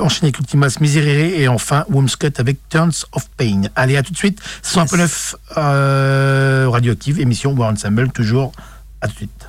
enchaîné 0.00 0.28
avec 0.28 0.38
Ultimas 0.38 0.76
Miserere 0.80 1.38
et 1.40 1.48
enfin 1.48 1.84
Womscut 1.90 2.32
avec 2.38 2.58
Turns 2.68 2.92
of 3.12 3.28
Pain. 3.36 3.62
Allez 3.76 3.96
à 3.96 4.02
tout 4.02 4.12
de 4.12 4.18
suite. 4.18 4.40
109 4.68 5.34
euh, 5.56 6.68
radioactive 6.68 7.20
émission 7.20 7.54
War 7.54 7.72
Ensemble 7.72 8.10
toujours. 8.10 8.52
À 9.00 9.06
tout 9.06 9.14
de 9.14 9.18
suite. 9.18 9.48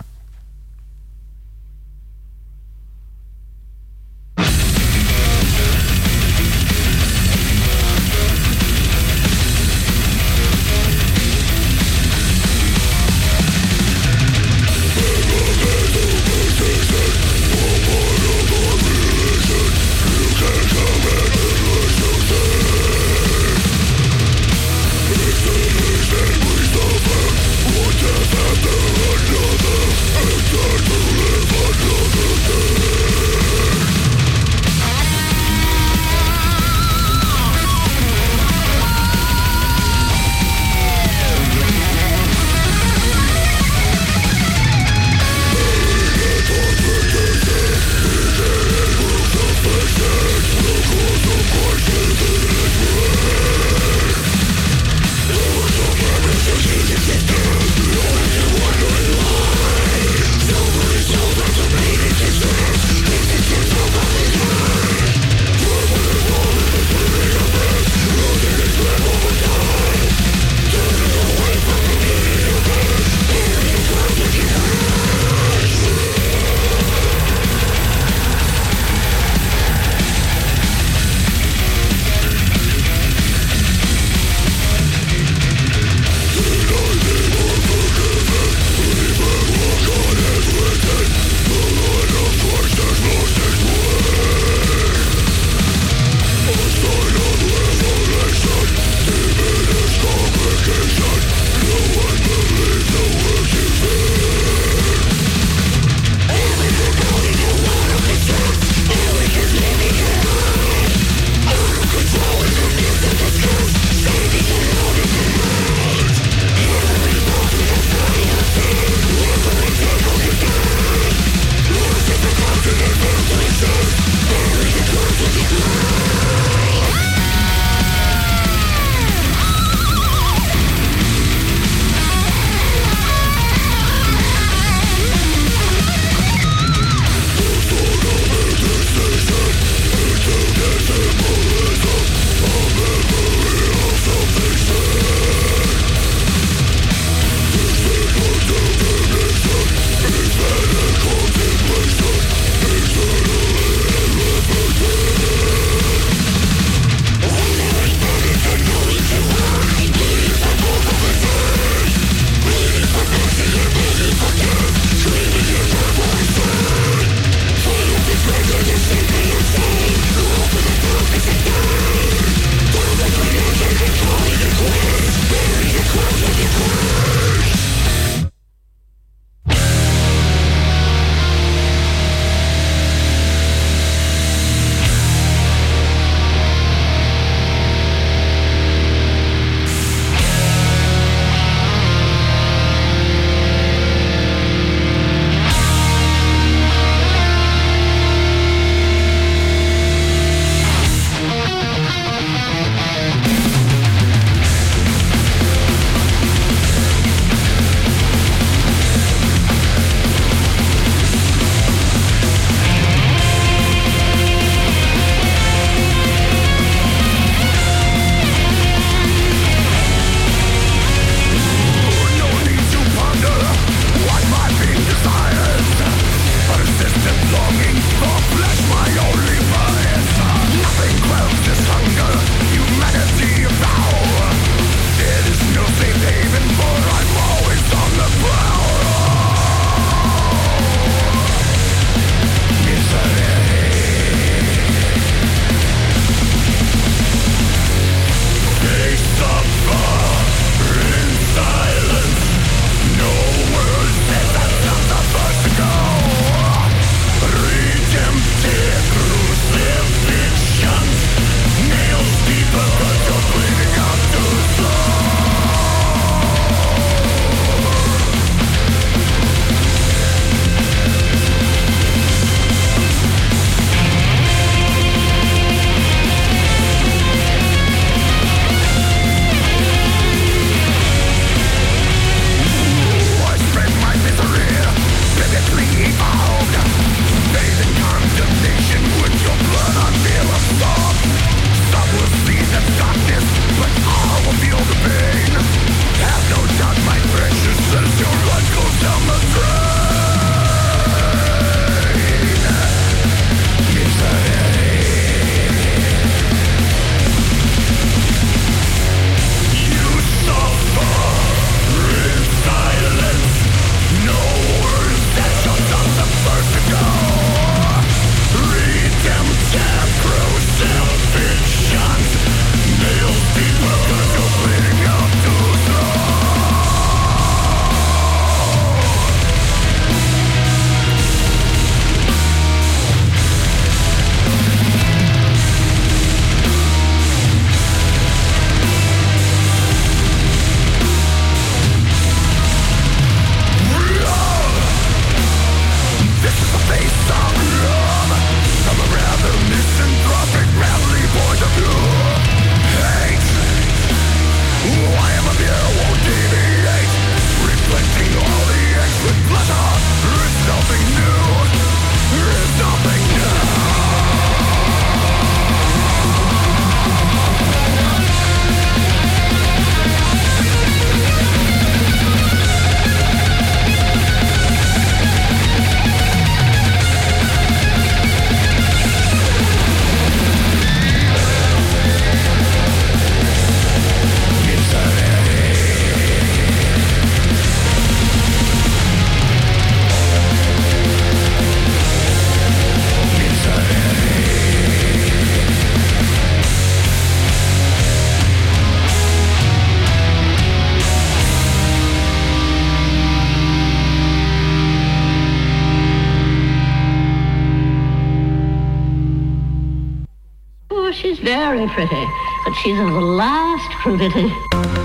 Very 411.24 411.68
pretty, 411.68 412.08
but 412.46 412.54
she's 412.54 412.80
of 412.80 412.88
the 412.88 413.02
last 413.02 413.70
crudity. 413.72 414.79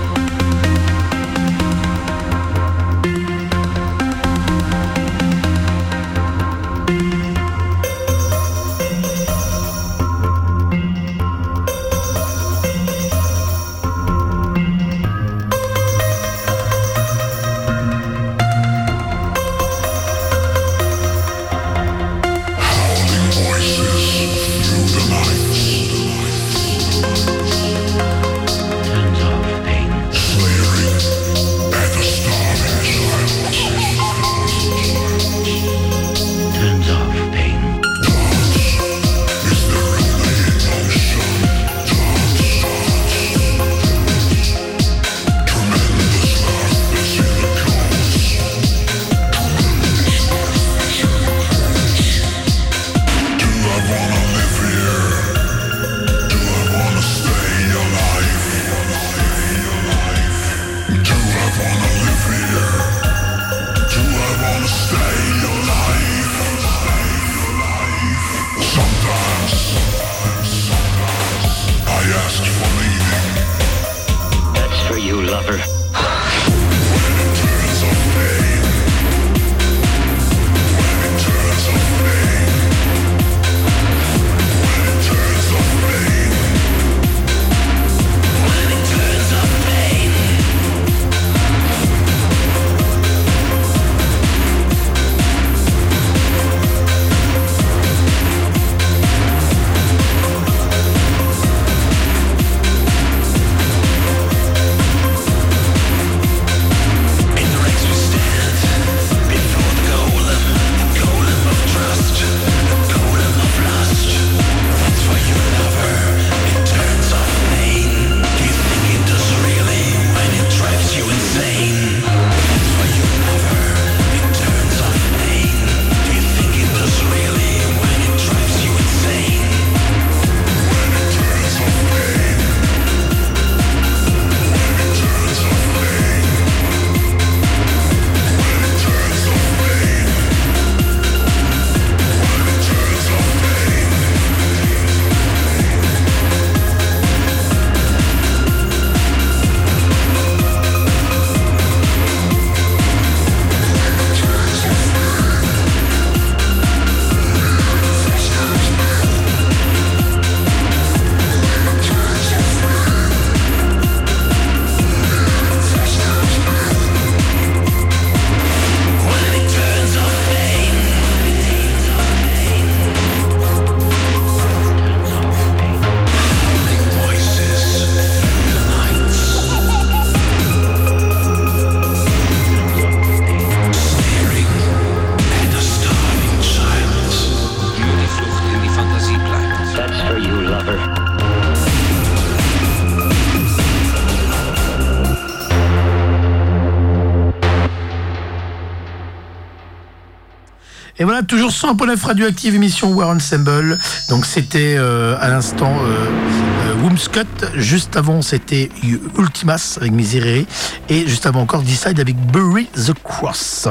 Toujours 201.25 201.49
100.9 201.49 202.05
radioactive 202.05 202.55
émission 202.55 202.93
War 202.93 203.09
Ensemble. 203.09 203.77
Donc 204.09 204.25
c'était 204.25 204.75
euh, 204.77 205.17
à 205.19 205.29
l'instant 205.29 205.73
euh, 205.83 206.54
Woomscut. 206.95 207.25
Juste 207.55 207.97
avant, 207.97 208.21
c'était 208.21 208.69
Ultimas 209.17 209.77
avec 209.81 209.91
Miserere. 209.91 210.45
Et 210.87 211.05
juste 211.07 211.25
avant 211.25 211.41
encore 211.41 211.61
Decide 211.61 211.99
avec 211.99 212.15
Bury 212.31 212.67
the 212.67 212.93
Cross. 213.03 213.67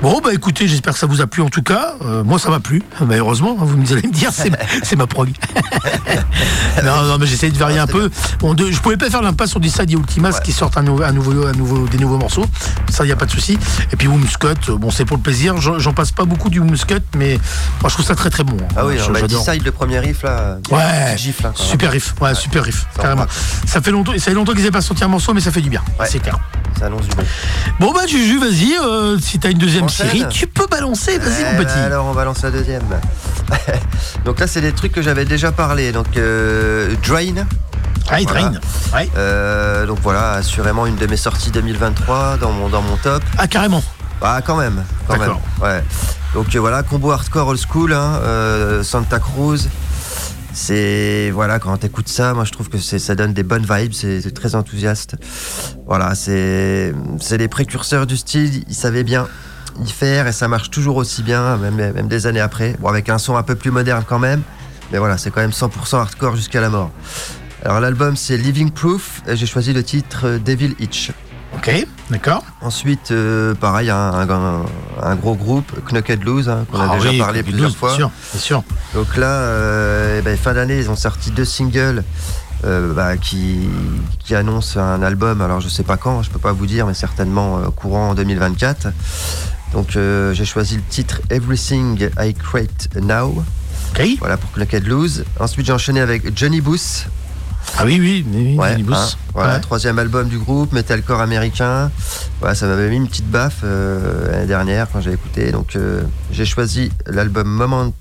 Bon, 0.00 0.20
bah 0.22 0.30
écoutez, 0.32 0.68
j'espère 0.68 0.92
que 0.92 0.98
ça 1.00 1.06
vous 1.06 1.20
a 1.20 1.26
plu 1.26 1.42
en 1.42 1.48
tout 1.48 1.62
cas. 1.62 1.94
Euh, 2.04 2.22
moi, 2.22 2.38
ça 2.38 2.50
m'a 2.50 2.60
plu. 2.60 2.80
Bah, 3.00 3.16
heureusement, 3.16 3.56
hein, 3.60 3.64
vous 3.64 3.76
me 3.76 3.84
allez 3.92 4.06
me 4.06 4.12
dire, 4.12 4.30
c'est 4.32 4.96
ma 4.96 5.06
prog. 5.08 5.30
non, 6.84 7.02
non, 7.02 7.18
mais 7.18 7.26
j'essaie 7.26 7.50
de 7.50 7.58
varier 7.58 7.78
un 7.80 7.86
peu. 7.88 8.08
Bon, 8.38 8.54
de- 8.54 8.70
je 8.70 8.78
pouvais 8.80 8.96
pas 8.96 9.10
faire 9.10 9.22
l'impasse 9.22 9.50
sur 9.50 9.58
Decide 9.60 9.90
et 9.90 9.94
Ultimas 9.94 10.38
qui 10.40 10.52
sortent 10.52 10.76
un, 10.76 10.82
nou- 10.84 11.02
un 11.02 11.12
nouveau, 11.12 11.46
un 11.46 11.52
nouveau, 11.52 11.88
des 11.88 11.98
nouveaux 11.98 12.18
morceaux. 12.18 12.46
Ça, 12.90 13.02
il 13.02 13.08
n'y 13.08 13.12
a 13.12 13.16
pas 13.16 13.26
de 13.26 13.30
souci. 13.32 13.58
Et 13.92 13.96
puis 13.96 14.06
Woomscut, 14.06 14.46
euh, 14.68 14.76
bon, 14.76 14.90
c'est 14.92 15.04
pour 15.04 15.16
le 15.16 15.22
plaisir. 15.24 15.60
J'en 15.60 15.92
passe 15.92 16.12
pas 16.12 16.24
beaucoup 16.24 16.50
du 16.50 16.60
Woomscut, 16.60 17.00
mais 17.16 17.38
moi, 17.80 17.88
je 17.88 17.94
trouve 17.94 18.06
ça 18.06 18.14
très 18.14 18.30
très 18.30 18.44
bon. 18.44 18.56
hein. 18.60 18.68
Ah 18.76 18.86
oui, 18.86 18.94
Je- 19.04 19.10
bah. 19.10 19.22
Decide, 19.26 19.64
le 19.64 19.72
premier 19.72 19.98
riff 19.98 20.22
là. 20.22 20.58
Ouais, 20.70 20.80
hein, 20.82 21.16
super 21.54 21.90
riff, 21.90 22.14
ouais, 22.20 22.34
super 22.44 22.62
riff, 22.64 22.86
ça 22.96 23.02
carrément. 23.02 23.26
Ça 23.66 23.80
fait 23.80 23.90
longtemps, 23.90 24.12
ça 24.12 24.18
fait 24.20 24.34
longtemps 24.34 24.52
qu'ils 24.52 24.60
n'avaient 24.62 24.70
pas 24.72 24.80
sorti 24.80 25.02
un 25.04 25.08
morceau, 25.08 25.32
mais 25.34 25.40
ça 25.40 25.50
fait 25.50 25.60
du 25.60 25.70
bien, 25.70 25.82
Ouais. 25.98 26.06
c'est 26.08 26.18
clair. 26.20 26.38
Ça 26.78 26.86
annonce 26.86 27.06
du 27.08 27.14
bon. 27.16 27.22
Bon 27.80 27.92
bah 27.92 28.06
Juju, 28.06 28.38
vas-y, 28.40 28.76
euh, 28.82 29.18
si 29.18 29.38
t'as 29.38 29.50
une 29.50 29.58
deuxième 29.58 29.88
série, 29.88 30.24
tu 30.30 30.46
peux 30.46 30.66
balancer, 30.66 31.18
vas-y 31.18 31.42
Eh 31.42 31.44
mon 31.52 31.58
petit. 31.64 31.74
ben 31.74 31.84
alors 31.84 32.06
on 32.06 32.14
balance 32.14 32.42
la 32.42 32.50
deuxième. 32.50 32.82
donc 34.24 34.40
là 34.40 34.46
c'est 34.46 34.60
des 34.60 34.72
trucs 34.72 34.92
que 34.92 35.02
j'avais 35.02 35.24
déjà 35.24 35.52
parlé. 35.52 35.92
Donc 35.92 36.16
euh, 36.16 36.94
Drain. 37.06 37.44
Ah, 38.10 38.20
il 38.20 38.26
Voilà. 38.28 38.40
traîne. 38.48 38.60
Ouais. 38.92 39.08
Euh, 39.16 39.86
donc 39.86 39.98
voilà, 40.02 40.32
assurément 40.34 40.84
une 40.86 40.96
de 40.96 41.06
mes 41.06 41.16
sorties 41.16 41.50
2023 41.50 42.36
dans 42.38 42.52
mon, 42.52 42.68
dans 42.68 42.82
mon 42.82 42.96
top. 42.98 43.22
Ah 43.38 43.46
carrément. 43.46 43.82
Ah 44.20 44.40
quand 44.44 44.56
même, 44.56 44.82
quand 45.06 45.14
même. 45.14 45.20
D'accord. 45.20 45.40
Ouais. 45.62 45.82
Donc 46.34 46.54
euh, 46.54 46.58
voilà, 46.60 46.82
combo 46.82 47.12
hardcore 47.12 47.48
old 47.48 47.60
school, 47.60 47.92
hein, 47.92 48.20
Santa 48.82 49.20
Cruz. 49.20 49.68
C'est 50.54 51.32
voilà 51.32 51.58
quand 51.58 51.76
t'écoutes 51.76 52.08
ça, 52.08 52.32
moi 52.32 52.44
je 52.44 52.52
trouve 52.52 52.68
que 52.68 52.78
ça 52.78 53.14
donne 53.16 53.32
des 53.32 53.42
bonnes 53.42 53.66
vibes, 53.68 53.92
c'est 53.92 54.32
très 54.32 54.54
enthousiaste. 54.54 55.16
Voilà, 55.84 56.14
c'est 56.14 56.94
c'est 57.20 57.38
les 57.38 57.48
précurseurs 57.48 58.06
du 58.06 58.16
style, 58.16 58.62
ils 58.68 58.74
savaient 58.74 59.02
bien 59.02 59.26
y 59.84 59.90
faire 59.90 60.28
et 60.28 60.32
ça 60.32 60.46
marche 60.46 60.70
toujours 60.70 60.96
aussi 60.96 61.24
bien, 61.24 61.56
même 61.56 61.74
même 61.92 62.06
des 62.06 62.28
années 62.28 62.40
après. 62.40 62.76
Bon 62.78 62.88
avec 62.88 63.08
un 63.08 63.18
son 63.18 63.36
un 63.36 63.42
peu 63.42 63.56
plus 63.56 63.72
moderne 63.72 64.04
quand 64.08 64.20
même, 64.20 64.42
mais 64.92 64.98
voilà 64.98 65.18
c'est 65.18 65.32
quand 65.32 65.40
même 65.40 65.50
100% 65.50 65.96
hardcore 65.96 66.36
jusqu'à 66.36 66.60
la 66.60 66.70
mort. 66.70 66.92
Alors 67.64 67.80
l'album 67.80 68.14
c'est 68.14 68.36
Living 68.36 68.70
Proof 68.70 69.22
j'ai 69.26 69.46
choisi 69.46 69.72
le 69.72 69.82
titre 69.82 70.20
euh, 70.24 70.38
Devil 70.38 70.76
Itch. 70.78 71.10
Ok, 71.56 71.86
d'accord. 72.10 72.42
Ensuite, 72.60 73.10
euh, 73.10 73.54
pareil, 73.54 73.90
un, 73.90 74.28
un- 74.28 74.64
un 75.02 75.14
gros 75.16 75.34
groupe, 75.34 75.70
Knucked 75.90 76.22
Loose, 76.24 76.48
hein, 76.48 76.66
qu'on 76.70 76.80
a 76.80 76.88
Ah 76.92 76.96
déjà 76.96 77.10
oui, 77.10 77.18
parlé 77.18 77.42
plusieurs 77.42 77.74
fois. 77.76 77.88
Bien 77.90 77.96
sûr, 77.96 78.10
bien 78.32 78.40
sûr. 78.40 78.62
Donc 78.94 79.16
là, 79.16 79.26
euh, 79.26 80.18
eh 80.18 80.22
ben, 80.22 80.36
fin 80.36 80.52
d'année, 80.54 80.78
ils 80.78 80.90
ont 80.90 80.96
sorti 80.96 81.30
deux 81.30 81.44
singles 81.44 82.02
euh, 82.64 82.92
bah, 82.94 83.16
qui, 83.16 83.68
qui 84.18 84.34
annoncent 84.34 84.78
un 84.80 85.02
album. 85.02 85.40
Alors 85.42 85.60
je 85.60 85.68
sais 85.68 85.82
pas 85.84 85.96
quand, 85.96 86.22
je 86.22 86.30
peux 86.30 86.38
pas 86.38 86.52
vous 86.52 86.66
dire, 86.66 86.86
mais 86.86 86.94
certainement 86.94 87.58
euh, 87.58 87.70
courant 87.70 88.10
en 88.10 88.14
2024. 88.14 88.88
Donc 89.72 89.96
euh, 89.96 90.32
j'ai 90.34 90.44
choisi 90.44 90.76
le 90.76 90.82
titre 90.82 91.20
Everything 91.30 92.08
I 92.18 92.34
Create 92.34 92.88
Now. 93.00 93.42
Ok. 93.94 94.06
Voilà 94.18 94.36
pour 94.36 94.50
Knucked 94.52 94.86
Loose. 94.86 95.24
Ensuite 95.40 95.66
j'ai 95.66 95.72
enchaîné 95.72 96.00
avec 96.00 96.36
Johnny 96.36 96.60
Booth. 96.60 97.06
Ah 97.78 97.84
oui, 97.84 97.98
oui, 98.00 98.24
oui, 98.28 98.42
oui, 98.52 98.56
Ouais, 98.58 98.76
Booth. 98.82 98.94
hein, 98.94 99.06
voilà, 99.32 99.54
Ouais. 99.54 99.60
troisième 99.60 99.98
album 99.98 100.28
du 100.28 100.38
groupe, 100.38 100.72
metalcore 100.72 101.20
américain. 101.20 101.90
Voilà, 102.40 102.54
ça 102.54 102.66
m'avait 102.66 102.88
mis 102.90 102.96
une 102.96 103.08
petite 103.08 103.28
baffe 103.30 103.60
euh, 103.64 104.30
l'année 104.30 104.46
dernière 104.46 104.86
quand 104.92 105.00
j'ai 105.00 105.12
écouté. 105.12 105.50
Donc 105.50 105.74
euh, 105.76 106.02
j'ai 106.30 106.44
choisi 106.44 106.90
l'album 107.06 107.48
Moment 107.48 107.92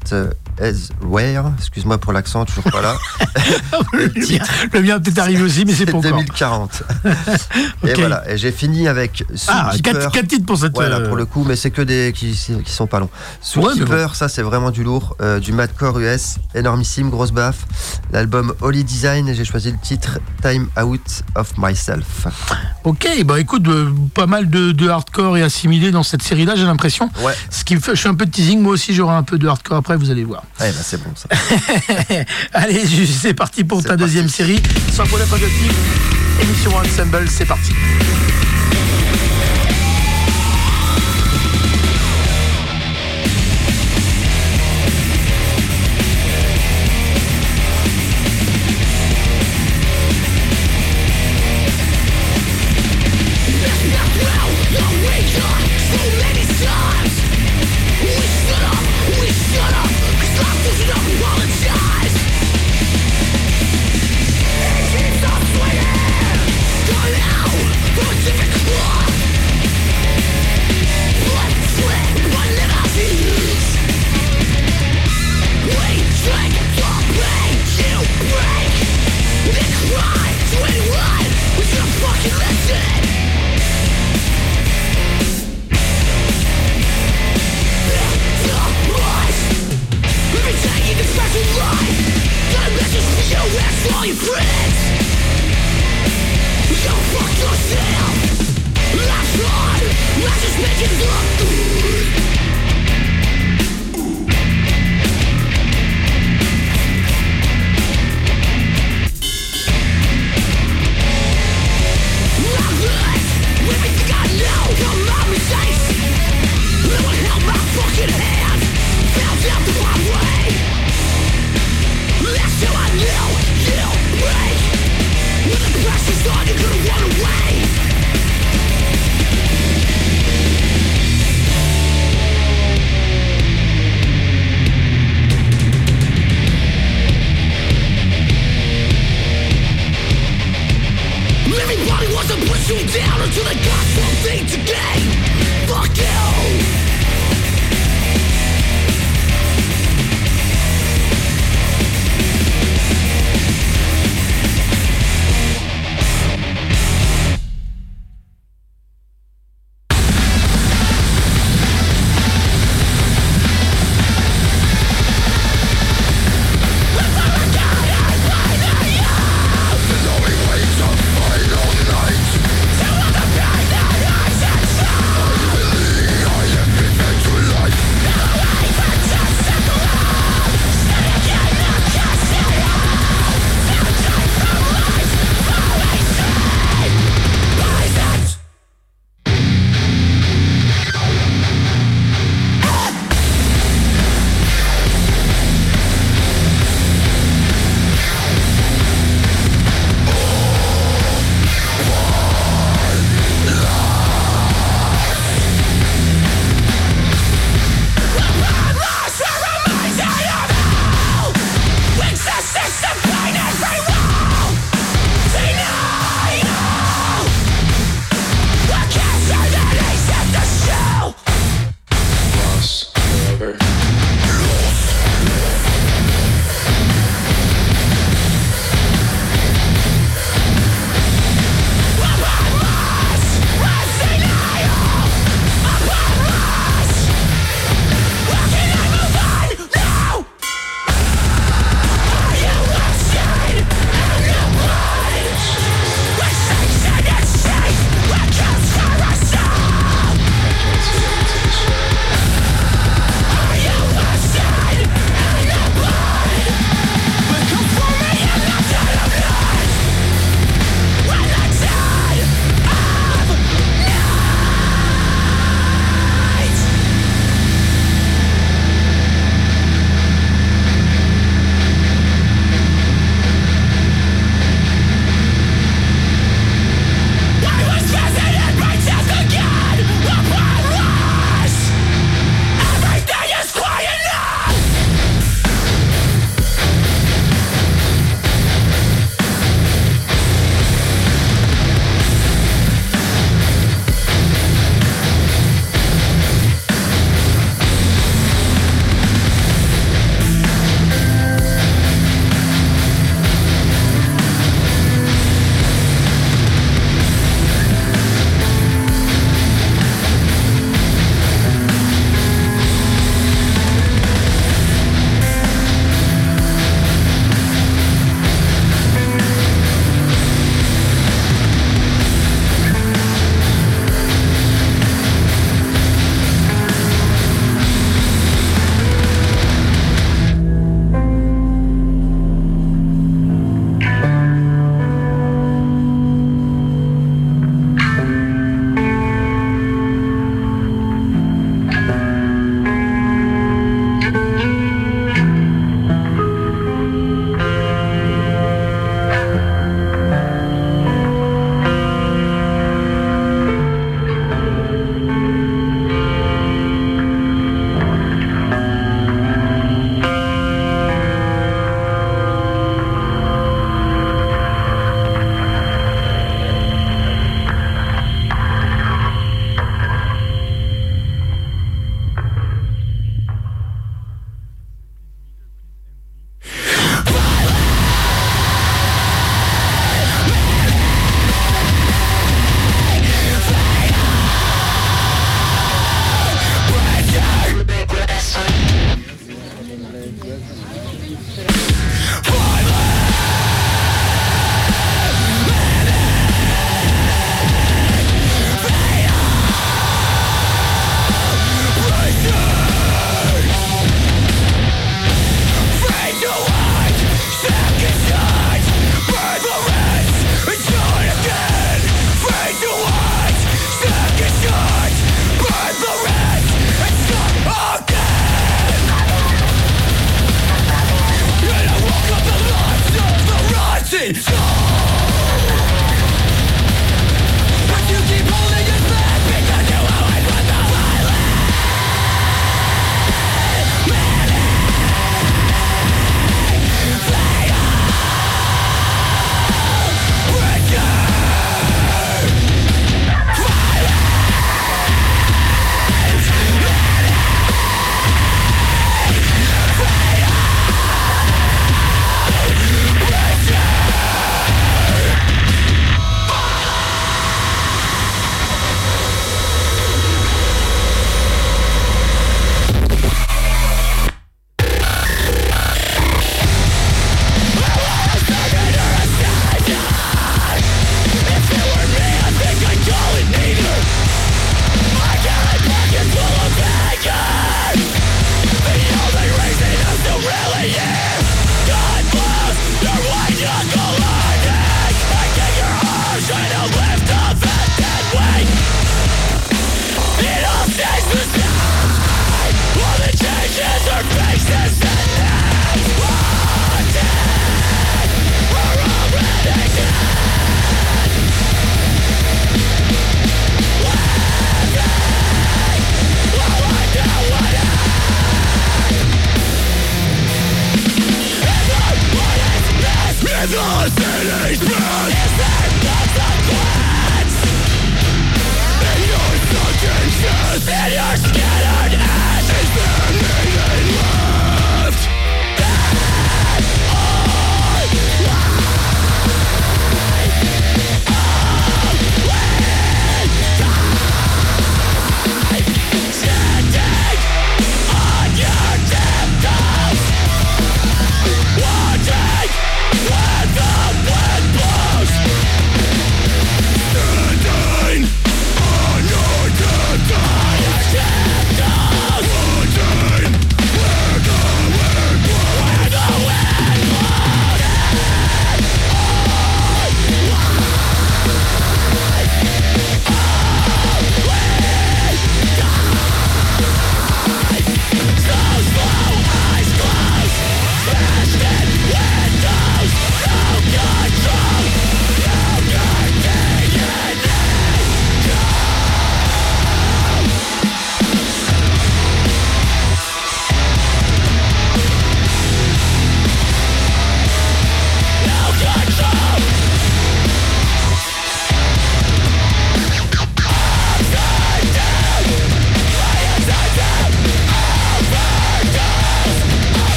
As 0.62 0.89
Where. 1.04 1.51
Excuse-moi 1.58 1.97
pour 1.97 2.14
l'accent, 2.14 2.45
toujours 2.45 2.64
pas 2.66 2.82
là. 2.82 2.95
le, 3.93 4.08
mien, 4.08 4.43
le 4.72 4.82
mien 4.82 4.99
peut-être 4.99 5.20
arrivé 5.20 5.41
aussi, 5.43 5.66
mais 5.66 5.74
c'est 5.74 5.89
encore. 5.89 6.01
2040. 6.01 6.84
Ok. 7.84 7.89
Et 7.89 7.93
voilà, 7.95 8.24
et 8.32 8.38
j'ai 8.38 8.51
fini 8.51 8.88
avec 8.88 9.26
Ah, 9.47 9.72
quatre, 9.84 10.12
quatre 10.12 10.28
titres 10.28 10.45
pour 10.45 10.58
cette. 10.58 10.74
Voilà, 10.74 10.97
euh, 10.97 11.08
pour 11.08 11.18
le 11.18 11.26
coup, 11.26 11.43
mais 11.45 11.56
c'est 11.56 11.72
que 11.72 11.82
des 11.82 12.14
qui, 12.16 12.32
qui 12.64 12.72
sont 12.72 12.88
pas 12.88 12.99
longs. 12.99 13.10
Ouais, 13.58 13.74
Keeper, 13.74 14.16
ça 14.16 14.30
c'est 14.30 14.41
vraiment 14.41 14.72
du 14.72 14.84
lourd, 14.84 15.16
euh, 15.22 15.39
du 15.39 15.51
madcore 15.51 15.99
US, 15.99 16.38
énormissime, 16.56 17.10
grosse 17.10 17.32
baffe. 17.32 17.66
L'album 18.12 18.54
Holy 18.62 18.84
Design, 18.84 19.28
et 19.28 19.36
j'ai 19.36 19.45
choisi 19.45 19.72
le 19.72 19.78
titre 19.78 20.20
Time 20.41 20.68
Out 20.82 21.24
of 21.36 21.54
Myself. 21.58 22.28
Ok, 22.84 23.08
bah 23.26 23.39
écoute, 23.39 23.68
euh, 23.68 23.91
pas 24.14 24.28
mal 24.28 24.49
de, 24.49 24.72
de 24.72 24.89
hardcore 24.89 25.38
et 25.38 25.43
assimilé 25.43 25.91
dans 25.91 26.04
cette 26.04 26.24
série-là, 26.24 26.56
j'ai 26.56 26.66
l'impression. 26.66 27.10
Ouais, 27.22 27.34
Ce 27.49 27.64
qui 27.64 27.76
me 27.76 27.82
fait, 27.82 27.95
je 27.95 28.01
fais 28.01 28.10
un 28.10 28.16
peu 28.16 28.26
de 28.26 28.32
teasing, 28.32 28.62
moi 28.62 28.74
aussi 28.74 28.93
j'aurai 28.93 29.16
un 29.16 29.24
peu 29.24 29.38
de 29.38 29.47
hardcore 29.47 29.78
après, 29.78 29.97
vous 29.97 30.10
allez 30.10 30.24
voir. 30.24 30.43
Eh 30.60 30.64
ben, 30.64 30.74
c'est 30.84 31.02
bon 31.04 31.12
ça. 31.16 31.28
Allez, 32.54 32.84
c'est 33.06 33.34
parti 33.34 33.64
pour 33.64 33.82
ta 33.82 33.89
parti. 33.89 33.98
deuxième 33.98 34.30
série. 34.30 34.62
Sans 34.91 35.06
problème 35.06 35.28
émission 36.41 36.72
Ensemble, 36.76 37.28
c'est 37.30 37.46
parti. 37.46 37.72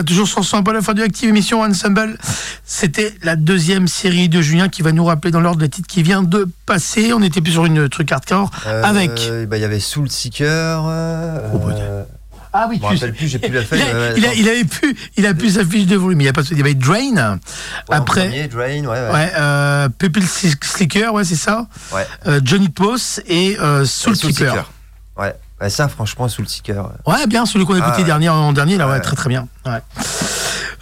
De 0.00 0.06
toujours 0.06 0.26
sur 0.28 0.42
son 0.44 0.62
la 0.62 0.80
fin 0.80 0.94
du 0.94 1.02
Active 1.02 1.28
émission 1.28 1.60
Ensemble, 1.60 2.16
c'était 2.64 3.12
la 3.22 3.36
deuxième 3.36 3.86
série 3.86 4.30
de 4.30 4.40
Julien 4.40 4.68
qui 4.70 4.80
va 4.80 4.92
nous 4.92 5.04
rappeler 5.04 5.30
dans 5.30 5.40
l'ordre 5.40 5.60
des 5.60 5.68
titres 5.68 5.88
qui 5.88 6.02
vient 6.02 6.22
de 6.22 6.48
passer. 6.64 7.12
On 7.12 7.20
était 7.22 7.42
plus 7.42 7.52
sur 7.52 7.66
une 7.66 7.86
truc 7.90 8.10
hardcore 8.10 8.50
Euh, 8.66 8.82
avec. 8.82 9.10
bah, 9.48 9.58
Il 9.58 9.60
y 9.60 9.64
avait 9.64 9.78
Soul 9.80 10.10
Seeker. 10.10 10.84
euh, 10.88 11.50
Oh, 11.52 11.58
bon, 11.58 11.68
euh, 11.78 12.04
Ah 12.52 12.66
oui, 12.70 12.78
je 12.78 12.82
me 12.86 12.94
rappelle 12.94 13.12
plus, 13.14 13.28
j'ai 13.28 13.38
plus 13.38 13.52
la 13.52 13.60
il, 13.60 13.66
feuille. 13.66 13.82
a- 13.82 14.16
il 14.16 14.26
a- 14.26 14.34
il 14.34 14.48
avait 14.48 14.64
il 15.18 15.26
a 15.26 15.34
pu 15.34 15.50
sa 15.50 15.64
fiche 15.66 15.86
de 15.86 15.96
volume. 15.96 16.20
Il 16.22 16.24
y 16.24 16.28
a 16.28 16.32
pas, 16.32 16.42
il 16.50 16.56
y 16.56 16.60
avait 16.60 16.74
Drain. 16.74 17.34
Ouais, 17.34 17.38
après, 17.90 18.22
premier, 18.28 18.48
Drain, 18.48 18.84
ouais, 18.84 18.86
ouais. 18.86 19.12
ouais, 19.12 19.32
euh, 19.38 19.88
Pupil 19.98 20.26
Slicker, 20.26 21.12
ouais, 21.12 21.24
c'est 21.24 21.36
ça. 21.36 21.66
Ouais. 21.92 22.06
Euh, 22.26 22.40
Johnny 22.42 22.68
Post 22.70 23.22
et 23.28 23.56
Soul 23.84 24.16
Soul. 24.16 24.32
Seeker. 24.32 24.70
Ouais. 25.18 25.34
Ouais, 25.60 25.70
ça, 25.70 25.88
franchement, 25.88 26.28
Soul 26.28 26.48
Seeker. 26.48 26.86
euh, 26.86 27.10
Ouais, 27.12 27.26
bien, 27.26 27.44
celui 27.46 27.64
qu'on 27.66 27.74
a 27.74 27.78
écouté 27.78 27.96
Ah, 28.00 28.02
dernier, 28.04 28.28
en 28.30 28.52
dernier, 28.52 28.76
là, 28.78 28.86
ouais, 28.86 28.94
Ouais. 28.94 29.00
très 29.00 29.16
très 29.16 29.28
bien. 29.28 29.46
Ouais. 29.66 29.80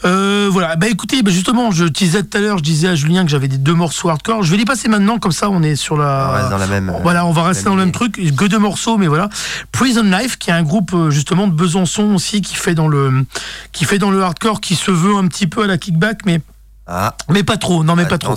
Euh, 0.05 0.49
voilà, 0.53 0.77
bah 0.77 0.87
écoutez, 0.87 1.23
bah, 1.25 1.33
justement, 1.33 1.73
je 1.73 1.85
disais 1.85 2.23
tout 2.23 2.37
à 2.39 2.41
l'heure, 2.41 2.59
je 2.59 2.63
disais 2.63 2.87
à 2.87 2.95
Julien 2.95 3.25
que 3.25 3.31
j'avais 3.31 3.49
des 3.49 3.59
deux 3.59 3.75
morceaux 3.75 4.09
hardcore. 4.09 4.45
Je 4.45 4.51
vais 4.53 4.57
les 4.57 4.65
passer 4.65 4.89
maintenant, 4.89 5.19
comme 5.19 5.33
ça 5.33 5.51
on 5.51 5.61
est 5.65 5.75
sur 5.75 5.97
la. 5.97 6.29
On 6.31 6.35
reste 6.37 6.51
dans 6.51 6.59
la 6.59 6.67
même, 6.69 6.93
Voilà, 7.03 7.27
on 7.27 7.33
va 7.33 7.43
rester 7.43 7.65
dans 7.65 7.75
le 7.75 7.83
même 7.85 7.91
truc, 7.91 8.13
que 8.15 8.45
deux 8.45 8.59
morceaux, 8.61 8.97
mais 8.97 9.09
voilà. 9.09 9.29
Prison 9.73 10.05
Life, 10.05 10.39
qui 10.39 10.51
est 10.51 10.53
un 10.53 10.63
groupe 10.63 10.93
euh, 10.95 11.11
justement 11.11 11.49
de 11.49 11.53
Besançon 11.53 12.15
aussi, 12.15 12.43
qui 12.43 12.55
fait 12.55 12.77
dans 12.77 12.87
le, 12.87 13.27
qui 13.73 13.85
fait 13.87 13.99
dans 13.99 14.13
le 14.13 14.23
hardcore, 14.23 14.61
qui 14.61 14.77
se 14.77 14.93
veut 14.93 15.17
un 15.17 15.27
petit 15.27 15.49
peu 15.49 15.65
à 15.65 15.67
la 15.67 15.79
kickback, 15.79 16.21
mais 16.27 16.41
Ah, 16.91 17.15
mais 17.29 17.43
pas 17.43 17.59
trop, 17.59 17.85
non 17.85 17.95
mais 17.97 18.07
pas 18.07 18.17
trop. 18.17 18.35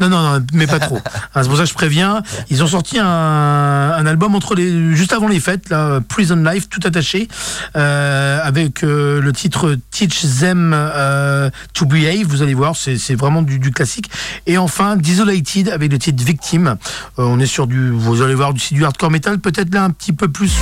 Non, 0.00 0.08
non, 0.08 0.22
non, 0.40 0.44
mais 0.52 0.66
pas 0.66 0.80
trop. 0.80 0.98
Hein, 1.34 1.42
c'est 1.42 1.48
pour 1.48 1.56
ça 1.56 1.62
que 1.62 1.68
je 1.68 1.74
préviens. 1.74 2.22
Ils 2.50 2.62
ont 2.62 2.66
sorti 2.66 2.98
un, 2.98 3.06
un 3.06 4.06
album 4.06 4.34
entre 4.34 4.54
les, 4.54 4.94
juste 4.94 5.12
avant 5.12 5.28
les 5.28 5.40
fêtes, 5.40 5.70
là, 5.70 6.00
Prison 6.06 6.36
Life, 6.36 6.68
tout 6.68 6.80
attaché, 6.84 7.28
euh, 7.76 8.40
avec 8.42 8.82
euh, 8.84 9.20
le 9.20 9.32
titre 9.32 9.76
Teach 9.90 10.26
Them 10.40 10.72
euh, 10.74 11.48
to 11.74 11.86
Behave. 11.86 12.26
Vous 12.26 12.42
allez 12.42 12.54
voir, 12.54 12.74
c'est 12.76 13.14
vraiment 13.14 13.40
du, 13.42 13.58
du 13.58 13.70
classique. 13.70 14.10
Et 14.46 14.58
enfin, 14.58 14.96
Desolated 14.96 15.68
avec 15.70 15.90
le 15.92 15.98
titre 15.98 16.22
Victim. 16.24 16.66
Euh, 16.66 16.74
on 17.18 17.38
est 17.38 17.46
sur 17.46 17.66
du, 17.66 17.90
vous 17.90 18.20
allez 18.20 18.34
voir, 18.34 18.52
du, 18.52 18.62
du 18.74 18.84
hardcore 18.84 19.10
metal, 19.10 19.38
peut-être 19.38 19.72
là 19.72 19.84
un 19.84 19.90
petit 19.90 20.12
peu 20.12 20.28
plus 20.28 20.52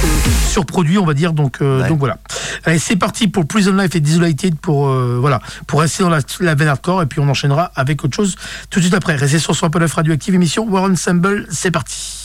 surproduit, 0.52 0.98
on 0.98 1.06
va 1.06 1.14
dire. 1.14 1.32
Donc, 1.32 1.58
Ouais. 1.60 1.88
donc 1.88 1.98
voilà. 1.98 2.18
Allez, 2.64 2.78
c'est 2.78 2.96
parti 2.96 3.28
pour 3.28 3.46
Prison 3.46 3.72
Life 3.76 3.94
et 3.96 4.00
Desolated 4.00 4.56
pour 4.60 4.88
voilà 4.90 5.40
pour 5.66 5.80
rester 5.80 6.02
dans 6.02 6.10
la, 6.10 6.20
la 6.40 6.54
veine 6.54 6.68
hardcore 6.68 7.02
et 7.02 7.06
puis 7.06 7.18
on 7.20 7.28
enchaînera 7.30 7.72
avec 7.74 8.04
autre 8.04 8.16
chose 8.16 8.36
tout 8.68 8.80
de 8.80 8.84
suite 8.84 8.94
après. 8.94 9.16
Restez 9.16 9.38
sur 9.38 9.54
Life 9.80 9.94
Radioactive 9.94 10.34
émission 10.34 10.68
War 10.68 10.84
Ensemble, 10.84 11.46
c'est 11.50 11.70
parti. 11.70 12.19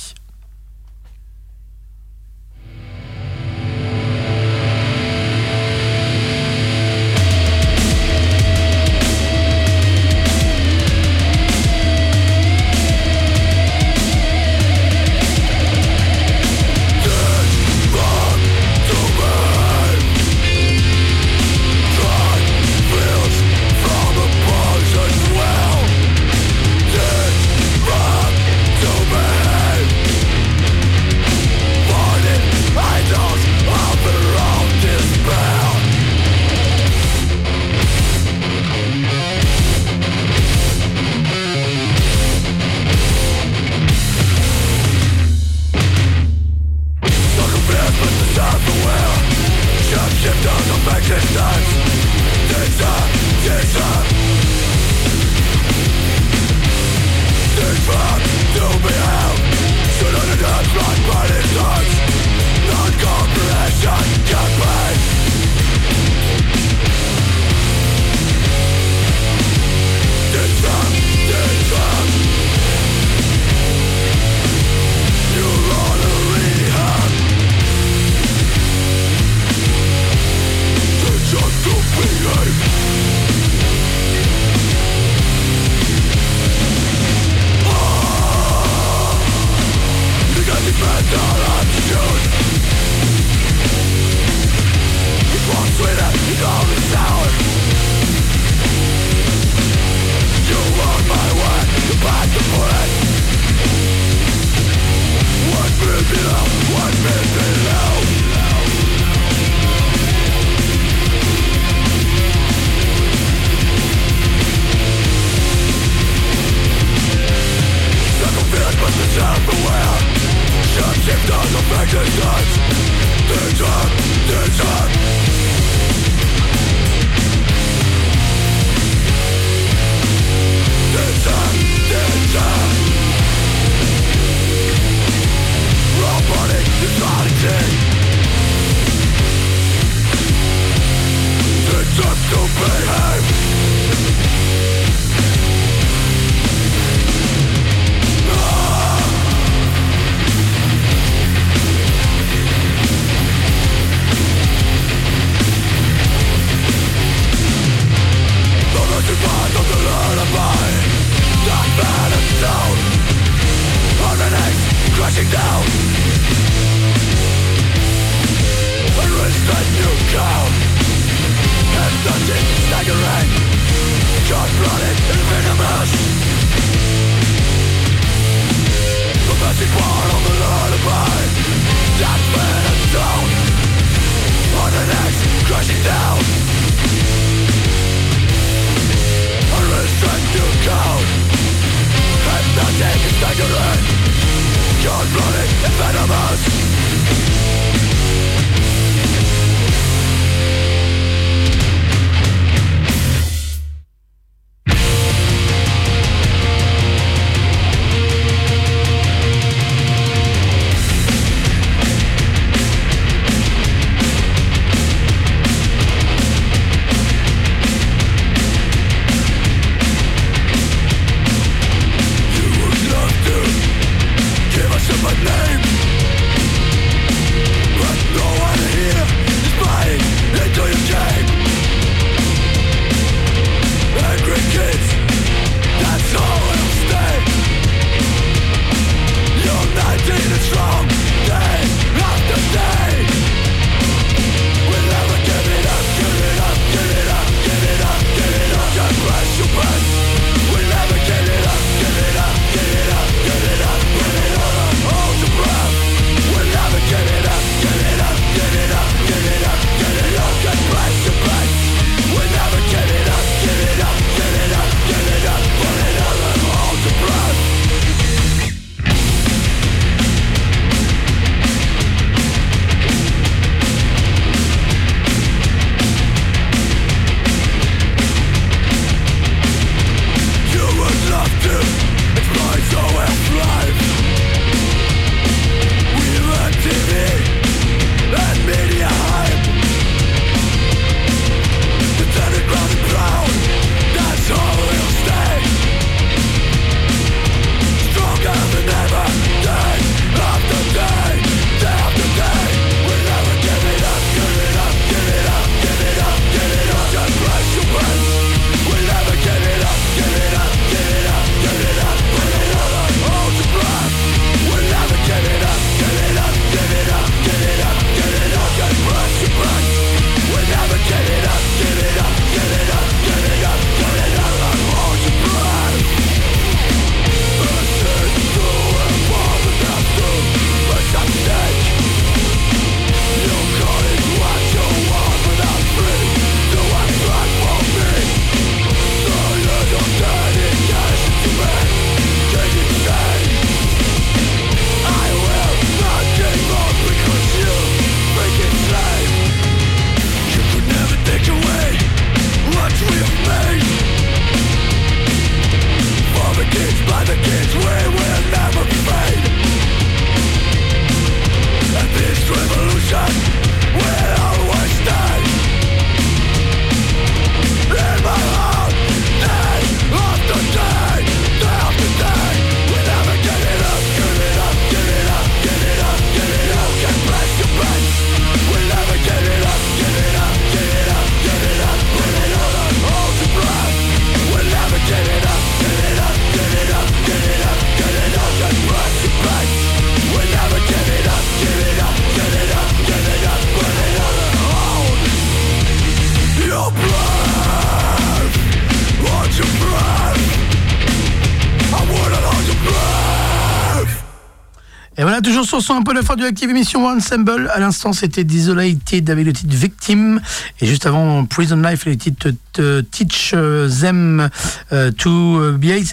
Un 405.69 405.81
peu 405.81 405.93
la 405.93 406.03
fin 406.03 406.15
de 406.15 406.21
l'active 406.21 406.49
émission 406.49 406.85
Ensemble. 406.85 407.49
À 407.53 407.59
l'instant, 407.59 407.91
c'était 407.91 408.23
Desolated 408.23 409.09
avec 409.09 409.25
le 409.25 409.33
titre 409.33 409.55
Victim. 409.55 410.21
Et 410.61 410.67
juste 410.67 410.85
avant, 410.85 411.25
Prison 411.25 411.57
Life, 411.57 411.85
le 411.85 411.97
titre 411.97 412.29
euh, 412.59 412.81
Teach 412.83 413.31
euh, 413.33 413.67
Them 413.67 414.29
euh, 414.71 414.91
to 414.91 415.09
euh, 415.09 415.57
Behave. 415.57 415.91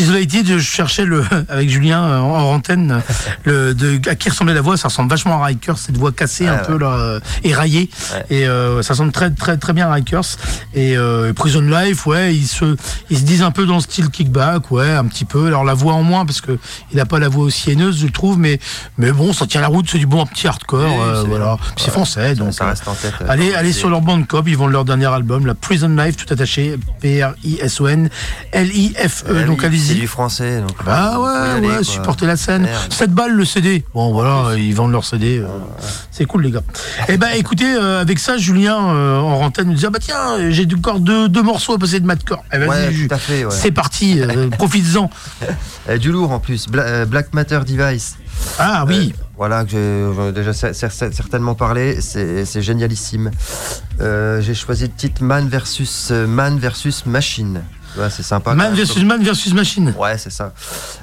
Alors, 0.00 0.12
Desolated, 0.12 0.46
je 0.46 0.58
cherchais 0.58 1.04
le, 1.04 1.24
avec 1.48 1.68
Julien 1.70 2.02
euh, 2.04 2.18
en 2.20 2.28
en 2.38 2.54
antenne, 2.54 3.02
le, 3.44 3.74
de, 3.74 4.00
à 4.08 4.14
qui 4.14 4.28
ressemblait 4.28 4.54
la 4.54 4.60
voix. 4.60 4.76
Ça 4.76 4.88
ressemble 4.88 5.10
vachement 5.10 5.42
à 5.42 5.46
Rikers, 5.46 5.78
cette 5.78 5.96
voix 5.96 6.12
cassée, 6.12 6.46
un 6.46 6.58
Ouais, 6.58 6.62
peu 6.66 6.78
là, 6.78 6.92
euh, 6.92 7.20
éraillée. 7.44 7.90
Ouais. 8.12 8.36
Et 8.38 8.46
euh, 8.46 8.82
ça 8.82 8.94
sonne 8.94 9.12
très, 9.12 9.30
très, 9.30 9.56
très 9.56 9.72
bien 9.72 9.88
à 9.88 9.94
Rikers. 9.94 10.36
Et 10.74 10.96
euh, 10.96 11.32
Prison 11.32 11.60
Life, 11.62 12.06
ouais, 12.06 12.34
ils 12.34 12.46
se, 12.46 12.76
ils 13.10 13.18
se 13.18 13.22
disent 13.22 13.42
un 13.42 13.50
peu 13.50 13.66
dans 13.66 13.76
le 13.76 13.80
style 13.80 14.08
kickback, 14.10 14.70
ouais, 14.70 14.90
un 14.90 15.04
petit 15.06 15.24
peu. 15.24 15.46
Alors 15.46 15.64
la 15.64 15.74
voix 15.74 15.94
en 15.94 16.02
moins, 16.02 16.24
parce 16.26 16.40
que 16.40 16.58
il 16.92 17.00
a 17.00 17.06
pas 17.06 17.18
la 17.18 17.28
voix 17.28 17.44
aussi 17.44 17.70
haineuse, 17.70 18.00
je 18.00 18.06
trouve, 18.06 18.38
mais, 18.38 18.58
mais 18.98 19.12
bon, 19.12 19.32
ça 19.32 19.46
tient 19.46 19.60
la 19.60 19.68
route, 19.68 19.88
c'est 19.90 19.98
du 19.98 20.06
bon 20.06 20.24
petit 20.26 20.46
hardcore, 20.46 21.02
euh, 21.02 21.24
voilà. 21.26 21.56
C'est 21.76 21.90
français, 21.90 22.34
donc. 22.34 22.54
ça 22.54 22.66
reste 22.66 22.86
en 22.88 22.94
tête. 22.94 23.14
Allez, 23.28 23.54
allez 23.54 23.72
sur 23.72 23.90
leur 23.90 24.00
bandcamp, 24.00 24.42
ils 24.46 24.56
vendent 24.56 24.72
leur 24.72 24.84
dernier 24.84 25.06
album, 25.06 25.46
la 25.46 25.54
Prison 25.54 25.88
Life, 25.88 26.16
tout 26.16 26.32
attaché, 26.32 26.76
P-R-I-S-O-N, 27.00 28.08
L-I-F-E, 28.52 29.36
Ah 29.42 29.42
donc 29.44 29.58
oui, 29.58 29.64
C'est 29.88 29.94
du 30.00 30.06
français. 30.06 30.60
Donc, 30.60 30.70
y 30.82 30.88
ouais, 30.88 30.92
aller, 30.92 31.68
ouais, 31.68 31.74
quoi. 31.76 31.84
supporter 31.84 32.26
la 32.26 32.36
scène. 32.36 32.62
Merde. 32.62 32.92
7 32.92 33.10
balles 33.12 33.32
le 33.34 33.44
CD. 33.44 33.84
Bon 33.94 34.12
voilà, 34.12 34.56
ils 34.56 34.74
vendent 34.74 34.92
leur 34.92 35.04
CD. 35.04 35.38
euh, 35.38 35.46
c'est 36.10 36.24
cool 36.24 36.42
les 36.44 36.50
gars. 36.50 36.62
Eh 37.08 37.16
ben 37.16 37.28
écoutez, 37.36 37.72
euh, 37.74 38.00
avec 38.00 38.18
ça, 38.18 38.36
Julien 38.38 38.76
euh, 38.94 39.18
en 39.18 39.38
rentaine 39.38 39.68
nous 39.68 39.74
disait 39.74 39.86
ah 39.86 39.90
bah 39.90 39.98
tiens, 40.00 40.50
j'ai 40.50 40.66
encore 40.76 41.00
deux, 41.00 41.28
deux 41.28 41.42
morceaux 41.42 41.74
à 41.74 41.78
passer 41.78 42.00
de 42.00 42.06
Madcore. 42.06 42.44
Eh 42.52 42.58
ben, 42.58 42.68
Ouais, 42.68 42.88
ouais. 42.88 43.46
c'est 43.50 43.70
parti, 43.72 44.20
euh, 44.20 44.48
profites-en. 44.58 45.10
Euh, 45.88 45.98
du 45.98 46.10
lourd 46.12 46.32
en 46.32 46.40
plus. 46.40 46.66
Bla- 46.68 46.82
euh, 46.82 47.04
Black 47.06 47.32
Matter 47.34 47.60
Device. 47.66 48.16
Ah 48.58 48.84
oui. 48.86 49.12
Euh, 49.16 49.22
voilà, 49.36 49.64
que 49.64 50.12
j'ai 50.16 50.32
déjà 50.32 50.50
cer- 50.50 50.72
cer- 50.72 51.12
certainement 51.12 51.54
parlé. 51.54 52.00
C'est 52.00 52.62
génialissime. 52.62 53.30
Euh, 54.00 54.40
j'ai 54.40 54.54
choisi 54.54 54.84
le 54.84 54.90
titre 54.90 55.22
Man 55.22 55.48
versus 55.48 56.10
Man 56.10 56.58
versus 56.58 57.06
Machine. 57.06 57.62
Ouais, 57.96 58.10
c'est 58.10 58.22
sympa. 58.22 58.54
man 58.54 58.74
versus 58.74 59.02
man 59.02 59.22
versus 59.22 59.52
machine. 59.54 59.94
Ouais, 59.98 60.18
c'est 60.18 60.30
ça. 60.30 60.52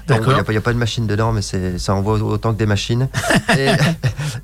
D'accord. 0.08 0.34
Il 0.48 0.52
n'y 0.52 0.58
a, 0.58 0.62
pas 0.62 0.74
de 0.74 0.78
machine 0.78 1.08
dedans, 1.08 1.32
mais 1.32 1.42
c'est- 1.42 1.78
ça 1.80 1.94
envoie 1.94 2.18
autant 2.20 2.54
que 2.54 2.60
des 2.60 2.66
machines. 2.66 3.08
et, 3.58 3.70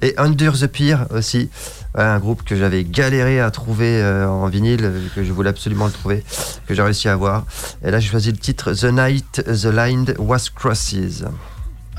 et 0.02 0.14
Under 0.18 0.54
the 0.54 0.68
Pier 0.68 0.96
aussi, 1.12 1.50
un 1.96 2.20
groupe 2.20 2.44
que 2.44 2.56
j'avais 2.56 2.84
galéré 2.84 3.40
à 3.40 3.52
trouver 3.52 4.02
euh, 4.02 4.28
en 4.28 4.48
vinyle, 4.48 4.92
que 5.16 5.24
je 5.24 5.32
voulais 5.32 5.50
absolument 5.50 5.86
le 5.86 5.92
trouver, 5.92 6.24
que 6.68 6.74
j'ai 6.74 6.82
réussi 6.82 7.08
à 7.10 7.14
avoir. 7.14 7.46
Et 7.84 7.92
là, 7.92 8.00
j'ai 8.00 8.10
choisi 8.10 8.32
le 8.32 8.38
titre 8.38 8.74
The 8.74 8.86
Night 8.86 9.44
The 9.46 9.66
Line 9.66 10.14
Was 10.18 10.50
Crosses. 10.56 11.24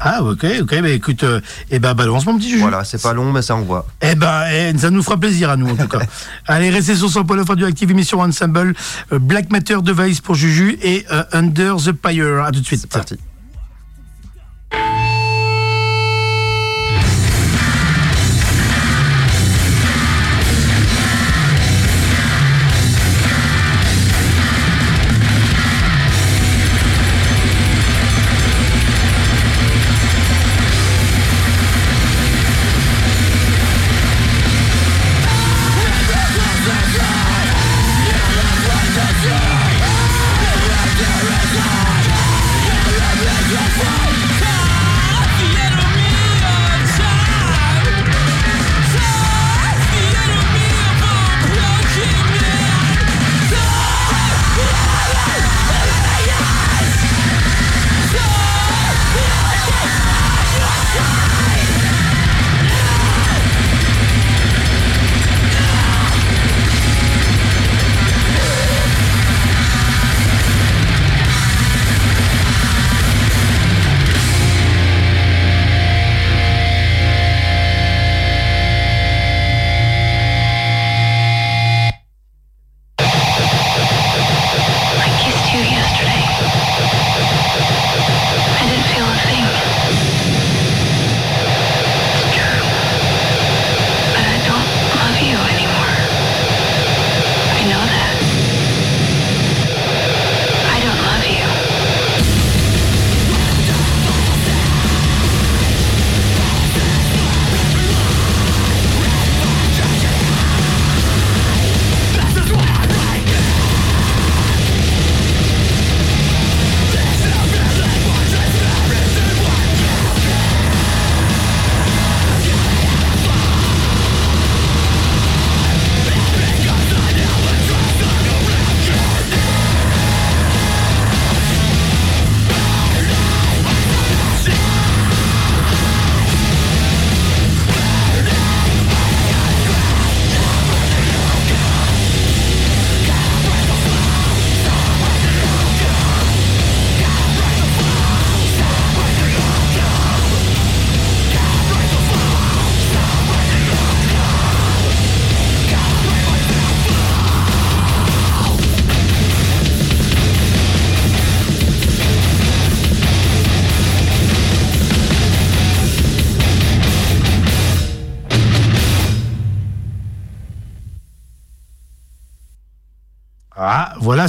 Ah 0.05 0.23
ok, 0.23 0.45
ok, 0.63 0.81
bah 0.83 0.89
écoute, 0.89 1.23
euh, 1.23 1.41
eh 1.71 1.79
ben 1.79 1.95
balance 1.95 2.27
mon 2.27 2.37
petit 2.37 2.51
Juju. 2.51 2.63
Voilà, 2.63 2.83
c'est 2.83 3.01
pas 3.01 3.13
long, 3.13 3.31
mais 3.31 3.41
ça 3.43 3.55
envoie. 3.55 3.87
Eh 4.01 4.17
ben, 4.17 4.45
eh, 4.53 4.77
ça 4.77 4.91
nous 4.91 5.03
fera 5.03 5.17
plaisir 5.17 5.49
à 5.49 5.57
nous 5.57 5.71
en 5.71 5.77
tout 5.77 5.87
cas. 5.87 6.01
Allez, 6.47 6.71
restez 6.71 6.97
sur 6.97 7.09
son 7.09 7.25
pôle 7.25 7.45
du 7.55 7.65
Active 7.65 7.91
émission 7.91 8.21
Ensemble, 8.21 8.75
euh, 9.13 9.19
Black 9.21 9.51
Matter 9.51 9.77
Device 9.81 10.21
pour 10.21 10.35
Juju 10.35 10.77
et 10.83 11.07
euh, 11.13 11.23
Under 11.33 11.77
the 11.77 11.93
Pyre. 11.93 12.43
À 12.45 12.51
tout 12.51 12.61
de 12.61 12.67
suite. 12.67 12.81
C'est 12.81 12.91
parti. 12.91 13.17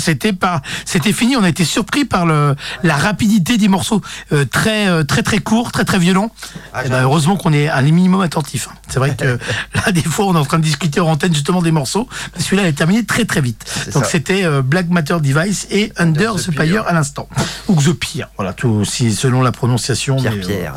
C'était 0.04 0.34
pas, 0.34 0.62
c'était 0.86 1.14
fini. 1.14 1.36
On 1.36 1.44
a 1.44 1.50
été 1.50 1.66
surpris 1.66 2.06
par 2.06 2.26
le, 2.26 2.56
la 2.84 2.96
rapidité 2.98 3.58
des 3.58 3.68
morceaux, 3.68 4.02
euh, 4.32 4.46
très, 4.46 4.88
euh, 4.88 5.04
très, 5.04 5.24
très 5.24 5.40
courts, 5.40 5.72
très, 5.72 5.86
très 5.86 5.98
violents. 6.00 6.32
Ah, 6.74 6.82
Eh 6.86 6.90
ben, 6.90 7.02
heureusement 7.04 7.36
qu'on 7.38 7.54
est 7.54 7.70
un 7.70 7.82
minimum 7.82 8.22
attentif. 8.22 8.68
hein. 8.70 8.76
C'est 8.90 9.00
vrai 9.00 9.16
que 9.16 9.40
là, 9.76 9.92
des 9.92 10.02
fois, 10.04 10.26
on 10.28 10.36
est 10.36 10.40
en 10.40 10.46
train 10.46 10.60
de 10.60 10.64
discuter 10.64 11.00
en 11.00 11.08
antenne 11.08 11.34
justement 11.34 11.62
des 11.62 11.72
morceaux. 11.72 12.08
Celui-là, 12.38 12.64
il 12.64 12.68
est 12.70 12.74
terminé 12.74 13.06
très, 13.06 13.26
très 13.26 13.42
vite. 13.42 13.64
Donc, 13.94 14.06
c'était 14.06 14.44
euh, 14.44 14.62
Black 14.62 14.90
Matter 14.90 15.18
Device 15.22 15.68
et 15.72 15.92
Under, 15.98 16.36
the 16.36 16.48
the 16.48 16.52
Pyre 16.52 16.86
à 16.88 16.94
l'instant. 16.94 17.28
Ou 17.68 17.82
The 17.82 17.94
Pyre. 17.94 18.28
Voilà, 18.38 18.54
tout, 18.54 18.84
si, 18.86 19.14
selon 19.14 19.42
la 19.42 19.52
prononciation. 19.52 20.18
Pierre, 20.18 20.34
mais, 20.36 20.42
Pierre. 20.42 20.74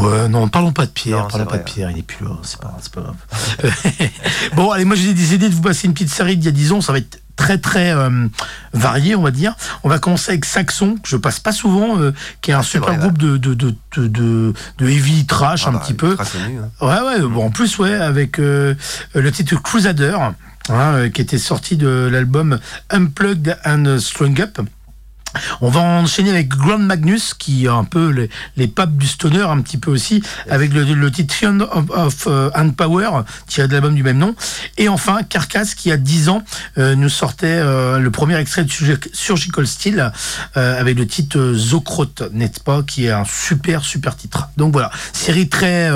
Ouais, 0.00 0.28
non, 0.28 0.48
parlons 0.48 0.72
pas 0.72 0.84
de 0.86 0.90
Pierre, 0.90 1.18
Non, 1.18 1.28
parlons 1.28 1.44
pas 1.44 1.50
vrai. 1.50 1.58
de 1.60 1.64
Pierre, 1.64 1.90
il 1.92 1.98
est 1.98 2.02
plus 2.02 2.24
là, 2.24 2.32
c'est 2.42 2.58
pas, 2.60 2.76
pas 2.92 3.00
grave. 3.02 3.72
bon, 4.56 4.72
allez, 4.72 4.84
moi 4.84 4.96
j'ai 4.96 5.14
décidé 5.14 5.48
de 5.48 5.54
vous 5.54 5.62
passer 5.62 5.86
une 5.86 5.92
petite 5.92 6.10
série 6.10 6.36
d'il 6.36 6.46
y 6.46 6.48
a 6.48 6.50
10 6.52 6.72
ans, 6.72 6.80
ça 6.80 6.90
va 6.92 6.98
être 6.98 7.20
très 7.36 7.58
très 7.58 7.92
euh, 7.94 8.26
varié, 8.72 9.14
on 9.14 9.22
va 9.22 9.30
dire. 9.30 9.54
On 9.84 9.88
va 9.88 9.98
commencer 9.98 10.32
avec 10.32 10.44
Saxon, 10.44 10.96
que 11.02 11.08
je 11.08 11.16
passe 11.16 11.38
pas 11.38 11.52
souvent, 11.52 12.00
euh, 12.00 12.12
qui 12.40 12.50
est 12.50 12.54
un 12.54 12.62
super 12.62 12.94
vrai, 12.94 12.98
groupe 12.98 13.18
de, 13.18 13.36
de, 13.36 13.54
de, 13.54 13.74
de, 13.96 14.52
de- 14.78 14.88
heavy 14.88 15.26
trash 15.26 15.64
Ah 15.66 15.68
un 15.68 15.72
bah, 15.74 15.78
petit 15.80 15.94
peu. 15.94 16.16
connu, 16.16 16.58
hein. 16.58 16.70
Ouais, 16.80 17.00
ouais, 17.06 17.20
bon, 17.28 17.46
en 17.46 17.50
plus, 17.50 17.78
ouais, 17.78 17.94
avec 17.94 18.38
euh, 18.38 18.74
le 19.14 19.30
titre 19.30 19.54
Crusader, 19.62 20.16
hein, 20.18 20.34
euh, 20.70 21.08
qui 21.10 21.20
était 21.20 21.38
sorti 21.38 21.76
de 21.76 22.08
l'album 22.10 22.58
Unplugged 22.90 23.56
and 23.64 23.98
Strung 24.00 24.40
Up. 24.40 24.60
On 25.60 25.68
va 25.70 25.80
enchaîner 25.80 26.30
avec 26.30 26.48
Grand 26.48 26.78
Magnus, 26.78 27.34
qui 27.34 27.66
est 27.66 27.68
un 27.68 27.84
peu 27.84 28.10
les, 28.10 28.30
les 28.56 28.66
papes 28.68 28.96
du 28.96 29.06
stoner, 29.06 29.42
un 29.42 29.60
petit 29.60 29.78
peu 29.78 29.90
aussi, 29.90 30.22
avec 30.50 30.72
le, 30.72 30.84
le 30.84 31.10
titre 31.10 31.34
of, 31.72 31.90
of 31.90 32.26
euh, 32.28 32.50
Hand 32.54 32.74
Power, 32.76 33.10
tiré 33.46 33.68
de 33.68 33.72
l'album 33.72 33.94
du 33.94 34.02
même 34.02 34.18
nom. 34.18 34.34
Et 34.78 34.88
enfin, 34.88 35.22
Carcass, 35.22 35.74
qui 35.74 35.90
a 35.92 35.96
10 35.96 36.28
ans, 36.28 36.42
euh, 36.78 36.94
nous 36.94 37.08
sortait 37.08 37.46
euh, 37.48 37.98
le 37.98 38.10
premier 38.10 38.36
extrait 38.36 38.64
de 38.64 38.70
Surgi- 38.70 39.10
Surgical 39.12 39.66
Steel, 39.66 40.12
euh, 40.56 40.80
avec 40.80 40.96
le 40.98 41.06
titre 41.06 41.52
Zokrot, 41.54 42.06
n'est-ce 42.32 42.60
pas, 42.60 42.82
qui 42.82 43.06
est 43.06 43.10
un 43.10 43.24
super, 43.24 43.84
super 43.84 44.16
titre. 44.16 44.48
Donc 44.56 44.72
voilà, 44.72 44.90
série 45.12 45.48
très, 45.48 45.90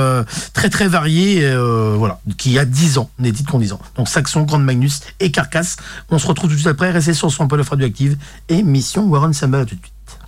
très, 0.52 0.68
très 0.68 0.88
variée, 0.88 1.50
voilà, 1.96 2.20
qui 2.38 2.58
a 2.58 2.64
10 2.64 2.98
ans, 2.98 3.10
des 3.18 3.32
titres 3.32 3.50
qui 3.50 3.56
ont 3.56 3.60
10 3.60 3.72
ans. 3.72 3.80
Donc 3.96 4.08
Saxon, 4.08 4.42
Grand 4.42 4.58
Magnus 4.58 5.00
et 5.20 5.30
Carcass. 5.30 5.76
On 6.10 6.18
se 6.18 6.26
retrouve 6.26 6.48
tout 6.50 6.54
de 6.56 6.60
suite 6.60 6.70
après, 6.70 6.90
restez 6.90 7.14
sur 7.14 7.30
son 7.30 7.46
peu 7.48 7.60
radioactive 7.60 8.16
et 8.48 8.62
Mission 8.62 9.04
Warren 9.06 9.29
Samba, 9.32 9.60
à 9.60 9.64
tout 9.66 9.74
de 9.74 9.80
suite. 9.80 10.19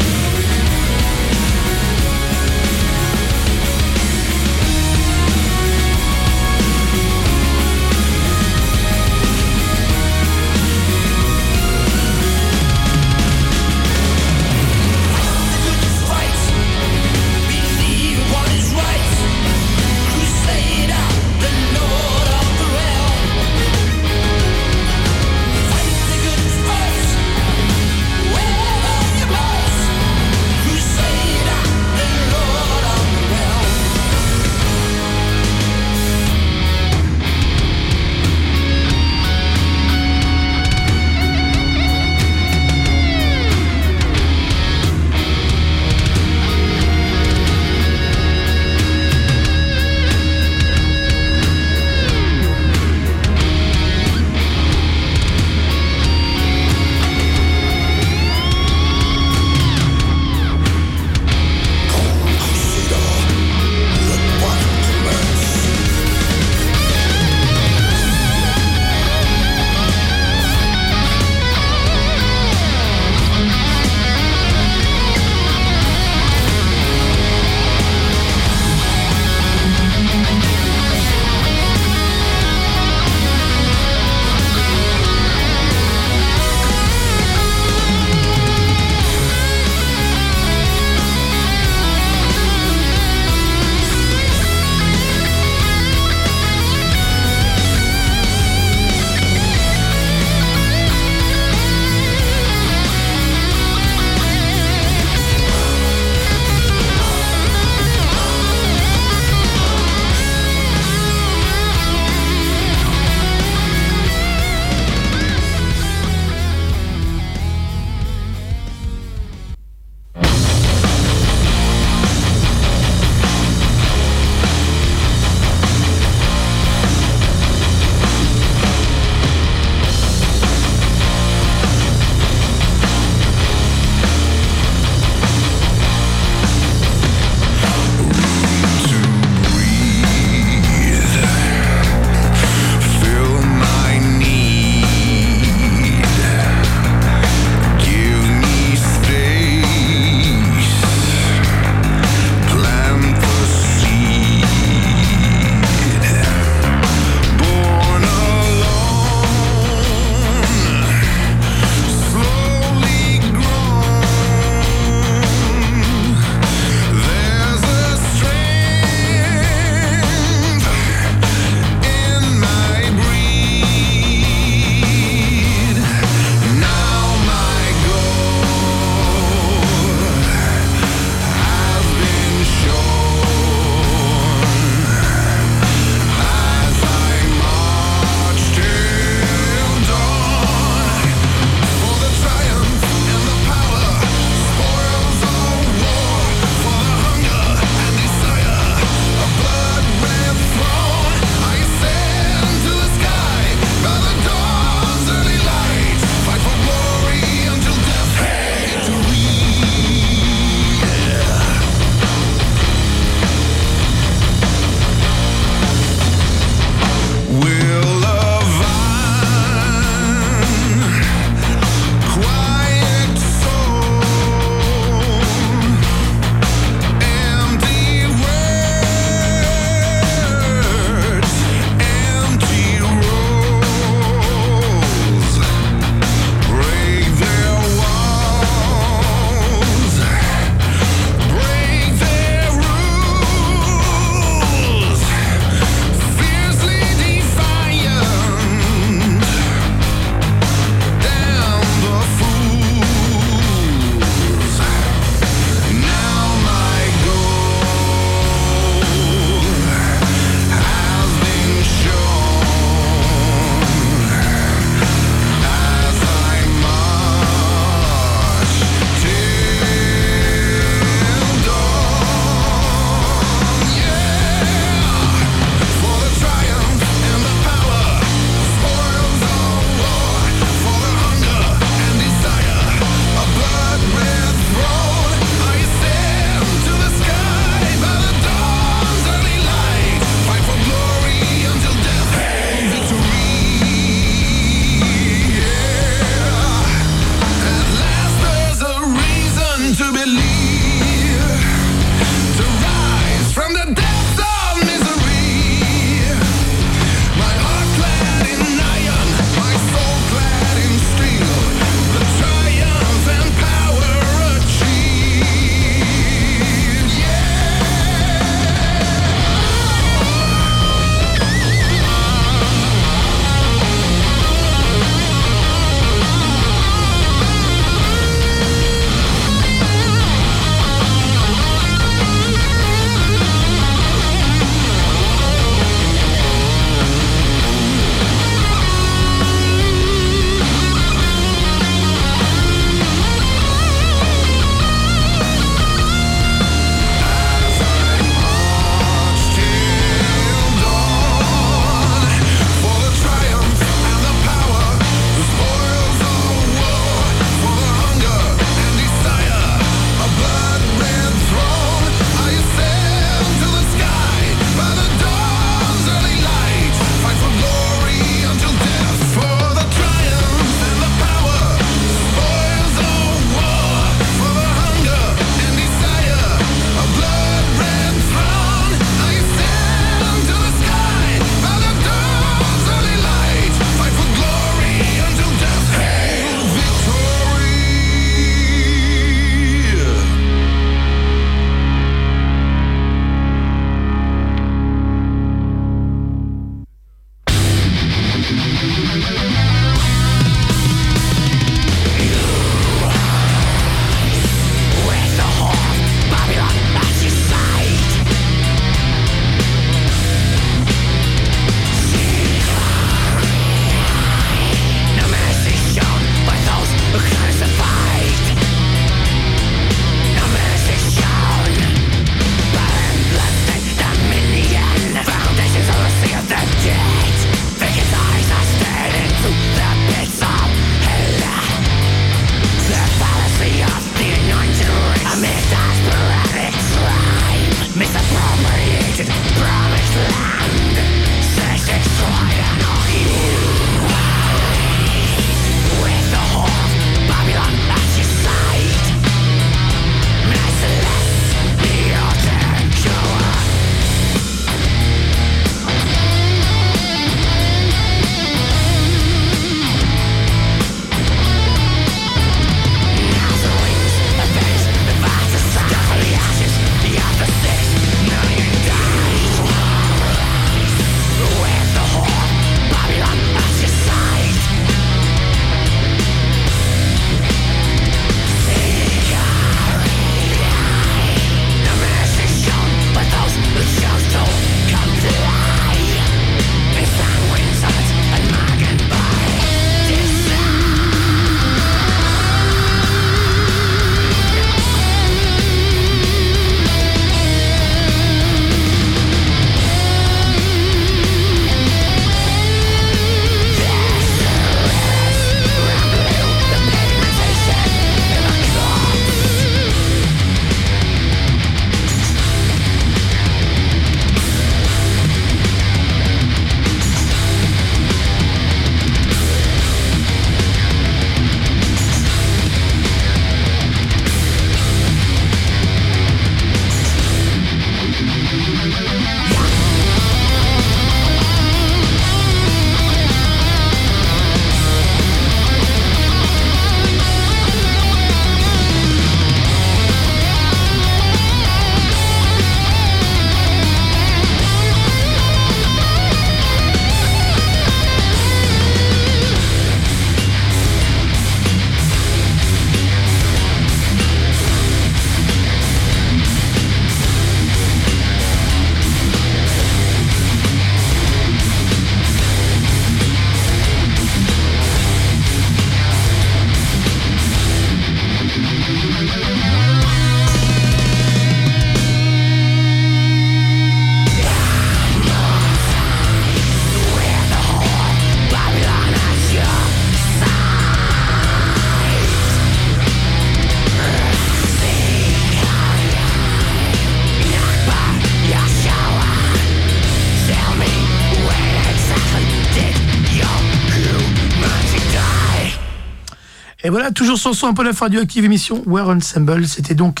Voilà, 597.22 597.30
toujours 597.30 597.34
sur 597.34 597.34
son 597.34 597.46
un 597.48 597.54
peu 597.54 597.62
la 597.62 597.72
radioactive 597.72 598.24
émission 598.24 598.62
War 598.66 598.88
Ensemble. 598.88 599.46
C'était 599.46 599.74
donc 599.74 600.00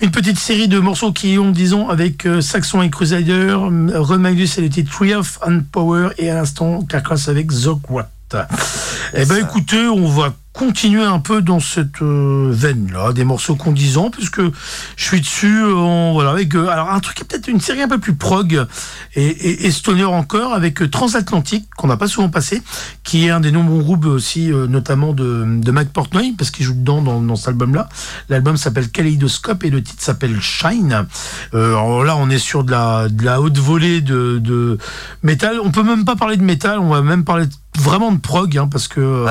une 0.00 0.10
petite 0.10 0.38
série 0.38 0.68
de 0.68 0.78
morceaux 0.78 1.12
qui 1.12 1.38
ont, 1.38 1.50
disons, 1.50 1.88
avec 1.88 2.26
euh, 2.26 2.40
Saxon 2.40 2.82
et 2.82 2.90
Crusader, 2.90 3.54
Ron 3.54 4.18
Magnus 4.18 4.58
et 4.58 4.62
le 4.62 4.68
titre 4.68 4.90
Tree 4.92 5.14
of 5.14 5.38
and 5.46 5.62
Power 5.70 6.10
et 6.18 6.30
à 6.30 6.34
l'instant 6.34 6.82
Carcass 6.82 7.28
avec 7.28 7.50
Zogwat. 7.50 8.10
Eh 9.14 9.26
ben 9.26 9.36
écoutez, 9.36 9.86
on 9.88 10.08
va 10.08 10.34
continuer 10.66 11.02
un 11.02 11.18
peu 11.18 11.42
dans 11.42 11.58
cette 11.58 12.02
euh, 12.02 12.48
veine-là, 12.52 13.12
des 13.12 13.24
morceaux 13.24 13.56
qu'on 13.56 13.72
disant, 13.72 14.10
puisque 14.10 14.40
je 14.40 15.04
suis 15.04 15.20
dessus, 15.20 15.60
euh, 15.60 16.10
voilà, 16.12 16.30
avec 16.30 16.54
euh, 16.54 16.68
alors 16.68 16.90
un 16.90 17.00
truc 17.00 17.16
peut-être 17.26 17.48
une 17.48 17.60
série 17.60 17.82
un 17.82 17.88
peu 17.88 17.98
plus 17.98 18.14
prog 18.14 18.64
et, 19.16 19.66
et, 19.66 19.70
stoner 19.72 20.04
encore 20.04 20.54
avec 20.54 20.88
Transatlantique 20.88 21.68
qu'on 21.76 21.88
n'a 21.88 21.96
pas 21.96 22.06
souvent 22.06 22.28
passé, 22.28 22.62
qui 23.02 23.26
est 23.26 23.30
un 23.30 23.40
des 23.40 23.50
nombreux 23.50 23.82
groupes 23.82 24.04
aussi, 24.04 24.50
notamment 24.50 25.12
de, 25.12 25.44
de 25.48 25.70
Mac 25.72 25.88
Portnoy, 25.88 26.32
parce 26.38 26.52
qu'il 26.52 26.64
joue 26.64 26.74
dedans 26.74 27.02
dans, 27.02 27.36
cet 27.36 27.48
album-là. 27.48 27.88
L'album 28.28 28.56
s'appelle 28.56 28.88
Kaleidoscope 28.88 29.64
et 29.64 29.70
le 29.70 29.82
titre 29.82 30.00
s'appelle 30.00 30.40
Shine. 30.40 31.06
Alors 31.52 32.04
là, 32.04 32.16
on 32.16 32.30
est 32.30 32.38
sur 32.38 32.62
de 32.62 32.70
la, 32.70 33.40
haute 33.40 33.58
volée 33.58 34.00
de, 34.00 34.78
métal. 35.24 35.58
On 35.60 35.72
peut 35.72 35.82
même 35.82 36.04
pas 36.04 36.14
parler 36.14 36.36
de 36.36 36.44
métal, 36.44 36.78
on 36.78 36.88
va 36.88 37.02
même 37.02 37.24
parler 37.24 37.46
vraiment 37.76 38.12
de 38.12 38.18
prog, 38.18 38.56
hein, 38.56 38.68
parce 38.70 38.86
que 38.86 39.26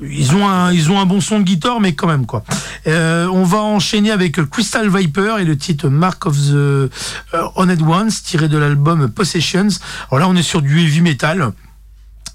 ils 0.00 0.34
ont 0.34 0.48
un 0.48 0.72
ils 0.72 0.90
ont 0.90 1.00
un 1.00 1.06
bon 1.06 1.20
son 1.20 1.40
de 1.40 1.44
guitare, 1.44 1.80
mais 1.80 1.94
quand 1.94 2.06
même 2.06 2.26
quoi. 2.26 2.44
Euh, 2.86 3.26
on 3.26 3.44
va 3.44 3.58
enchaîner 3.58 4.10
avec 4.10 4.40
Crystal 4.50 4.88
Viper 4.88 5.36
et 5.40 5.44
le 5.44 5.56
titre 5.56 5.88
Mark 5.88 6.26
of 6.26 6.36
the 6.36 6.52
euh, 6.54 6.88
Honored 7.56 7.82
Ones 7.82 8.10
tiré 8.24 8.48
de 8.48 8.58
l'album 8.58 9.08
Possessions. 9.08 9.68
Alors 10.10 10.20
là, 10.20 10.28
on 10.28 10.36
est 10.36 10.42
sur 10.42 10.62
du 10.62 10.80
heavy 10.80 11.00
metal. 11.00 11.52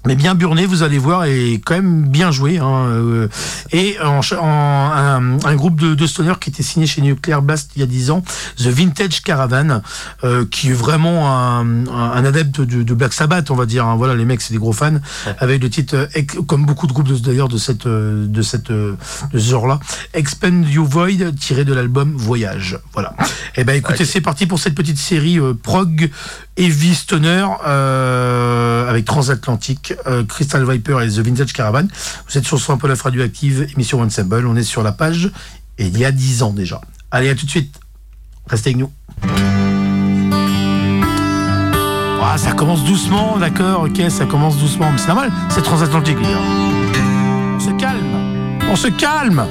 Mais 0.06 0.16
bien 0.16 0.34
burné, 0.34 0.66
vous 0.66 0.82
allez 0.82 0.98
voir, 0.98 1.24
et 1.24 1.60
quand 1.64 1.74
même 1.74 2.06
bien 2.08 2.30
joué. 2.30 2.58
Hein, 2.58 2.86
euh, 2.88 3.28
et 3.72 3.96
en, 4.04 4.20
en- 4.38 4.92
un, 4.92 5.38
un 5.44 5.54
groupe 5.56 5.80
de, 5.80 5.94
de 5.94 6.06
stoner 6.06 6.34
qui 6.40 6.50
était 6.50 6.62
signé 6.62 6.86
chez 6.86 7.00
Nuclear 7.00 7.40
Blast 7.40 7.70
il 7.76 7.80
y 7.80 7.82
a 7.82 7.86
10 7.86 8.10
ans, 8.10 8.22
The 8.58 8.66
Vintage 8.66 9.22
Caravan, 9.22 9.80
euh, 10.22 10.44
qui 10.50 10.68
est 10.70 10.74
vraiment 10.74 11.30
un, 11.32 11.86
un- 11.86 12.24
adepte 12.24 12.60
de, 12.60 12.82
de 12.82 12.94
Black 12.94 13.12
Sabbath, 13.14 13.50
on 13.50 13.54
va 13.54 13.64
dire. 13.66 13.86
hein. 13.86 13.96
Voilà, 13.96 14.14
les 14.14 14.24
mecs, 14.26 14.42
c'est 14.42 14.52
des 14.52 14.58
gros 14.60 14.72
fans, 14.74 14.98
avec 15.38 15.62
le 15.62 15.70
titre, 15.70 15.94
euh, 16.16 16.42
comme 16.46 16.66
beaucoup 16.66 16.86
de 16.86 16.92
groupes 16.92 17.10
d'ailleurs 17.22 17.48
de 17.48 17.56
cette 17.58 17.86
euh, 17.86 18.26
de 18.26 18.42
cette 18.42 18.70
de 18.70 18.96
ce 19.32 19.38
genre-là, 19.38 19.80
Expand 20.12 20.68
You 20.68 20.84
Void, 20.84 21.34
tiré 21.40 21.64
de 21.64 21.72
l'album 21.72 22.12
Voyage. 22.16 22.78
Voilà. 22.92 23.14
Et 23.56 23.64
ben 23.64 23.74
écoutez, 23.74 24.04
c'est 24.04 24.20
parti 24.20 24.46
pour 24.46 24.58
cette 24.58 24.74
petite 24.74 24.98
série 24.98 25.38
euh, 25.38 25.54
prog 25.54 26.10
heavy 26.56 26.94
stoner 26.94 27.46
euh, 27.66 28.88
avec 28.88 29.04
Transatlantique, 29.04 29.94
euh, 30.06 30.24
Crystal 30.24 30.68
Viper 30.68 31.00
et 31.02 31.08
The 31.08 31.18
Vintage 31.18 31.52
Caravan. 31.52 31.86
Vous 32.28 32.38
êtes 32.38 32.44
sur 32.44 32.58
son 32.58 32.78
peu 32.78 32.88
la 32.88 32.94
radioactive, 32.94 33.66
émission 33.72 34.00
Ensemble. 34.00 34.46
On 34.46 34.56
est 34.56 34.62
sur 34.62 34.82
la 34.82 34.92
page 34.92 35.30
et 35.78 35.86
il 35.86 35.98
y 35.98 36.04
a 36.04 36.12
10 36.12 36.42
ans 36.42 36.52
déjà. 36.52 36.80
Allez, 37.10 37.28
à 37.28 37.34
tout 37.34 37.46
de 37.46 37.50
suite. 37.50 37.78
Restez 38.48 38.70
avec 38.70 38.78
nous. 38.78 38.92
Ah, 42.34 42.36
ça 42.36 42.50
commence 42.50 42.82
doucement, 42.84 43.36
d'accord, 43.38 43.82
ok, 43.82 44.10
ça 44.10 44.26
commence 44.26 44.56
doucement. 44.58 44.90
Mais 44.90 44.98
c'est 44.98 45.06
normal, 45.06 45.30
c'est 45.50 45.62
transatlantique, 45.62 46.16
les 46.18 46.24
gars. 46.24 46.40
On 47.54 47.60
se 47.60 47.70
calme. 47.78 48.68
On 48.68 48.74
se 48.74 48.88
calme. 48.88 49.46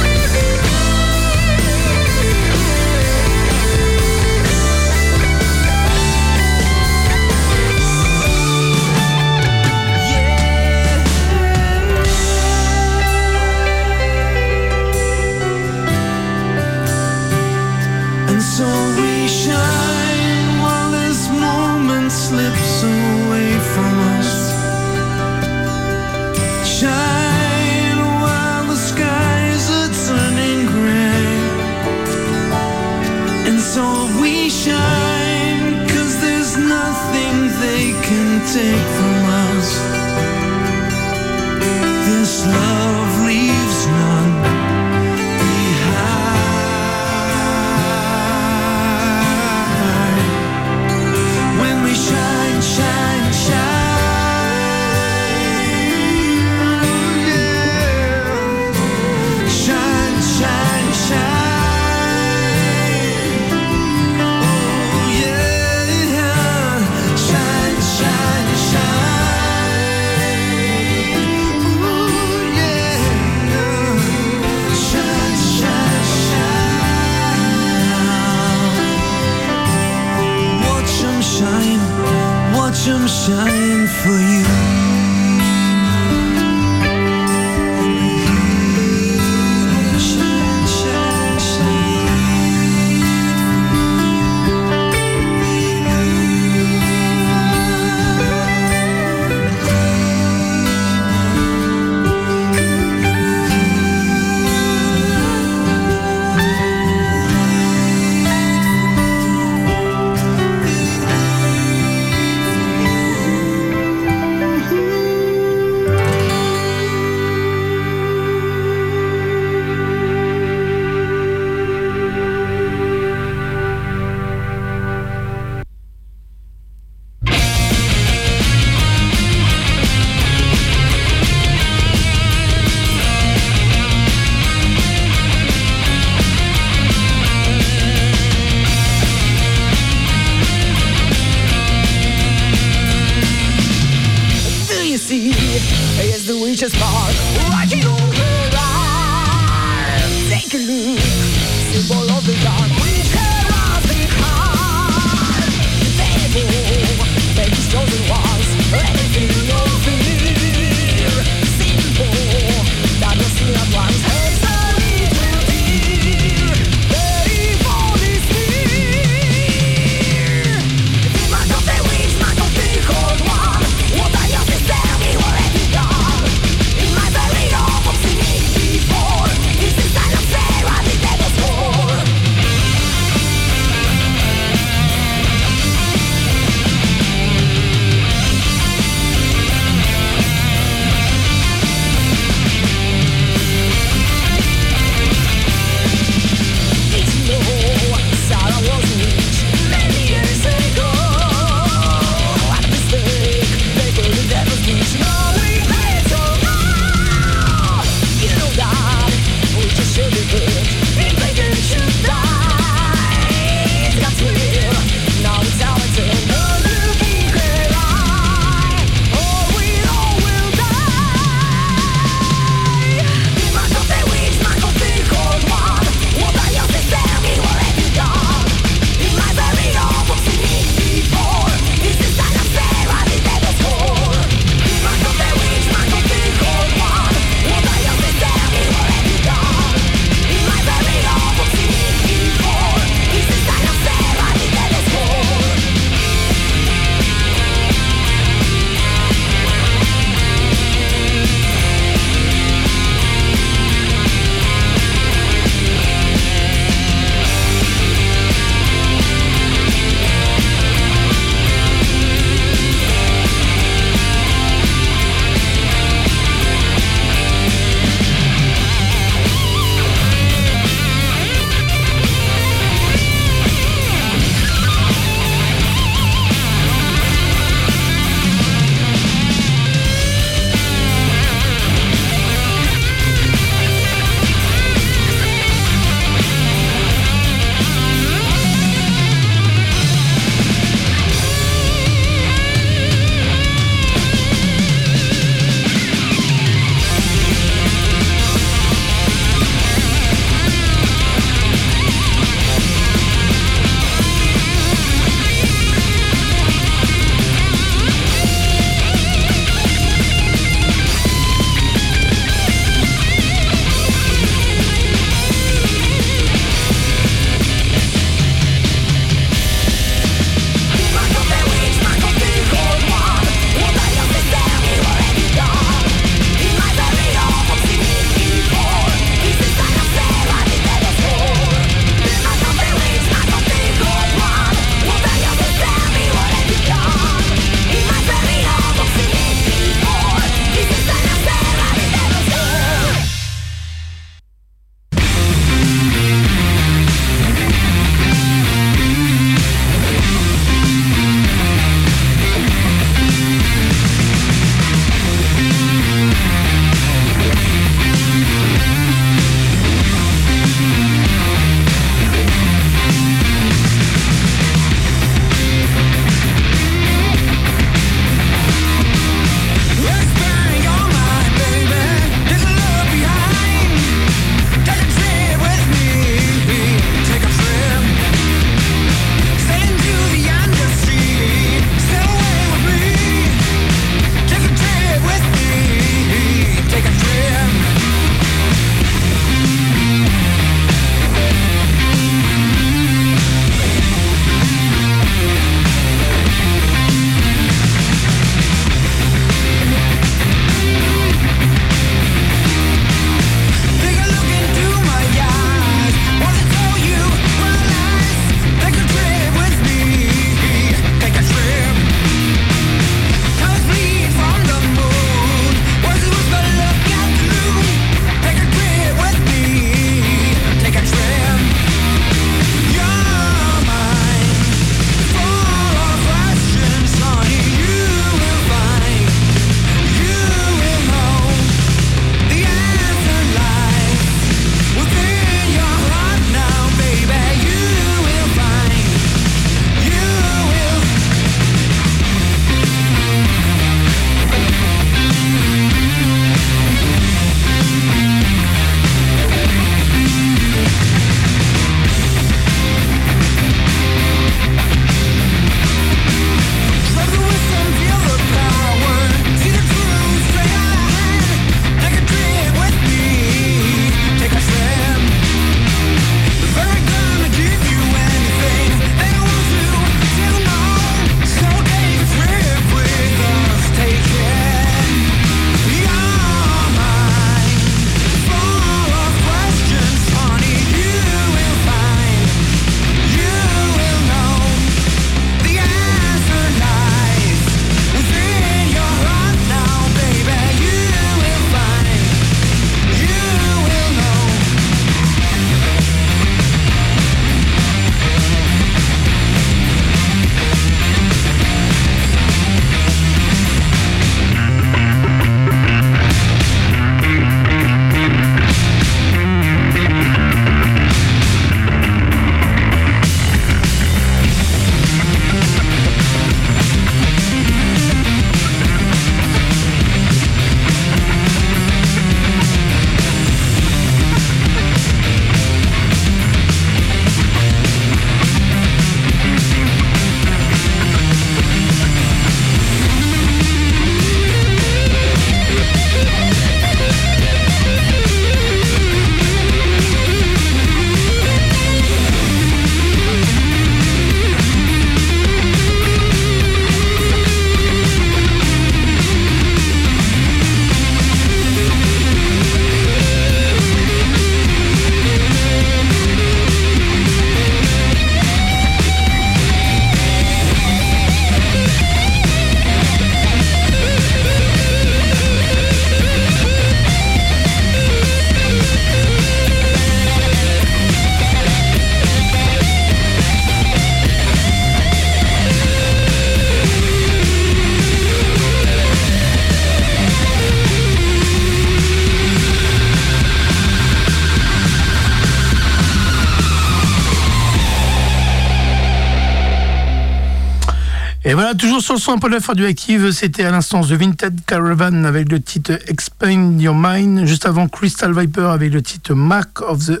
Toujours 591.54 591.80
sur 591.80 591.94
le 591.94 592.00
son 592.00 592.12
un 592.12 592.18
peu 592.18 592.28
de 592.28 592.36
radioactive, 592.38 593.10
c'était 593.12 593.44
à 593.44 593.50
l'instance 593.50 593.88
de 593.88 593.96
Vinted 593.96 594.44
Caravan 594.46 595.04
avec 595.04 595.30
le 595.30 595.40
titre 595.40 595.78
Expand 595.88 596.60
Your 596.60 596.74
Mind, 596.76 597.26
juste 597.26 597.46
avant 597.46 597.66
Crystal 597.66 598.12
Viper 598.18 598.50
avec 598.52 598.72
le 598.72 598.82
titre 598.82 599.14
Mark 599.14 599.60
of 599.62 599.86
the 599.86 600.00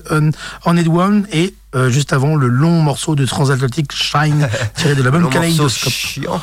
Horned 0.64 0.88
One, 0.88 1.26
et 1.32 1.54
euh, 1.74 1.88
juste 1.90 2.12
avant 2.12 2.34
le 2.36 2.48
long 2.48 2.82
morceau 2.82 3.14
de 3.14 3.24
Transatlantic 3.24 3.92
Shine 3.92 4.48
tiré 4.74 4.94
de 4.94 5.02
l'album 5.02 5.28
Kaleidoscope. 5.30 5.92
chiant. 5.92 6.40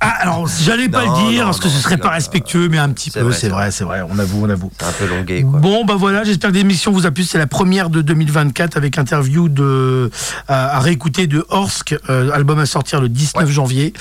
Ah, 0.00 0.14
alors 0.20 0.46
j'allais 0.62 0.88
pas 0.88 1.04
Non, 1.06 1.24
le 1.24 1.30
dire 1.30 1.40
non, 1.40 1.46
parce 1.46 1.60
que 1.60 1.68
ce 1.68 1.78
serait 1.80 1.96
pas 1.96 2.10
respectueux, 2.10 2.68
mais 2.68 2.78
un 2.78 2.90
petit 2.90 3.10
peu, 3.10 3.32
c'est 3.32 3.48
vrai, 3.48 3.70
c'est 3.70 3.84
vrai, 3.84 4.02
on 4.08 4.18
avoue, 4.18 4.44
on 4.44 4.50
avoue. 4.50 4.70
C'est 4.78 4.86
un 4.86 4.92
peu 4.92 5.06
longué, 5.06 5.42
quoi. 5.42 5.58
Bon, 5.60 5.84
bah 5.84 5.94
voilà, 5.96 6.24
j'espère 6.24 6.50
que 6.50 6.56
l'émission 6.56 6.92
vous 6.92 7.06
a 7.06 7.10
plu. 7.10 7.24
C'est 7.24 7.38
la 7.38 7.46
première 7.46 7.90
de 7.90 8.02
2024 8.02 8.76
avec 8.76 8.98
interview 8.98 9.48
de, 9.48 10.10
à, 10.48 10.76
à 10.76 10.80
réécouter 10.80 11.26
de 11.26 11.44
Orsk, 11.48 11.96
euh, 12.08 12.30
album 12.32 12.58
à 12.58 12.66
sortir 12.66 13.00
le 13.00 13.08
19 13.08 13.48
janvier. 13.50 13.92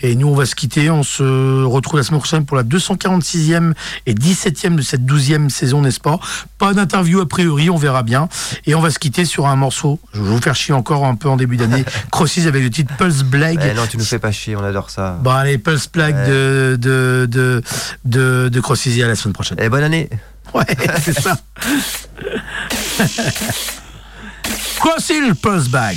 Et 0.00 0.14
nous, 0.16 0.28
on 0.28 0.34
va 0.34 0.46
se 0.46 0.54
quitter. 0.54 0.90
On 0.90 1.02
se 1.02 1.62
retrouve 1.64 1.98
la 1.98 2.04
semaine 2.04 2.20
prochaine 2.20 2.44
pour 2.44 2.56
la 2.56 2.64
246e 2.64 3.72
et 4.06 4.14
17e 4.14 4.74
de 4.74 4.82
cette 4.82 5.02
12e 5.02 5.48
saison, 5.48 5.80
n'est-ce 5.82 6.00
pas? 6.00 6.18
Pas 6.58 6.74
d'interview 6.74 7.20
a 7.20 7.28
priori, 7.28 7.70
on 7.70 7.76
verra 7.76 8.02
bien. 8.02 8.28
Et 8.66 8.74
on 8.74 8.80
va 8.80 8.90
se 8.90 8.98
quitter 8.98 9.24
sur 9.24 9.46
un 9.46 9.56
morceau. 9.56 10.00
Je 10.18 10.24
vais 10.24 10.30
vous 10.30 10.40
faire 10.40 10.56
chier 10.56 10.74
encore 10.74 11.06
un 11.06 11.14
peu 11.14 11.28
en 11.28 11.36
début 11.36 11.56
d'année. 11.56 11.84
Crossis 12.10 12.46
avec 12.46 12.62
le 12.62 12.70
titre 12.70 12.94
Pulse 12.96 13.22
Blague. 13.22 13.60
Eh 13.62 13.74
non, 13.74 13.86
tu 13.86 13.96
nous 13.96 14.04
fais 14.04 14.18
pas 14.18 14.32
chier, 14.32 14.56
on 14.56 14.64
adore 14.64 14.90
ça. 14.90 15.16
Bon, 15.22 15.30
allez, 15.30 15.58
Pulse 15.58 15.88
Blague 15.90 16.28
de, 16.28 16.76
de, 16.80 17.28
de, 17.30 17.62
de, 18.04 18.48
de 18.48 18.60
Crossis. 18.60 19.00
À 19.02 19.06
la 19.06 19.14
semaine 19.14 19.34
prochaine. 19.34 19.60
Et 19.60 19.68
bonne 19.68 19.84
année. 19.84 20.08
Ouais, 20.54 20.64
c'est 21.02 21.20
ça. 21.20 21.36
Crossil 24.80 25.34
Pulse 25.40 25.68
Bag. 25.68 25.96